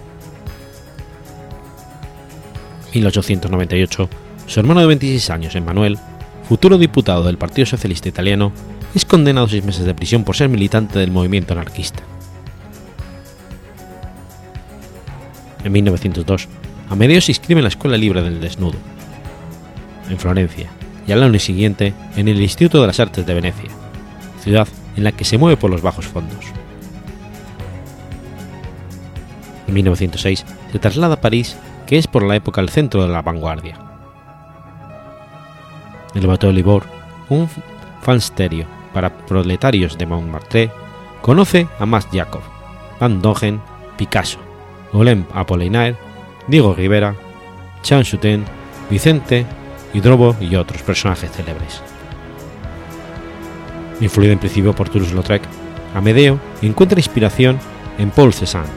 1898, 2.93 4.09
su 4.47 4.59
hermano 4.59 4.81
de 4.81 4.87
26 4.87 5.29
años, 5.29 5.55
Emmanuel, 5.55 5.97
futuro 6.49 6.77
diputado 6.77 7.23
del 7.23 7.37
Partido 7.37 7.65
Socialista 7.65 8.09
Italiano, 8.09 8.51
es 8.93 9.05
condenado 9.05 9.45
a 9.45 9.49
seis 9.49 9.63
meses 9.63 9.85
de 9.85 9.93
prisión 9.93 10.23
por 10.23 10.35
ser 10.35 10.49
militante 10.49 10.99
del 10.99 11.11
movimiento 11.11 11.53
anarquista. 11.53 12.03
En 15.63 15.71
1902, 15.71 16.47
Amedeo 16.89 17.21
se 17.21 17.31
inscribe 17.31 17.59
en 17.59 17.63
la 17.63 17.69
Escuela 17.69 17.97
Libre 17.97 18.21
del 18.21 18.41
Desnudo, 18.41 18.77
en 20.09 20.17
Florencia, 20.17 20.69
y 21.07 21.11
al 21.11 21.23
año 21.23 21.39
siguiente 21.39 21.93
en 22.15 22.27
el 22.27 22.41
Instituto 22.41 22.81
de 22.81 22.87
las 22.87 22.99
Artes 22.99 23.25
de 23.25 23.33
Venecia, 23.33 23.69
ciudad 24.41 24.67
en 24.97 25.03
la 25.03 25.11
que 25.11 25.23
se 25.23 25.37
mueve 25.37 25.57
por 25.57 25.69
los 25.69 25.81
bajos 25.81 26.05
fondos. 26.05 26.45
En 29.67 29.73
1906 29.73 30.45
se 30.71 30.79
traslada 30.79 31.13
a 31.13 31.21
París, 31.21 31.55
que 31.85 31.97
es 31.97 32.07
por 32.07 32.23
la 32.23 32.35
época 32.35 32.59
el 32.59 32.69
centro 32.69 33.03
de 33.03 33.09
la 33.09 33.21
vanguardia. 33.21 33.77
El 36.13 36.27
Bateau 36.27 36.51
Libor, 36.51 36.83
un 37.29 37.47
fansterio 38.01 38.80
para 38.93 39.15
proletarios 39.25 39.97
de 39.97 40.05
Montmartre, 40.05 40.71
conoce 41.21 41.67
a 41.79 41.85
Max 41.85 42.07
Jacob, 42.11 42.41
Van 42.99 43.21
Dongen, 43.21 43.61
Picasso, 43.97 44.39
Olem 44.93 45.25
Apollinaire, 45.33 45.97
Diego 46.47 46.73
Rivera, 46.73 47.15
Chan 47.83 48.03
Chuten, 48.03 48.43
Vicente 48.89 49.45
Hidrobo 49.93 50.35
y 50.39 50.55
otros 50.55 50.81
personajes 50.81 51.31
célebres. 51.31 51.81
Influido 53.99 54.33
en 54.33 54.39
principio 54.39 54.73
por 54.73 54.89
Toulouse-Lautrec, 54.89 55.43
Amedeo 55.93 56.39
encuentra 56.61 56.99
inspiración 56.99 57.59
en 57.97 58.09
Paul 58.09 58.33
Cézanne, 58.33 58.69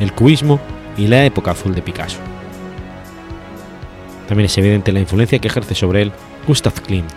el 0.00 0.12
cubismo 0.12 0.60
y 0.96 1.06
la 1.06 1.24
época 1.24 1.52
azul 1.52 1.74
de 1.74 1.82
Picasso. 1.82 2.18
También 4.28 4.46
es 4.46 4.58
evidente 4.58 4.92
la 4.92 5.00
influencia 5.00 5.38
que 5.38 5.48
ejerce 5.48 5.74
sobre 5.74 6.02
él 6.02 6.12
Gustav 6.46 6.74
Klimt 6.82 7.10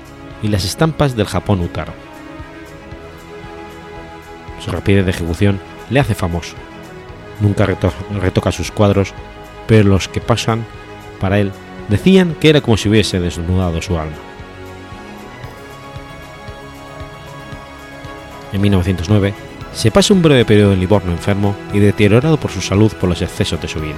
y 0.43 0.47
las 0.47 0.64
estampas 0.64 1.16
del 1.16 1.26
Japón 1.26 1.62
Utaro. 1.62 2.09
Su 4.60 4.72
rapidez 4.72 5.05
de 5.05 5.12
ejecución 5.12 5.60
le 5.89 5.99
hace 5.99 6.16
famoso. 6.16 6.55
Nunca 7.39 7.66
retoca 7.66 8.51
sus 8.51 8.72
cuadros, 8.72 9.14
pero 9.68 9.88
los 9.88 10.07
que 10.07 10.22
pasan 10.22 10.66
para 11.20 11.39
él 11.39 11.51
decían 11.88 12.36
que 12.39 12.49
era 12.49 12.62
como 12.62 12.78
si 12.78 12.89
hubiese 12.89 13.20
desnudado 13.20 13.82
su 13.82 13.97
alma. 13.97 14.18
En 18.51 18.62
1909 18.62 19.34
se 19.74 19.91
pasa 19.91 20.14
un 20.14 20.22
breve 20.22 20.45
periodo 20.45 20.74
en 20.74 20.80
Livorno 20.80 21.12
enfermo 21.12 21.55
y 21.74 21.80
deteriorado 21.80 22.38
por 22.38 22.51
su 22.51 22.62
salud 22.62 22.91
por 22.93 23.10
los 23.10 23.22
excesos 23.22 23.62
de 23.62 23.68
su 23.68 23.80
vida. 23.80 23.97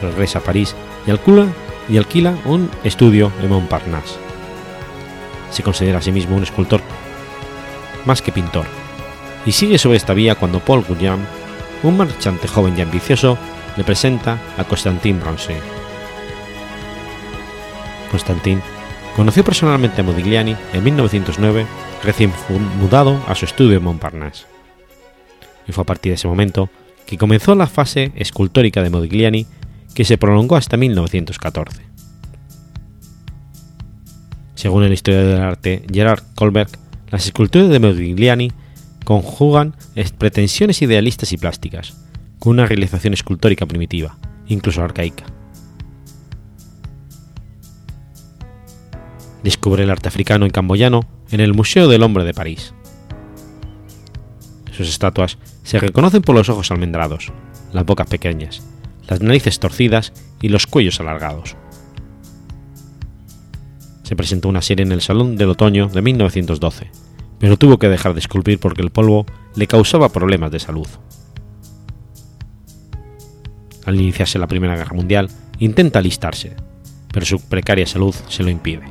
Regresa 0.00 0.38
a 0.38 0.42
París 0.42 0.74
y 1.06 1.10
alquila, 1.10 1.46
y 1.88 1.96
alquila 1.96 2.36
un 2.44 2.70
estudio 2.84 3.32
en 3.42 3.48
Montparnasse. 3.48 4.16
Se 5.50 5.62
considera 5.62 5.98
a 5.98 6.02
sí 6.02 6.12
mismo 6.12 6.36
un 6.36 6.42
escultor 6.42 6.80
más 8.04 8.22
que 8.22 8.30
pintor, 8.30 8.66
y 9.46 9.52
sigue 9.52 9.78
sobre 9.78 9.96
esta 9.96 10.12
vía 10.12 10.34
cuando 10.34 10.60
Paul 10.60 10.84
Gauguin, 10.86 11.24
un 11.84 11.96
marchante 11.96 12.48
joven 12.48 12.76
y 12.76 12.82
ambicioso, 12.82 13.38
le 13.76 13.84
presenta 13.84 14.38
a 14.58 14.64
Constantin 14.64 15.20
Bronce. 15.20 15.56
Constantin 18.10 18.60
conoció 19.14 19.44
personalmente 19.44 20.00
a 20.00 20.04
Modigliani 20.04 20.56
en 20.72 20.84
1909, 20.84 21.66
recién 22.02 22.32
mudado 22.80 23.22
a 23.28 23.34
su 23.34 23.44
estudio 23.44 23.78
en 23.78 23.84
Montparnasse. 23.84 24.46
Y 25.68 25.72
fue 25.72 25.82
a 25.82 25.86
partir 25.86 26.10
de 26.10 26.14
ese 26.14 26.28
momento 26.28 26.68
que 27.06 27.18
comenzó 27.18 27.54
la 27.54 27.66
fase 27.66 28.12
escultórica 28.16 28.82
de 28.82 28.90
Modigliani, 28.90 29.46
que 29.94 30.04
se 30.04 30.18
prolongó 30.18 30.56
hasta 30.56 30.76
1914. 30.76 31.82
Según 34.54 34.84
el 34.84 34.92
historiador 34.92 35.34
del 35.34 35.42
arte 35.42 35.82
Gerard 35.90 36.22
Kolberg, 36.34 36.70
las 37.10 37.26
esculturas 37.26 37.68
de 37.68 37.78
Modigliani 37.78 38.52
conjugan 39.06 39.76
pretensiones 40.18 40.82
idealistas 40.82 41.32
y 41.32 41.36
plásticas, 41.36 41.96
con 42.40 42.54
una 42.54 42.66
realización 42.66 43.14
escultórica 43.14 43.64
primitiva, 43.64 44.18
incluso 44.48 44.82
arcaica. 44.82 45.24
Descubre 49.44 49.84
el 49.84 49.92
arte 49.92 50.08
africano 50.08 50.44
y 50.44 50.50
camboyano 50.50 51.06
en 51.30 51.38
el 51.38 51.54
Museo 51.54 51.86
del 51.86 52.02
Hombre 52.02 52.24
de 52.24 52.34
París. 52.34 52.74
Sus 54.72 54.88
estatuas 54.88 55.38
se 55.62 55.78
reconocen 55.78 56.22
por 56.22 56.34
los 56.34 56.48
ojos 56.48 56.72
almendrados, 56.72 57.32
las 57.72 57.86
bocas 57.86 58.08
pequeñas, 58.08 58.64
las 59.06 59.20
narices 59.20 59.60
torcidas 59.60 60.12
y 60.42 60.48
los 60.48 60.66
cuellos 60.66 60.98
alargados. 60.98 61.54
Se 64.02 64.16
presentó 64.16 64.48
una 64.48 64.62
serie 64.62 64.84
en 64.84 64.90
el 64.90 65.00
Salón 65.00 65.36
del 65.36 65.50
Otoño 65.50 65.86
de 65.86 66.02
1912, 66.02 66.90
pero 67.38 67.56
tuvo 67.56 67.78
que 67.78 67.88
dejar 67.88 68.14
de 68.14 68.20
esculpir 68.20 68.58
porque 68.58 68.82
el 68.82 68.90
polvo 68.90 69.26
le 69.54 69.66
causaba 69.66 70.08
problemas 70.08 70.50
de 70.50 70.60
salud. 70.60 70.88
Al 73.84 74.00
iniciarse 74.00 74.38
la 74.38 74.46
Primera 74.46 74.76
Guerra 74.76 74.94
Mundial, 74.94 75.30
intenta 75.58 76.00
alistarse, 76.00 76.56
pero 77.12 77.24
su 77.24 77.40
precaria 77.40 77.86
salud 77.86 78.14
se 78.28 78.42
lo 78.42 78.50
impide. 78.50 78.82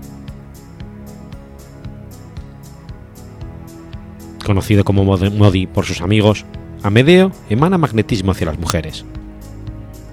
Conocido 4.46 4.84
como 4.84 5.04
Modi 5.04 5.66
por 5.66 5.86
sus 5.86 6.02
amigos, 6.02 6.46
Amedeo 6.84 7.32
emana 7.50 7.80
magnetismo 7.80 8.32
hacia 8.32 8.46
las 8.46 8.60
mujeres. 8.60 9.06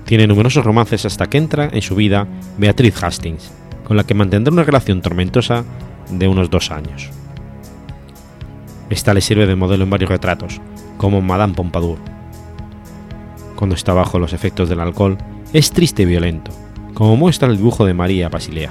Tiene 0.06 0.26
numerosos 0.26 0.64
romances 0.64 1.04
hasta 1.04 1.28
que 1.28 1.38
entra 1.38 1.68
en 1.70 1.82
su 1.82 1.94
vida 1.94 2.26
Beatriz 2.56 3.02
Hastings, 3.02 3.52
con 3.84 3.96
la 3.96 4.04
que 4.04 4.14
mantendrá 4.14 4.52
una 4.52 4.64
relación 4.64 5.02
tormentosa 5.02 5.64
de 6.10 6.28
unos 6.28 6.48
dos 6.48 6.70
años. 6.70 7.10
Esta 8.92 9.14
le 9.14 9.22
sirve 9.22 9.46
de 9.46 9.56
modelo 9.56 9.84
en 9.84 9.90
varios 9.90 10.10
retratos, 10.10 10.60
como 10.98 11.22
Madame 11.22 11.54
Pompadour. 11.54 11.96
Cuando 13.56 13.74
está 13.74 13.94
bajo 13.94 14.18
los 14.18 14.34
efectos 14.34 14.68
del 14.68 14.80
alcohol, 14.80 15.16
es 15.54 15.70
triste 15.70 16.02
y 16.02 16.04
violento, 16.04 16.50
como 16.92 17.16
muestra 17.16 17.48
el 17.48 17.56
dibujo 17.56 17.86
de 17.86 17.94
María 17.94 18.28
Basiliev. 18.28 18.68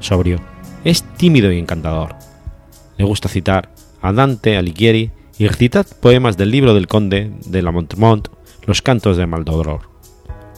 Sobrio, 0.00 0.38
es 0.84 1.02
tímido 1.16 1.50
y 1.50 1.58
encantador. 1.58 2.14
Le 2.98 3.06
gusta 3.06 3.30
citar 3.30 3.70
a 4.02 4.12
Dante 4.12 4.58
Alighieri 4.58 5.12
y 5.38 5.48
recitar 5.48 5.86
poemas 6.02 6.36
del 6.36 6.50
libro 6.50 6.74
del 6.74 6.88
conde 6.88 7.32
de 7.46 7.62
la 7.62 7.72
Montemont, 7.72 8.28
Los 8.66 8.82
cantos 8.82 9.16
de 9.16 9.26
Maldoror, 9.26 9.88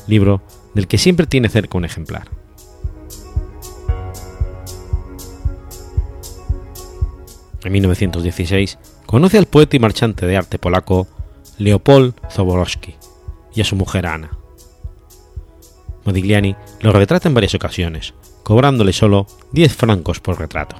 libro 0.09 0.43
del 0.74 0.89
que 0.89 0.99
siempre 0.99 1.29
tiene 1.29 1.49
cerca 1.49 1.79
un 1.79 1.85
ejemplar. 1.85 2.24
En 7.65 7.73
1916 7.73 8.79
conoce 9.07 9.39
al 9.39 9.47
poeta 9.47 9.77
y 9.77 9.81
marchante 9.81 10.27
de 10.27 10.37
arte 10.37 10.59
polaco 10.59 11.09
Leopold 11.59 12.15
Zoborowski 12.31 12.95
y 13.55 13.61
a 13.61 13.65
su 13.65 13.75
mujer 13.75 14.07
Ana. 14.07 14.31
Modigliani 16.05 16.57
lo 16.81 16.93
retrata 16.93 17.29
en 17.29 17.35
varias 17.35 17.55
ocasiones, 17.55 18.15
cobrándole 18.43 18.93
solo 18.93 19.27
10 19.53 19.75
francos 19.75 20.21
por 20.21 20.39
retrato. 20.39 20.77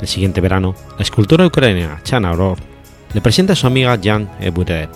El 0.00 0.06
siguiente 0.06 0.40
verano, 0.40 0.74
la 0.96 1.02
escultora 1.02 1.46
ucraniana 1.46 2.00
Chana 2.04 2.32
Oror 2.32 2.58
le 3.14 3.20
presenta 3.20 3.54
a 3.54 3.56
su 3.56 3.66
amiga 3.66 3.98
Jan 4.00 4.30
Eburet, 4.40 4.90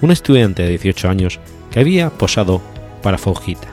un 0.00 0.10
estudiante 0.10 0.62
de 0.62 0.70
18 0.70 1.08
años 1.08 1.38
que 1.70 1.80
había 1.80 2.10
posado 2.10 2.60
para 3.02 3.18
Fojita. 3.18 3.71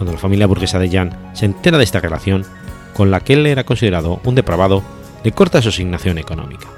Cuando 0.00 0.14
la 0.14 0.18
familia 0.18 0.46
burguesa 0.46 0.78
de 0.78 0.88
Jan 0.88 1.14
se 1.34 1.44
entera 1.44 1.76
de 1.76 1.84
esta 1.84 2.00
relación, 2.00 2.46
con 2.94 3.10
la 3.10 3.20
que 3.20 3.34
él 3.34 3.44
era 3.44 3.64
considerado 3.64 4.18
un 4.24 4.34
depravado, 4.34 4.82
le 5.22 5.30
corta 5.32 5.60
su 5.60 5.68
asignación 5.68 6.16
económica. 6.16 6.68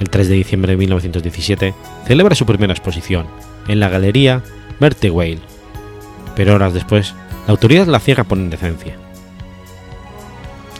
El 0.00 0.10
3 0.10 0.28
de 0.28 0.34
diciembre 0.34 0.72
de 0.72 0.78
1917 0.78 1.74
celebra 2.08 2.34
su 2.34 2.44
primera 2.44 2.72
exposición 2.72 3.28
en 3.68 3.78
la 3.78 3.88
galería 3.88 4.42
Berthe 4.80 5.10
Weil, 5.10 5.38
pero 6.34 6.56
horas 6.56 6.74
después 6.74 7.14
la 7.46 7.52
autoridad 7.52 7.86
la 7.86 8.00
cierra 8.00 8.24
por 8.24 8.38
indecencia. 8.38 8.96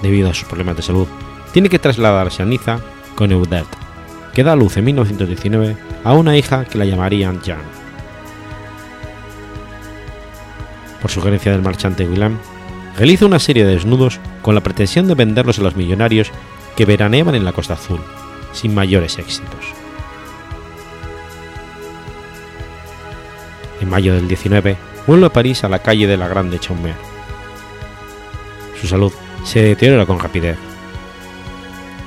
Debido 0.03 0.29
a 0.29 0.35
sus 0.35 0.49
problemas 0.49 0.75
de 0.75 0.83
salud, 0.83 1.07
tiene 1.53 1.69
que 1.69 1.79
trasladarse 1.79 2.43
a 2.43 2.47
Niza 2.47 2.81
con 3.14 3.31
Eudet, 3.31 3.69
que 4.35 4.43
da 4.43 4.55
a 4.55 4.57
luz 4.57 4.77
en 4.77 4.87
1919 4.87 5.77
a 6.03 6.14
una 6.14 6.37
hija 6.37 6.64
que 6.64 6.79
la 6.79 6.85
llamarían 6.85 7.41
Jan. 7.43 7.78
Por 11.01 11.11
sugerencia 11.11 11.53
del 11.53 11.63
marchante 11.63 12.07
Willem, 12.07 12.39
realiza 12.97 13.27
una 13.27 13.39
serie 13.39 13.65
de 13.65 13.75
desnudos 13.75 14.19
con 14.43 14.55
la 14.55 14.61
pretensión 14.61 15.07
de 15.07 15.15
venderlos 15.15 15.59
a 15.59 15.63
los 15.63 15.77
millonarios 15.77 16.31
que 16.77 16.85
veraneaban 16.85 17.35
en 17.35 17.45
la 17.45 17.53
Costa 17.53 17.75
Azul, 17.75 18.01
sin 18.53 18.75
mayores 18.75 19.19
éxitos. 19.19 19.65
En 23.81 23.89
mayo 23.89 24.15
del 24.15 24.27
19 24.27 24.77
vuelve 25.07 25.27
a 25.27 25.33
París 25.33 25.63
a 25.63 25.69
la 25.69 25.79
calle 25.79 26.07
de 26.07 26.17
la 26.17 26.27
Grande 26.27 26.59
Chaumer. 26.59 26.95
Su 28.81 28.89
salud 28.89 29.13
se 29.45 29.63
deteriora 29.63 30.07
con 30.07 30.19
rapidez. 30.19 30.59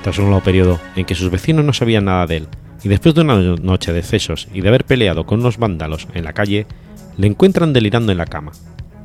Tras 0.04 0.18
un 0.18 0.26
largo 0.26 0.42
periodo 0.42 0.80
en 0.96 1.06
que 1.06 1.16
sus 1.16 1.32
vecinos 1.32 1.64
no 1.64 1.74
sabían 1.74 2.06
nada 2.06 2.28
de 2.28 2.38
él, 2.38 2.48
y 2.84 2.90
después 2.90 3.16
de 3.16 3.22
una 3.22 3.36
noche 3.36 3.94
de 3.94 4.00
excesos 4.00 4.48
y 4.54 4.62
de 4.62 4.68
haber 4.68 4.86
peleado 4.86 5.26
con 5.26 5.40
unos 5.40 5.58
vándalos 5.58 6.08
en 6.14 6.24
la 6.24 6.34
calle, 6.34 6.66
le 7.18 7.28
encuentran 7.28 7.74
delirando 7.74 8.12
en 8.12 8.18
la 8.18 8.26
cama, 8.26 8.52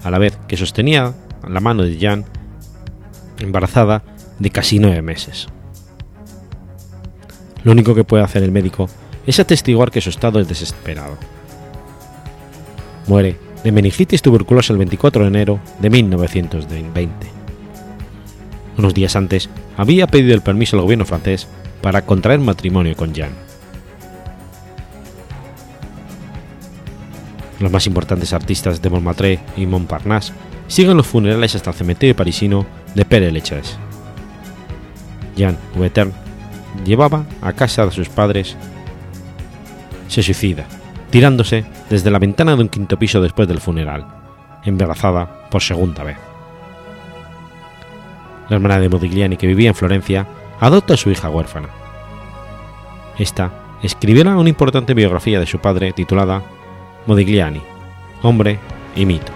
a 0.02 0.10
la 0.10 0.18
vez 0.18 0.38
que 0.48 0.56
sostenía 0.56 1.14
la 1.48 1.60
mano 1.60 1.82
de 1.82 1.98
Jan, 1.98 2.24
embarazada 3.38 4.02
de 4.38 4.50
casi 4.50 4.78
nueve 4.78 5.02
meses. 5.02 5.48
Lo 7.64 7.72
único 7.72 7.94
que 7.94 8.04
puede 8.04 8.22
hacer 8.22 8.42
el 8.42 8.52
médico 8.52 8.88
es 9.26 9.40
atestiguar 9.40 9.90
que 9.90 10.00
su 10.00 10.10
estado 10.10 10.40
es 10.40 10.48
desesperado. 10.48 11.16
Muere 13.06 13.36
de 13.64 13.72
meningitis 13.72 14.22
tuberculosa 14.22 14.72
el 14.72 14.78
24 14.78 15.22
de 15.22 15.28
enero 15.28 15.60
de 15.80 15.90
1920. 15.90 17.10
Unos 18.78 18.94
días 18.94 19.16
antes 19.16 19.48
había 19.76 20.06
pedido 20.06 20.34
el 20.34 20.42
permiso 20.42 20.76
al 20.76 20.82
gobierno 20.82 21.04
francés 21.04 21.48
para 21.80 22.02
contraer 22.02 22.40
matrimonio 22.40 22.96
con 22.96 23.14
Jean. 23.14 23.45
Los 27.60 27.72
más 27.72 27.86
importantes 27.86 28.32
artistas 28.32 28.82
de 28.82 28.90
Montmartre 28.90 29.40
y 29.56 29.66
Montparnasse 29.66 30.32
siguen 30.68 30.96
los 30.96 31.06
funerales 31.06 31.54
hasta 31.54 31.70
el 31.70 31.76
cementerio 31.76 32.16
parisino 32.16 32.66
de 32.94 33.04
Père 33.04 33.30
Lachaise. 33.32 33.76
Jean 35.36 35.56
Huetern 35.74 36.12
llevaba 36.84 37.24
a 37.40 37.52
casa 37.52 37.86
de 37.86 37.92
sus 37.92 38.08
padres. 38.08 38.56
Se 40.08 40.22
suicida, 40.22 40.66
tirándose 41.10 41.64
desde 41.88 42.10
la 42.10 42.18
ventana 42.18 42.56
de 42.56 42.62
un 42.62 42.68
quinto 42.68 42.98
piso 42.98 43.20
después 43.20 43.48
del 43.48 43.60
funeral, 43.60 44.06
embarazada 44.64 45.48
por 45.50 45.62
segunda 45.62 46.04
vez. 46.04 46.16
La 48.48 48.56
hermana 48.56 48.78
de 48.78 48.88
Modigliani, 48.88 49.36
que 49.36 49.46
vivía 49.46 49.70
en 49.70 49.74
Florencia, 49.74 50.26
adopta 50.60 50.94
a 50.94 50.96
su 50.96 51.10
hija 51.10 51.30
huérfana. 51.30 51.68
Esta 53.18 53.50
escribiera 53.82 54.36
una 54.36 54.48
importante 54.48 54.94
biografía 54.94 55.40
de 55.40 55.46
su 55.46 55.58
padre 55.58 55.92
titulada 55.92 56.42
Modigliani, 57.06 57.62
hombre 58.22 58.58
y 58.96 59.06
mito. 59.06 59.35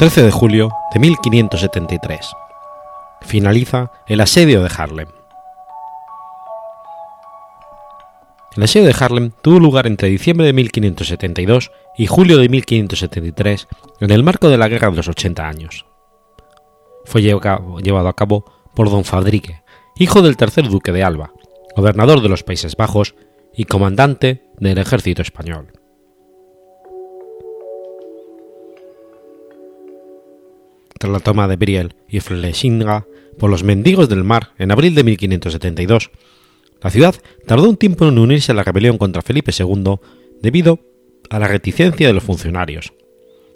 13 0.00 0.22
de 0.22 0.30
julio 0.30 0.70
de 0.94 0.98
1573. 0.98 2.32
Finaliza 3.20 3.92
el 4.06 4.22
asedio 4.22 4.62
de 4.62 4.70
Harlem. 4.74 5.08
El 8.56 8.62
asedio 8.62 8.86
de 8.86 8.96
Harlem 8.98 9.30
tuvo 9.42 9.60
lugar 9.60 9.86
entre 9.86 10.08
diciembre 10.08 10.46
de 10.46 10.54
1572 10.54 11.70
y 11.98 12.06
julio 12.06 12.38
de 12.38 12.48
1573 12.48 13.68
en 14.00 14.10
el 14.10 14.22
marco 14.22 14.48
de 14.48 14.56
la 14.56 14.68
Guerra 14.68 14.88
de 14.88 14.96
los 14.96 15.08
80 15.08 15.46
años. 15.46 15.84
Fue 17.04 17.20
llevado 17.20 18.08
a 18.08 18.16
cabo 18.16 18.46
por 18.74 18.88
don 18.88 19.04
Fadrique, 19.04 19.60
hijo 19.96 20.22
del 20.22 20.38
tercer 20.38 20.66
duque 20.70 20.92
de 20.92 21.04
Alba, 21.04 21.34
gobernador 21.76 22.22
de 22.22 22.30
los 22.30 22.42
Países 22.42 22.74
Bajos 22.74 23.16
y 23.54 23.66
comandante 23.66 24.46
del 24.56 24.78
ejército 24.78 25.20
español. 25.20 25.79
Tras 31.00 31.10
la 31.10 31.20
toma 31.20 31.48
de 31.48 31.56
Briel 31.56 31.94
y 32.10 32.20
Flesinga 32.20 33.06
por 33.38 33.48
los 33.48 33.64
mendigos 33.64 34.10
del 34.10 34.22
mar 34.22 34.52
en 34.58 34.70
abril 34.70 34.94
de 34.94 35.02
1572, 35.02 36.10
la 36.82 36.90
ciudad 36.90 37.14
tardó 37.46 37.70
un 37.70 37.78
tiempo 37.78 38.06
en 38.06 38.18
unirse 38.18 38.52
a 38.52 38.54
la 38.54 38.64
rebelión 38.64 38.98
contra 38.98 39.22
Felipe 39.22 39.50
II 39.58 39.94
debido 40.42 40.78
a 41.30 41.38
la 41.38 41.48
reticencia 41.48 42.06
de 42.06 42.12
los 42.12 42.22
funcionarios, 42.22 42.92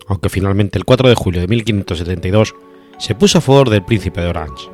aunque 0.06 0.30
finalmente 0.30 0.78
el 0.78 0.86
4 0.86 1.10
de 1.10 1.14
julio 1.14 1.42
de 1.42 1.48
1572 1.48 2.54
se 2.98 3.14
puso 3.14 3.36
a 3.36 3.42
favor 3.42 3.68
del 3.68 3.84
príncipe 3.84 4.22
de 4.22 4.28
Orange. 4.28 4.70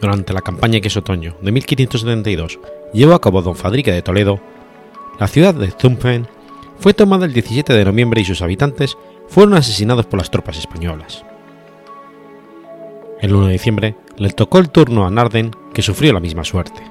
Durante 0.00 0.32
la 0.32 0.40
campaña 0.40 0.80
que 0.80 0.86
es 0.86 0.96
otoño 0.96 1.36
de 1.42 1.50
1572 1.50 2.60
llevó 2.92 3.14
a 3.14 3.20
cabo 3.20 3.42
don 3.42 3.56
Fadrique 3.56 3.90
de 3.90 4.02
Toledo, 4.02 4.38
la 5.18 5.26
ciudad 5.26 5.54
de 5.54 5.72
Zumpen 5.72 6.28
fue 6.78 6.94
tomada 6.94 7.26
el 7.26 7.32
17 7.32 7.72
de 7.72 7.84
noviembre 7.84 8.20
y 8.20 8.24
sus 8.24 8.40
habitantes 8.40 8.96
fueron 9.28 9.54
asesinados 9.54 10.06
por 10.06 10.18
las 10.18 10.30
tropas 10.30 10.58
españolas. 10.58 11.24
El 13.20 13.34
1 13.34 13.46
de 13.46 13.52
diciembre 13.52 13.94
le 14.16 14.30
tocó 14.30 14.58
el 14.58 14.70
turno 14.70 15.06
a 15.06 15.10
Narden, 15.10 15.52
que 15.72 15.82
sufrió 15.82 16.12
la 16.12 16.20
misma 16.20 16.44
suerte. 16.44 16.82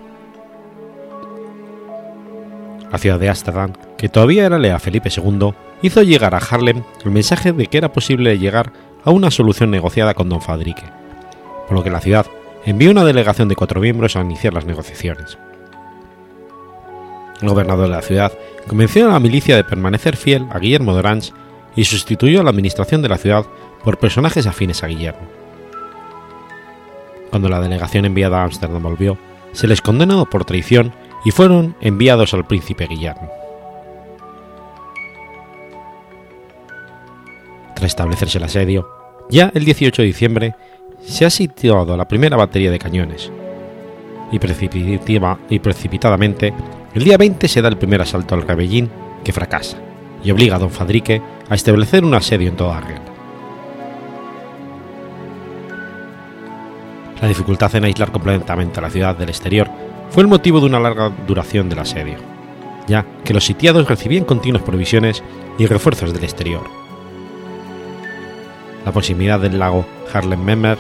La 2.92 2.98
ciudad 2.98 3.20
de 3.20 3.30
Ámsterdam, 3.30 3.74
que 3.98 4.10
todavía 4.10 4.46
era 4.46 4.60
lea 4.60 4.76
a 4.76 4.80
Felipe 4.80 5.10
II, 5.16 5.54
hizo 5.82 6.04
llegar 6.04 6.36
a 6.36 6.40
Harlem 6.40 6.84
el 7.04 7.12
mensaje 7.12 7.54
de 7.54 7.68
que 7.68 7.78
era 7.78 7.94
posible 7.94 8.38
llegar 8.38 8.74
a 9.04 9.12
una 9.12 9.32
solución 9.32 9.72
negociada 9.72 10.14
con 10.14 10.30
don 10.30 10.42
Fadrique, 10.42 10.84
por 11.68 11.78
lo 11.78 11.84
que 11.84 11.90
la 11.90 12.02
ciudad 12.02 12.26
envió 12.66 12.92
una 12.92 13.04
delegación 13.04 13.48
de 13.48 13.56
cuatro 13.56 13.82
miembros 13.82 14.16
a 14.16 14.22
iniciar 14.22 14.54
las 14.54 14.66
negociaciones. 14.66 15.38
El 17.42 17.50
gobernador 17.50 17.88
de 17.88 17.96
la 17.96 18.02
ciudad 18.02 18.32
convenció 18.68 19.08
a 19.08 19.14
la 19.14 19.20
milicia 19.20 19.56
de 19.56 19.64
permanecer 19.64 20.16
fiel 20.16 20.48
a 20.52 20.60
Guillermo 20.60 20.94
de 20.94 21.00
Orange 21.00 21.34
y 21.76 21.86
sustituyó 21.86 22.44
la 22.44 22.50
administración 22.50 23.02
de 23.02 23.10
la 23.10 23.18
ciudad 23.18 23.46
por 23.84 23.98
personajes 23.98 24.48
afines 24.48 24.84
a 24.84 24.88
Guillermo. 24.88 25.28
Cuando 27.30 27.50
la 27.50 27.62
delegación 27.62 28.06
enviada 28.06 28.42
a 28.42 28.44
Ámsterdam 28.44 28.84
volvió, 28.84 29.18
se 29.54 29.68
les 29.68 29.82
condenó 29.82 30.26
por 30.26 30.46
traición 30.46 30.94
y 31.24 31.32
fueron 31.32 31.76
enviados 31.82 32.34
al 32.34 32.46
príncipe 32.46 32.88
Guillermo. 32.88 33.30
Tras 37.76 37.92
establecerse 37.92 38.38
el 38.38 38.44
asedio, 38.44 38.88
ya 39.30 39.52
el 39.54 39.66
18 39.66 40.02
de 40.02 40.08
diciembre 40.08 40.56
se 41.02 41.26
ha 41.26 41.30
situado 41.30 41.96
la 41.98 42.08
primera 42.08 42.38
batería 42.38 42.70
de 42.70 42.80
cañones, 42.80 43.32
y, 44.32 44.36
y 45.50 45.60
precipitadamente 45.60 46.54
el 46.94 47.04
día 47.04 47.18
20 47.18 47.48
se 47.48 47.62
da 47.62 47.70
el 47.70 47.78
primer 47.78 48.02
asalto 48.02 48.36
al 48.36 48.44
Rebellín 48.44 48.90
que 49.24 49.34
fracasa 49.34 49.91
y 50.24 50.32
obliga 50.32 50.56
a 50.56 50.60
don 50.60 50.70
Fadrique 50.70 51.22
a 51.50 51.56
establecer 51.56 52.04
un 52.04 52.14
asedio 52.14 52.50
en 52.50 52.56
toda 52.56 52.78
Argel. 52.78 53.02
La 57.22 57.28
dificultad 57.28 57.76
en 57.76 57.86
aislar 57.86 58.12
completamente 58.12 58.80
a 58.80 58.82
la 58.82 58.90
ciudad 58.90 59.16
del 59.16 59.30
exterior 59.30 59.70
fue 60.10 60.24
el 60.24 60.30
motivo 60.30 60.60
de 60.60 60.66
una 60.66 60.80
larga 60.80 61.12
duración 61.28 61.70
del 61.70 61.80
asedio, 61.80 62.18
ya 62.88 63.06
que 63.24 63.34
los 63.34 63.46
sitiados 63.46 63.88
recibían 63.88 64.26
continuas 64.26 64.64
provisiones 64.64 65.24
y 65.58 65.68
refuerzos 65.68 66.14
del 66.14 66.24
exterior. 66.24 66.64
La 68.86 68.92
proximidad 68.92 69.40
del 69.40 69.60
lago 69.60 69.86
Harlem-Memmer 70.12 70.78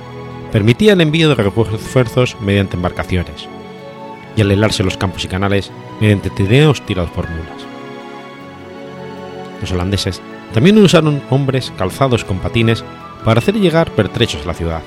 permitía 0.52 0.94
el 0.94 1.02
envío 1.02 1.30
de 1.30 1.36
refuerzos 1.36 2.36
mediante 2.42 2.76
embarcaciones, 2.76 3.48
y 4.36 4.42
al 4.42 4.52
helarse 4.52 4.84
los 4.84 4.98
campos 4.98 5.24
y 5.24 5.28
canales 5.28 5.72
mediante 6.00 6.32
trineos 6.32 6.82
tirados 6.86 7.12
por 7.12 7.30
mulas. 7.30 7.70
Los 9.62 9.72
holandeses 9.72 10.22
también 10.53 10.78
usaron 10.80 11.22
hombres 11.30 11.72
calzados 11.78 12.26
con 12.26 12.39
patines 12.39 12.84
para 13.24 13.39
hacer 13.39 13.55
llegar 13.55 13.91
pertrechos 13.91 14.43
a 14.43 14.47
la 14.47 14.53
ciudad. 14.53 14.82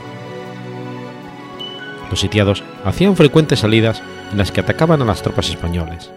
Los 2.10 2.20
sitiados 2.20 2.62
hacían 2.84 3.16
frecuentes 3.16 3.60
salidas 3.60 4.02
en 4.32 4.38
las 4.38 4.52
que 4.52 4.60
atacaban 4.60 5.00
a 5.00 5.04
las 5.04 5.22
tropas 5.22 5.48
españolas, 5.48 6.10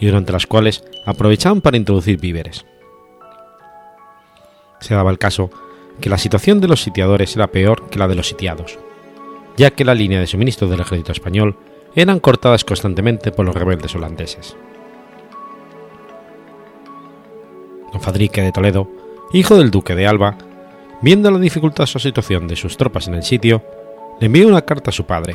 y 0.00 0.06
durante 0.06 0.32
las 0.32 0.46
cuales 0.46 0.82
aprovechaban 1.06 1.60
para 1.60 1.76
introducir 1.76 2.18
víveres. 2.18 2.64
Se 4.80 4.94
daba 4.94 5.10
el 5.10 5.18
caso 5.18 5.50
que 6.00 6.10
la 6.10 6.18
situación 6.18 6.60
de 6.60 6.68
los 6.68 6.82
sitiadores 6.82 7.36
era 7.36 7.46
peor 7.46 7.88
que 7.88 7.98
la 7.98 8.08
de 8.08 8.16
los 8.16 8.28
sitiados, 8.28 8.78
ya 9.56 9.70
que 9.70 9.84
la 9.84 9.94
línea 9.94 10.18
de 10.18 10.26
suministro 10.26 10.68
del 10.68 10.80
ejército 10.80 11.12
español 11.12 11.56
eran 11.94 12.20
cortadas 12.20 12.64
constantemente 12.64 13.30
por 13.30 13.44
los 13.44 13.54
rebeldes 13.54 13.94
holandeses. 13.94 14.56
Fadrique 18.00 18.42
de 18.42 18.52
Toledo, 18.52 18.88
hijo 19.32 19.56
del 19.56 19.70
duque 19.70 19.94
de 19.94 20.06
Alba, 20.06 20.36
viendo 21.00 21.30
la 21.30 21.38
dificultosa 21.38 21.98
situación 21.98 22.48
de 22.48 22.56
sus 22.56 22.76
tropas 22.76 23.08
en 23.08 23.14
el 23.14 23.22
sitio, 23.22 23.62
le 24.20 24.26
envió 24.26 24.46
una 24.46 24.62
carta 24.62 24.90
a 24.90 24.94
su 24.94 25.04
padre, 25.04 25.34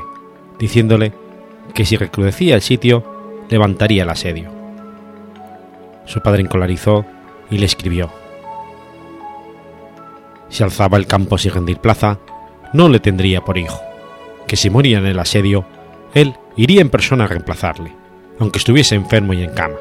diciéndole 0.59 1.13
que 1.73 1.85
si 1.85 1.97
recrudecía 1.97 2.55
el 2.55 2.61
sitio, 2.61 3.03
levantaría 3.49 4.03
el 4.03 4.09
asedio. 4.09 4.49
Su 6.05 6.21
padre 6.21 6.41
encolarizó 6.41 7.05
y 7.49 7.57
le 7.57 7.65
escribió: 7.65 8.09
Si 10.49 10.63
alzaba 10.63 10.97
el 10.97 11.07
campo 11.07 11.37
sin 11.37 11.51
rendir 11.51 11.79
plaza, 11.79 12.19
no 12.73 12.89
le 12.89 12.99
tendría 12.99 13.41
por 13.41 13.57
hijo, 13.57 13.79
que 14.47 14.55
si 14.55 14.69
moría 14.69 14.99
en 14.99 15.05
el 15.05 15.19
asedio, 15.19 15.65
él 16.13 16.35
iría 16.55 16.81
en 16.81 16.89
persona 16.89 17.25
a 17.25 17.27
reemplazarle, 17.27 17.93
aunque 18.39 18.59
estuviese 18.59 18.95
enfermo 18.95 19.33
y 19.33 19.43
en 19.43 19.53
cama, 19.53 19.75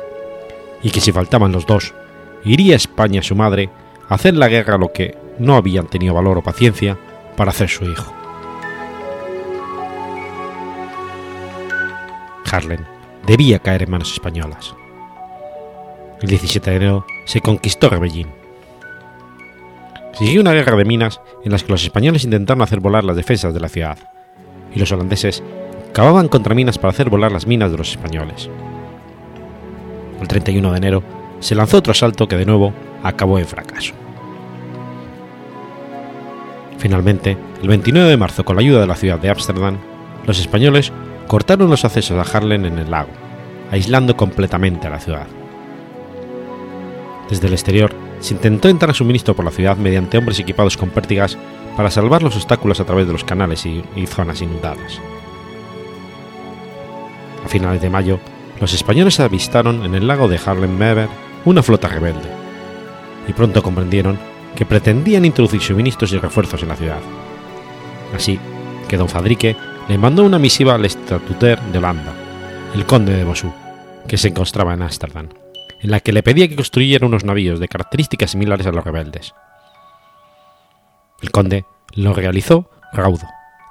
y 0.83 0.91
que 0.91 1.01
si 1.01 1.13
faltaban 1.13 1.53
los 1.53 1.67
dos, 1.67 1.95
iría 2.47 2.77
España 2.77 3.23
su 3.23 3.35
madre 3.35 3.71
a 4.09 4.15
hacer 4.15 4.35
la 4.37 4.49
guerra 4.49 4.77
a 4.77 4.79
lo 4.79 4.93
que 4.93 5.17
no 5.39 5.57
habían 5.57 5.87
tenido 5.87 6.15
valor 6.15 6.39
o 6.39 6.43
paciencia 6.43 6.97
para 7.37 7.51
hacer 7.51 7.69
su 7.69 7.85
hijo. 7.85 8.13
Harlem 12.51 12.85
debía 13.27 13.59
caer 13.59 13.83
en 13.83 13.91
manos 13.91 14.13
españolas. 14.13 14.75
El 16.23 16.29
17 16.29 16.71
de 16.71 16.77
enero 16.77 17.07
se 17.27 17.41
conquistó 17.41 17.91
Rebellín. 17.91 18.29
Siguió 20.13 20.41
una 20.41 20.55
guerra 20.55 20.77
de 20.77 20.85
minas 20.85 21.21
en 21.45 21.53
las 21.53 21.63
que 21.63 21.73
los 21.73 21.83
españoles 21.83 22.25
intentaron 22.25 22.63
hacer 22.63 22.81
volar 22.81 23.05
las 23.05 23.17
defensas 23.17 23.53
de 23.53 23.61
la 23.61 23.69
ciudad, 23.69 23.99
y 24.75 24.79
los 24.79 24.91
holandeses 24.93 25.43
cavaban 25.93 26.29
contra 26.29 26.55
minas 26.55 26.79
para 26.79 26.91
hacer 26.91 27.11
volar 27.11 27.33
las 27.33 27.47
minas 27.47 27.71
de 27.71 27.79
los 27.79 27.91
españoles. 27.91 28.49
El 30.21 30.29
31 30.29 30.71
de 30.71 30.79
enero 30.79 31.03
se 31.41 31.55
lanzó 31.55 31.79
otro 31.79 31.93
asalto 31.93 32.29
que 32.29 32.37
de 32.37 32.47
nuevo 32.47 32.73
acabó 33.03 33.39
en 33.39 33.47
fracaso. 33.47 33.95
Finalmente, 36.79 37.37
el 37.63 37.69
29 37.69 38.11
de 38.11 38.17
marzo, 38.17 38.45
con 38.45 38.57
la 38.57 38.63
ayuda 38.63 38.81
de 38.81 38.87
la 38.87 38.97
ciudad 38.97 39.19
de 39.19 39.31
Ámsterdam, 39.31 39.79
los 40.27 40.39
españoles 40.39 40.93
cortaron 41.27 41.71
los 41.71 41.85
accesos 41.85 42.17
a 42.17 42.37
Harlem 42.37 42.67
en 42.67 42.79
el 42.79 42.91
lago, 42.91 43.11
aislando 43.71 44.17
completamente 44.17 44.87
a 44.87 44.91
la 44.91 45.01
ciudad. 45.01 45.27
Desde 47.29 47.49
el 47.49 47.55
exterior, 47.55 47.93
se 48.21 48.35
intentó 48.35 48.69
entrar 48.69 48.91
a 48.91 48.95
suministro 48.95 49.35
por 49.35 49.45
la 49.45 49.51
ciudad 49.51 49.77
mediante 49.77 50.19
hombres 50.19 50.39
equipados 50.39 50.77
con 50.77 50.91
pértigas 50.91 51.37
para 51.77 51.91
salvar 51.91 52.23
los 52.23 52.37
obstáculos 52.37 52.81
a 52.81 52.85
través 52.85 53.07
de 53.07 53.13
los 53.13 53.25
canales 53.25 53.67
y, 53.67 53.83
zonas 54.07 54.41
inundadas. 54.41 55.01
A 57.45 57.49
finales 57.49 57.83
de 57.83 57.91
mayo, 57.91 58.19
los 58.61 58.73
españoles 58.73 59.21
avistaron 59.21 59.85
en 59.85 59.95
el 59.95 60.07
lago 60.07 60.29
de 60.29 60.39
Harlem-Mever 60.39 61.09
una 61.47 61.63
flota 61.63 61.89
rebelde, 61.89 62.29
y 63.27 63.33
pronto 63.33 63.63
comprendieron 63.63 64.19
que 64.55 64.67
pretendían 64.67 65.25
introducir 65.25 65.63
suministros 65.63 66.13
y 66.13 66.19
refuerzos 66.19 66.63
en 66.63 66.69
la 66.69 66.77
ciudad. 66.77 67.01
Así 68.15 68.39
que 68.89 68.97
don 68.97 69.09
Fadrique 69.09 69.57
le 69.89 69.97
mandó 69.97 70.25
una 70.25 70.39
misiva 70.39 70.75
al 70.75 70.85
estatuter 70.85 71.61
de 71.61 71.79
Holanda, 71.79 72.13
el 72.75 72.85
conde 72.85 73.17
de 73.17 73.25
Bossu, 73.25 73.53
que 74.09 74.19
se 74.19 74.29
encontraba 74.29 74.75
en 74.75 74.83
Ámsterdam, 74.83 75.29
en 75.81 75.91
la 75.91 76.01
que 76.01 76.13
le 76.13 76.25
pedía 76.25 76.49
que 76.49 76.57
construyera 76.57 77.07
unos 77.07 77.25
navíos 77.25 77.61
de 77.61 77.69
características 77.69 78.33
similares 78.33 78.67
a 78.67 78.73
los 78.73 78.85
rebeldes. 78.85 79.33
El 81.23 81.31
conde 81.31 81.65
lo 81.95 82.13
realizó 82.13 82.71
raudo, 82.93 83.27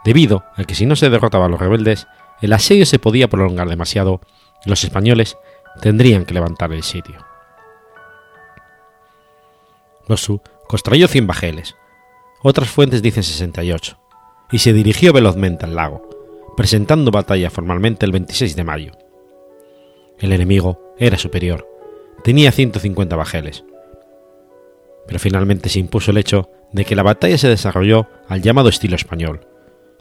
debido 0.06 0.46
a 0.56 0.64
que 0.64 0.76
si 0.76 0.86
no 0.86 0.96
se 0.96 1.10
derrotaba 1.10 1.46
a 1.46 1.50
los 1.50 1.60
rebeldes, 1.60 2.08
el 2.42 2.54
asedio 2.54 2.86
se 2.86 3.00
podía 3.00 3.28
prolongar 3.28 3.68
demasiado 3.68 4.22
y 4.66 4.70
los 4.70 4.84
españoles 4.84 5.38
tendrían 5.82 6.26
que 6.26 6.34
levantar 6.34 6.72
el 6.72 6.84
sitio. 6.84 7.35
Bossu 10.08 10.42
construyó 10.68 11.08
100 11.08 11.28
bajeles, 11.28 11.76
otras 12.42 12.70
fuentes 12.70 13.02
dicen 13.02 13.24
68, 13.24 13.98
y 14.52 14.60
se 14.60 14.74
dirigió 14.74 15.14
velozmente 15.14 15.66
al 15.66 15.76
lago, 15.76 16.08
presentando 16.56 17.12
batalla 17.12 17.50
formalmente 17.50 18.06
el 18.06 18.12
26 18.12 18.56
de 18.56 18.64
mayo. 18.64 18.92
El 20.20 20.32
enemigo 20.32 20.94
era 20.98 21.18
superior, 21.18 21.68
tenía 22.24 22.52
150 22.52 23.16
bajeles, 23.16 23.66
pero 25.08 25.20
finalmente 25.20 25.70
se 25.70 25.80
impuso 25.80 26.12
el 26.12 26.18
hecho 26.18 26.50
de 26.72 26.86
que 26.86 26.96
la 26.96 27.04
batalla 27.04 27.38
se 27.38 27.50
desarrolló 27.50 28.08
al 28.28 28.42
llamado 28.42 28.70
estilo 28.70 28.96
español, 28.96 29.48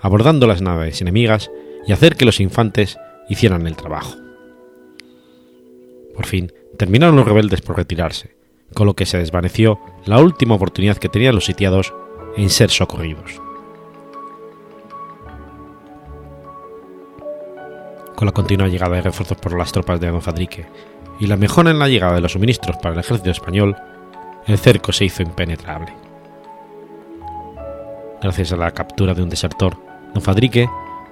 abordando 0.00 0.46
las 0.46 0.62
naves 0.62 1.00
enemigas 1.00 1.50
y 1.86 1.92
hacer 1.92 2.16
que 2.16 2.24
los 2.24 2.40
infantes 2.40 2.98
hicieran 3.28 3.66
el 3.66 3.76
trabajo. 3.76 4.16
Por 6.14 6.26
fin, 6.26 6.52
terminaron 6.78 7.16
los 7.16 7.26
rebeldes 7.26 7.60
por 7.60 7.76
retirarse, 7.76 8.33
con 8.74 8.86
lo 8.86 8.94
que 8.94 9.06
se 9.06 9.18
desvaneció 9.18 9.78
la 10.04 10.20
última 10.20 10.54
oportunidad 10.54 10.98
que 10.98 11.08
tenían 11.08 11.34
los 11.34 11.46
sitiados 11.46 11.94
en 12.36 12.50
ser 12.50 12.70
socorridos. 12.70 13.40
Con 18.14 18.26
la 18.26 18.32
continua 18.32 18.68
llegada 18.68 18.96
de 18.96 19.02
refuerzos 19.02 19.38
por 19.38 19.56
las 19.56 19.72
tropas 19.72 20.00
de 20.00 20.10
Don 20.10 20.22
Fadrique 20.22 20.66
y 21.18 21.26
la 21.26 21.36
mejora 21.36 21.70
en 21.70 21.78
la 21.78 21.88
llegada 21.88 22.14
de 22.14 22.20
los 22.20 22.32
suministros 22.32 22.76
para 22.76 22.94
el 22.94 23.00
ejército 23.00 23.30
español, 23.30 23.76
el 24.46 24.58
cerco 24.58 24.92
se 24.92 25.06
hizo 25.06 25.22
impenetrable. 25.22 25.92
Gracias 28.22 28.52
a 28.52 28.56
la 28.56 28.70
captura 28.70 29.14
de 29.14 29.22
un 29.22 29.28
desertor, 29.28 29.76
Don 30.12 30.22
Fadrique 30.22 30.68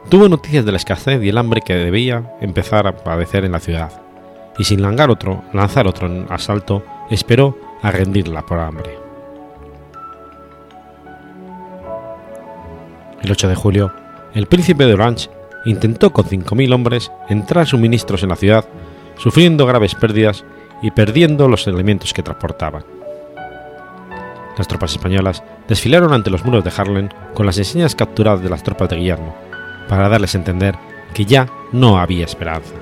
tuvo 0.08 0.28
noticias 0.28 0.64
de 0.64 0.72
la 0.72 0.78
escasez 0.78 1.22
y 1.22 1.28
el 1.28 1.38
hambre 1.38 1.62
que 1.64 1.74
debía 1.74 2.36
empezar 2.40 2.86
a 2.86 2.96
padecer 2.96 3.44
en 3.44 3.52
la 3.52 3.60
ciudad, 3.60 3.92
y 4.58 4.64
sin 4.64 4.82
lanzar 4.82 5.10
otro, 5.10 5.42
lanzar 5.52 5.86
otro 5.86 6.08
asalto, 6.28 6.82
esperó 7.14 7.58
a 7.82 7.90
rendirla 7.90 8.44
por 8.46 8.58
hambre. 8.58 8.98
El 13.22 13.30
8 13.30 13.48
de 13.48 13.54
julio, 13.54 13.92
el 14.34 14.46
príncipe 14.46 14.84
de 14.84 14.94
Orange 14.94 15.30
intentó 15.64 16.12
con 16.12 16.24
5.000 16.24 16.74
hombres 16.74 17.12
entrar 17.28 17.66
suministros 17.66 18.22
en 18.22 18.30
la 18.30 18.36
ciudad, 18.36 18.64
sufriendo 19.16 19.66
graves 19.66 19.94
pérdidas 19.94 20.44
y 20.82 20.90
perdiendo 20.90 21.48
los 21.48 21.66
elementos 21.66 22.12
que 22.12 22.22
transportaban. 22.22 22.84
Las 24.58 24.68
tropas 24.68 24.92
españolas 24.92 25.42
desfilaron 25.68 26.12
ante 26.12 26.30
los 26.30 26.44
muros 26.44 26.64
de 26.64 26.72
Harlem 26.76 27.08
con 27.32 27.46
las 27.46 27.58
enseñas 27.58 27.94
capturadas 27.94 28.42
de 28.42 28.50
las 28.50 28.62
tropas 28.62 28.88
de 28.88 28.96
Guillermo, 28.96 29.34
para 29.88 30.08
darles 30.08 30.34
a 30.34 30.38
entender 30.38 30.74
que 31.14 31.24
ya 31.24 31.48
no 31.70 31.98
había 31.98 32.24
esperanza. 32.24 32.74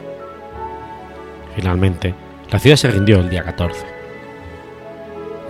Finalmente, 1.54 2.14
la 2.50 2.58
ciudad 2.58 2.76
se 2.76 2.90
rindió 2.90 3.20
el 3.20 3.28
día 3.28 3.44
14. 3.44 3.99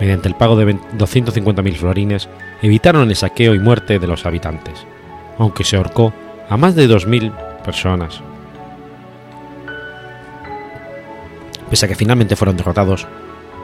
Mediante 0.01 0.27
el 0.27 0.33
pago 0.33 0.55
de 0.55 0.75
250.000 0.75 1.75
florines, 1.75 2.27
evitaron 2.63 3.07
el 3.07 3.15
saqueo 3.15 3.53
y 3.53 3.59
muerte 3.59 3.99
de 3.99 4.07
los 4.07 4.25
habitantes, 4.25 4.87
aunque 5.37 5.63
se 5.63 5.77
ahorcó 5.77 6.11
a 6.49 6.57
más 6.57 6.73
de 6.73 6.89
2.000 6.89 7.31
personas. 7.63 8.19
Pese 11.69 11.85
a 11.85 11.87
que 11.87 11.93
finalmente 11.93 12.35
fueron 12.35 12.57
derrotados, 12.57 13.05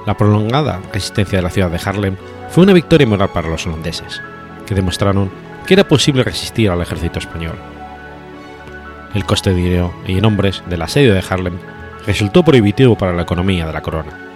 la 0.05 0.15
prolongada 0.15 0.79
resistencia 0.93 1.39
de 1.39 1.41
la 1.41 1.49
ciudad 1.49 1.71
de 1.71 1.81
Harlem 1.83 2.17
fue 2.51 2.65
una 2.65 2.73
victoria 2.73 3.07
moral 3.07 3.29
para 3.33 3.49
los 3.49 3.65
holandeses, 3.65 4.21
que 4.67 4.75
demostraron 4.75 5.31
que 5.65 5.73
era 5.73 5.88
posible 5.88 6.23
resistir 6.23 6.69
al 6.69 6.83
ejército 6.83 7.17
español. 7.17 7.55
El 9.15 9.25
coste 9.25 9.49
de 9.49 9.55
dinero 9.55 9.91
y 10.05 10.19
en 10.19 10.25
hombres 10.25 10.61
del 10.69 10.83
asedio 10.83 11.15
de 11.15 11.23
Harlem 11.27 11.57
resultó 12.05 12.43
prohibitivo 12.43 12.95
para 12.95 13.13
la 13.13 13.23
economía 13.23 13.65
de 13.65 13.73
la 13.73 13.81
corona. 13.81 14.26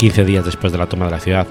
Quince 0.00 0.24
días 0.24 0.46
después 0.46 0.72
de 0.72 0.78
la 0.78 0.86
toma 0.86 1.04
de 1.04 1.10
la 1.10 1.20
ciudad, 1.20 1.46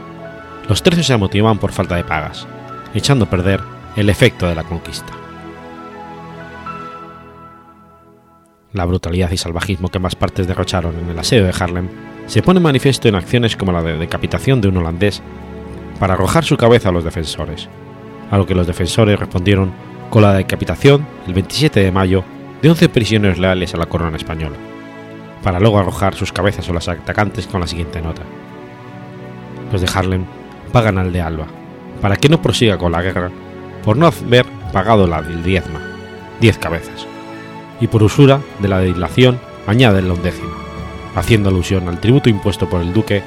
los 0.67 0.81
tercios 0.81 1.05
se 1.05 1.15
motivaban 1.15 1.59
por 1.59 1.71
falta 1.71 1.95
de 1.95 2.03
pagas, 2.03 2.47
echando 2.95 3.25
a 3.25 3.29
perder 3.29 3.61
el 3.95 4.09
efecto 4.09 4.47
de 4.47 4.55
la 4.55 4.63
conquista. 4.63 5.13
La 8.73 8.85
brutalidad 8.85 9.29
y 9.29 9.37
salvajismo 9.37 9.89
que 9.89 9.99
ambas 9.99 10.15
partes 10.15 10.47
derrocharon 10.47 10.97
en 10.97 11.11
el 11.11 11.19
asedio 11.19 11.45
de 11.45 11.53
Harlem 11.59 11.89
se 12.25 12.41
pone 12.41 12.59
manifiesto 12.59 13.07
en 13.07 13.13
acciones 13.13 13.55
como 13.55 13.71
la 13.71 13.83
de 13.83 13.99
decapitación 13.99 14.61
de 14.61 14.69
un 14.69 14.77
holandés 14.77 15.21
para 15.99 16.15
arrojar 16.15 16.43
su 16.43 16.57
cabeza 16.57 16.89
a 16.89 16.91
los 16.91 17.03
defensores, 17.03 17.69
a 18.31 18.37
lo 18.39 18.47
que 18.47 18.55
los 18.55 18.65
defensores 18.65 19.19
respondieron 19.19 19.71
con 20.09 20.23
la 20.23 20.33
decapitación 20.33 21.05
el 21.27 21.35
27 21.35 21.81
de 21.81 21.91
mayo 21.91 22.23
de 22.63 22.69
11 22.71 22.89
prisioneros 22.89 23.37
leales 23.37 23.75
a 23.75 23.77
la 23.77 23.85
corona 23.85 24.17
española, 24.17 24.55
para 25.43 25.59
luego 25.59 25.79
arrojar 25.79 26.15
sus 26.15 26.31
cabezas 26.31 26.67
a 26.69 26.73
los 26.73 26.87
atacantes 26.87 27.47
con 27.47 27.61
la 27.61 27.67
siguiente 27.67 28.01
nota. 28.01 28.23
Los 29.71 29.81
de 29.81 29.89
Harlem 29.93 30.25
pagan 30.71 30.97
al 30.97 31.13
de 31.13 31.21
Alba, 31.21 31.47
para 32.01 32.17
que 32.17 32.29
no 32.29 32.41
prosiga 32.41 32.77
con 32.77 32.91
la 32.91 33.01
guerra 33.01 33.29
por 33.83 33.97
no 33.97 34.07
haber 34.07 34.45
pagado 34.73 35.07
la 35.07 35.21
del 35.21 35.43
diezma, 35.43 35.81
10 36.41 36.57
cabezas, 36.57 37.07
y 37.79 37.87
por 37.87 38.03
usura 38.03 38.41
de 38.59 38.67
la 38.67 38.79
dilación 38.79 39.39
añade 39.67 40.01
la 40.01 40.13
undécima 40.13 40.59
haciendo 41.15 41.49
alusión 41.49 41.87
al 41.87 41.99
tributo 41.99 42.29
impuesto 42.29 42.69
por 42.69 42.81
el 42.81 42.93
duque 42.93 43.23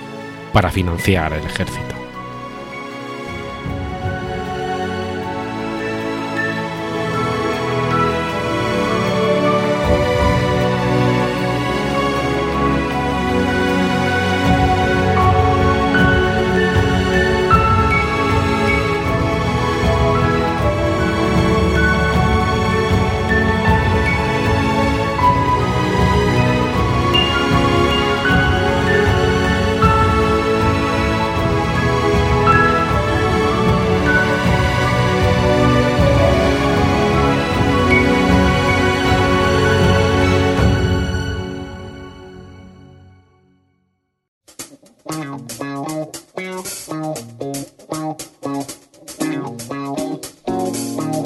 para 0.53 0.71
financiar 0.71 1.33
el 1.33 1.45
ejército. 1.45 2.02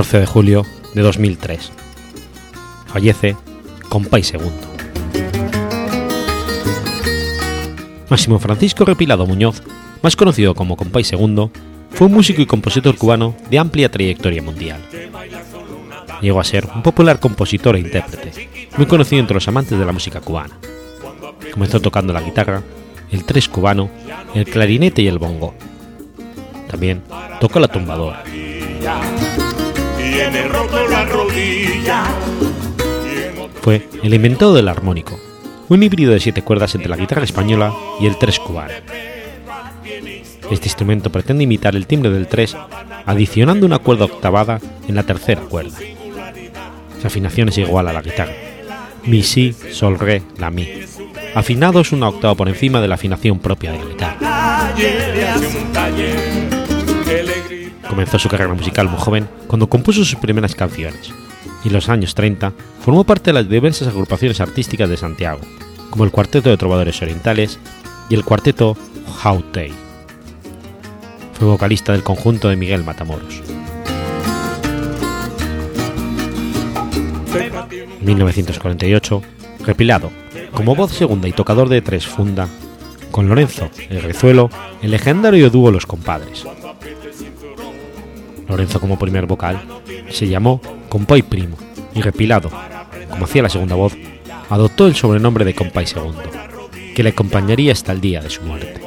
...14 0.00 0.20
de 0.20 0.26
julio 0.26 0.66
de 0.94 1.02
2003... 1.02 1.72
...fallece 2.86 3.36
Compay 3.90 4.22
Segundo. 4.22 4.56
Máximo 8.08 8.38
Francisco 8.38 8.86
Repilado 8.86 9.26
Muñoz, 9.26 9.62
más 10.02 10.16
conocido 10.16 10.54
como 10.54 10.78
Compay 10.78 11.04
Segundo, 11.04 11.50
fue 11.90 12.06
un 12.06 12.14
músico 12.14 12.40
y 12.40 12.46
compositor 12.46 12.96
cubano 12.96 13.36
de 13.50 13.58
amplia 13.58 13.90
trayectoria 13.90 14.40
mundial. 14.40 14.80
Llegó 16.22 16.40
a 16.40 16.44
ser 16.44 16.66
un 16.74 16.82
popular 16.82 17.20
compositor 17.20 17.76
e 17.76 17.80
intérprete, 17.80 18.70
muy 18.78 18.86
conocido 18.86 19.20
entre 19.20 19.34
los 19.34 19.48
amantes 19.48 19.78
de 19.78 19.84
la 19.84 19.92
música 19.92 20.22
cubana. 20.22 20.58
Comenzó 21.52 21.78
tocando 21.78 22.14
la 22.14 22.22
guitarra, 22.22 22.62
el 23.10 23.26
tres 23.26 23.50
cubano, 23.50 23.90
el 24.34 24.46
clarinete 24.46 25.02
y 25.02 25.08
el 25.08 25.18
bongo. 25.18 25.54
También 26.70 27.02
tocó 27.38 27.60
la 27.60 27.68
tumbadora. 27.68 28.24
Fue 33.62 33.88
el 34.02 34.14
inventor 34.14 34.54
del 34.54 34.68
armónico, 34.68 35.18
un 35.68 35.82
híbrido 35.82 36.12
de 36.12 36.20
siete 36.20 36.42
cuerdas 36.42 36.74
entre 36.74 36.88
la 36.88 36.96
guitarra 36.96 37.24
española 37.24 37.72
y 38.00 38.06
el 38.06 38.18
tres 38.18 38.38
cubano. 38.38 38.72
Este 40.50 40.66
instrumento 40.66 41.10
pretende 41.10 41.44
imitar 41.44 41.76
el 41.76 41.86
timbre 41.86 42.10
del 42.10 42.26
tres, 42.26 42.56
adicionando 43.06 43.66
una 43.66 43.78
cuerda 43.78 44.06
octavada 44.06 44.60
en 44.88 44.96
la 44.96 45.04
tercera 45.04 45.42
cuerda. 45.42 45.78
Su 47.00 47.06
afinación 47.06 47.48
es 47.48 47.58
igual 47.58 47.88
a 47.88 47.92
la 47.92 48.02
guitarra. 48.02 48.32
Mi, 49.04 49.22
si, 49.22 49.52
sol, 49.52 49.98
re, 49.98 50.22
la, 50.38 50.50
mi. 50.50 50.68
Afinados 51.34 51.92
una 51.92 52.08
octava 52.08 52.34
por 52.34 52.48
encima 52.48 52.80
de 52.80 52.88
la 52.88 52.96
afinación 52.96 53.38
propia 53.38 53.72
de 53.72 53.78
la 53.78 53.84
guitarra. 53.84 54.70
Comenzó 57.90 58.20
su 58.20 58.28
carrera 58.28 58.54
musical 58.54 58.88
muy 58.88 59.00
joven 59.00 59.28
cuando 59.48 59.68
compuso 59.68 60.04
sus 60.04 60.20
primeras 60.20 60.54
canciones, 60.54 61.12
y 61.64 61.68
en 61.68 61.74
los 61.74 61.88
años 61.88 62.14
30 62.14 62.52
formó 62.84 63.02
parte 63.02 63.30
de 63.30 63.34
las 63.34 63.48
diversas 63.48 63.88
agrupaciones 63.88 64.40
artísticas 64.40 64.88
de 64.88 64.96
Santiago, 64.96 65.40
como 65.90 66.04
el 66.04 66.12
Cuarteto 66.12 66.50
de 66.50 66.56
Trovadores 66.56 67.02
Orientales 67.02 67.58
y 68.08 68.14
el 68.14 68.24
Cuarteto 68.24 68.76
Hautei. 69.24 69.72
Fue 71.32 71.48
vocalista 71.48 71.90
del 71.90 72.04
conjunto 72.04 72.48
de 72.48 72.54
Miguel 72.54 72.84
Matamoros. 72.84 73.42
En 77.34 78.04
1948, 78.04 79.22
repilado, 79.66 80.12
como 80.52 80.76
voz 80.76 80.92
segunda 80.92 81.26
y 81.26 81.32
tocador 81.32 81.68
de 81.68 81.82
tres 81.82 82.06
funda, 82.06 82.48
con 83.10 83.28
Lorenzo, 83.28 83.68
el 83.88 84.00
Rezuelo, 84.00 84.48
el 84.80 84.92
legendario 84.92 85.50
dúo 85.50 85.72
Los 85.72 85.86
Compadres. 85.86 86.46
Lorenzo 88.50 88.80
como 88.80 88.98
primer 88.98 89.26
vocal 89.26 89.60
se 90.10 90.28
llamó 90.28 90.60
Compay 90.88 91.22
Primo 91.22 91.56
y 91.94 92.02
Repilado, 92.02 92.50
como 93.08 93.24
hacía 93.24 93.42
la 93.42 93.48
segunda 93.48 93.76
voz, 93.76 93.96
adoptó 94.48 94.86
el 94.86 94.94
sobrenombre 94.94 95.44
de 95.44 95.54
Compay 95.54 95.86
Segundo, 95.86 96.22
que 96.94 97.02
le 97.02 97.10
acompañaría 97.10 97.72
hasta 97.72 97.92
el 97.92 98.00
día 98.00 98.20
de 98.20 98.30
su 98.30 98.42
muerte. 98.42 98.80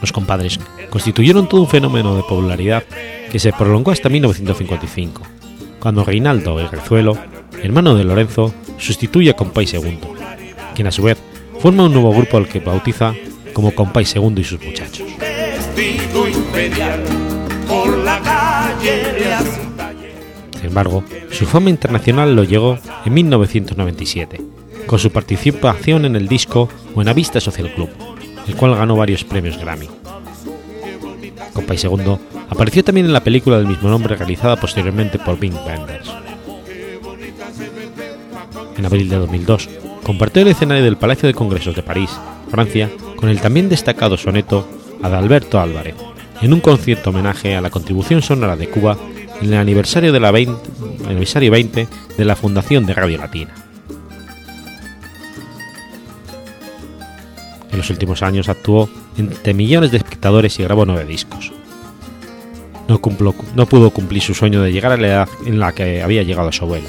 Los 0.00 0.12
compadres 0.12 0.58
constituyeron 0.90 1.48
todo 1.48 1.62
un 1.62 1.68
fenómeno 1.68 2.16
de 2.16 2.22
popularidad 2.22 2.84
que 3.30 3.38
se 3.38 3.52
prolongó 3.52 3.90
hasta 3.90 4.08
1955, 4.08 5.22
cuando 5.80 6.04
Reinaldo 6.04 6.60
el 6.60 6.68
Rezuelo, 6.68 7.18
hermano 7.62 7.94
de 7.94 8.04
Lorenzo, 8.04 8.54
sustituye 8.78 9.30
a 9.30 9.36
Compay 9.36 9.66
Segundo, 9.66 10.14
quien 10.74 10.86
a 10.86 10.92
su 10.92 11.02
vez 11.02 11.18
forma 11.60 11.84
un 11.84 11.92
nuevo 11.92 12.12
grupo 12.12 12.36
al 12.36 12.48
que 12.48 12.60
bautiza 12.60 13.14
como 13.52 13.74
Compay 13.74 14.04
Segundo 14.04 14.40
y 14.40 14.44
sus 14.44 14.62
muchachos. 14.62 15.06
Sin 20.54 20.66
embargo, 20.66 21.02
su 21.30 21.46
fama 21.46 21.70
internacional 21.70 22.36
lo 22.36 22.44
llegó 22.44 22.78
en 23.04 23.14
1997, 23.14 24.40
con 24.86 24.98
su 24.98 25.10
participación 25.10 26.04
en 26.04 26.16
el 26.16 26.28
disco 26.28 26.68
Buenavista 26.94 27.40
Social 27.40 27.72
Club, 27.74 27.90
el 28.46 28.54
cual 28.54 28.76
ganó 28.76 28.96
varios 28.96 29.24
premios 29.24 29.58
Grammy. 29.58 29.88
Compay 31.54 31.78
Segundo 31.78 32.20
apareció 32.50 32.84
también 32.84 33.06
en 33.06 33.12
la 33.12 33.24
película 33.24 33.56
del 33.56 33.66
mismo 33.66 33.88
nombre 33.88 34.16
realizada 34.16 34.56
posteriormente 34.56 35.18
por 35.18 35.38
Bing 35.38 35.56
Benders. 35.66 36.12
En 38.76 38.86
abril 38.86 39.08
de 39.08 39.16
2002, 39.16 39.68
compartió 40.02 40.42
el 40.42 40.48
escenario 40.48 40.84
del 40.84 40.96
Palacio 40.96 41.26
de 41.26 41.34
Congresos 41.34 41.74
de 41.74 41.82
París, 41.82 42.10
Francia, 42.50 42.90
con 43.16 43.28
el 43.28 43.40
también 43.40 43.68
destacado 43.68 44.16
soneto 44.16 44.66
Adalberto 45.02 45.60
Álvarez, 45.60 45.96
en 46.40 46.52
un 46.52 46.60
concierto 46.60 47.10
homenaje 47.10 47.56
a 47.56 47.60
la 47.60 47.70
contribución 47.70 48.22
sonora 48.22 48.56
de 48.56 48.68
Cuba 48.68 48.96
en 49.40 49.52
el 49.52 49.58
aniversario, 49.58 50.12
de 50.12 50.20
la 50.20 50.30
20, 50.30 50.52
aniversario 51.06 51.50
20 51.50 51.88
de 52.16 52.24
la 52.24 52.36
Fundación 52.36 52.86
de 52.86 52.94
Radio 52.94 53.18
Latina. 53.18 53.52
En 57.70 57.78
los 57.78 57.90
últimos 57.90 58.22
años 58.22 58.48
actuó 58.48 58.88
entre 59.16 59.54
millones 59.54 59.90
de 59.90 59.96
espectadores 59.96 60.58
y 60.58 60.62
grabó 60.62 60.84
nueve 60.84 61.04
discos. 61.04 61.52
No, 62.88 63.00
no, 63.54 63.66
pudo 63.66 63.90
cumplir 63.90 64.22
su 64.22 64.34
sueño 64.34 64.60
de 64.62 64.72
llegar 64.72 64.92
a 64.92 64.96
la 64.96 65.06
edad 65.06 65.28
en 65.46 65.58
la 65.58 65.72
que 65.72 66.02
había 66.02 66.22
llegado 66.22 66.52
su 66.52 66.64
abuela, 66.64 66.88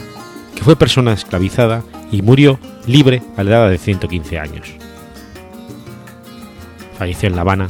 que 0.55 0.63
fue 0.63 0.75
persona 0.75 1.13
esclavizada 1.13 1.83
y 2.11 2.21
murió 2.21 2.59
libre 2.85 3.21
a 3.37 3.43
la 3.43 3.51
edad 3.51 3.69
de 3.69 3.77
115 3.77 4.39
años. 4.39 4.67
Falleció 6.97 7.29
en 7.29 7.35
La 7.35 7.41
Habana 7.41 7.69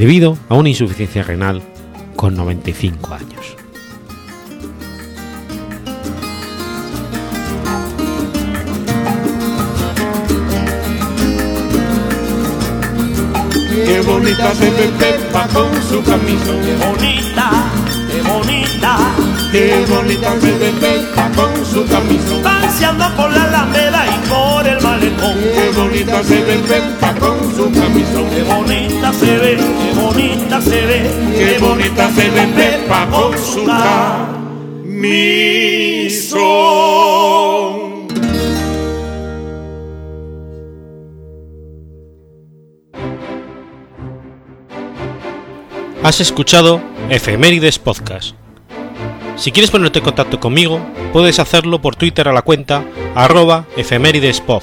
debido 0.00 0.38
a 0.48 0.54
una 0.54 0.70
insuficiencia 0.70 1.22
renal 1.22 1.60
con 2.16 2.34
95 2.34 3.12
años. 3.12 3.56
Qué 13.68 14.00
bonita 14.00 14.54
se 14.54 14.70
ve 14.70 14.90
Pepa 14.98 15.46
con 15.48 15.70
su 15.82 16.02
camisa. 16.02 16.52
Qué 16.64 16.76
bonita, 16.86 17.50
qué 18.10 18.22
bonita. 18.22 18.96
Qué 19.52 19.84
bonita 19.86 20.40
se 20.40 20.58
ve 20.60 20.72
Pepa 20.80 21.30
con 21.36 21.66
su 21.66 21.86
camisa. 21.86 22.42
Paseando 22.42 23.04
por 23.16 23.30
la 23.30 23.44
alameda 23.44 23.89
Qué 25.52 25.70
bonita 25.76 26.22
se 26.22 26.44
ve 26.44 26.58
Pepa 26.58 27.14
con 27.18 27.38
su 27.56 27.64
camisa. 27.72 28.20
Qué 28.34 28.42
bonita 28.44 29.12
se 29.12 29.36
ve, 29.36 29.56
qué 29.56 30.00
bonita 30.00 30.60
se 30.60 30.80
ve. 30.86 31.10
Qué 31.36 31.58
bonita 31.58 32.10
se 32.12 32.30
ve 32.30 32.46
Pepa 32.54 33.06
con 33.10 33.36
su 33.36 33.64
camisa. 33.64 33.90
Has 46.02 46.20
escuchado 46.20 46.80
Efemérides 47.08 47.78
Podcast. 47.78 48.36
Si 49.36 49.52
quieres 49.52 49.70
ponerte 49.70 49.98
en 49.98 50.04
contacto 50.04 50.38
conmigo, 50.38 50.80
puedes 51.12 51.38
hacerlo 51.38 51.80
por 51.80 51.96
Twitter 51.96 52.28
a 52.28 52.32
la 52.32 52.42
cuenta 52.42 52.84
arroba 53.14 53.66
efemeridespod 53.76 54.62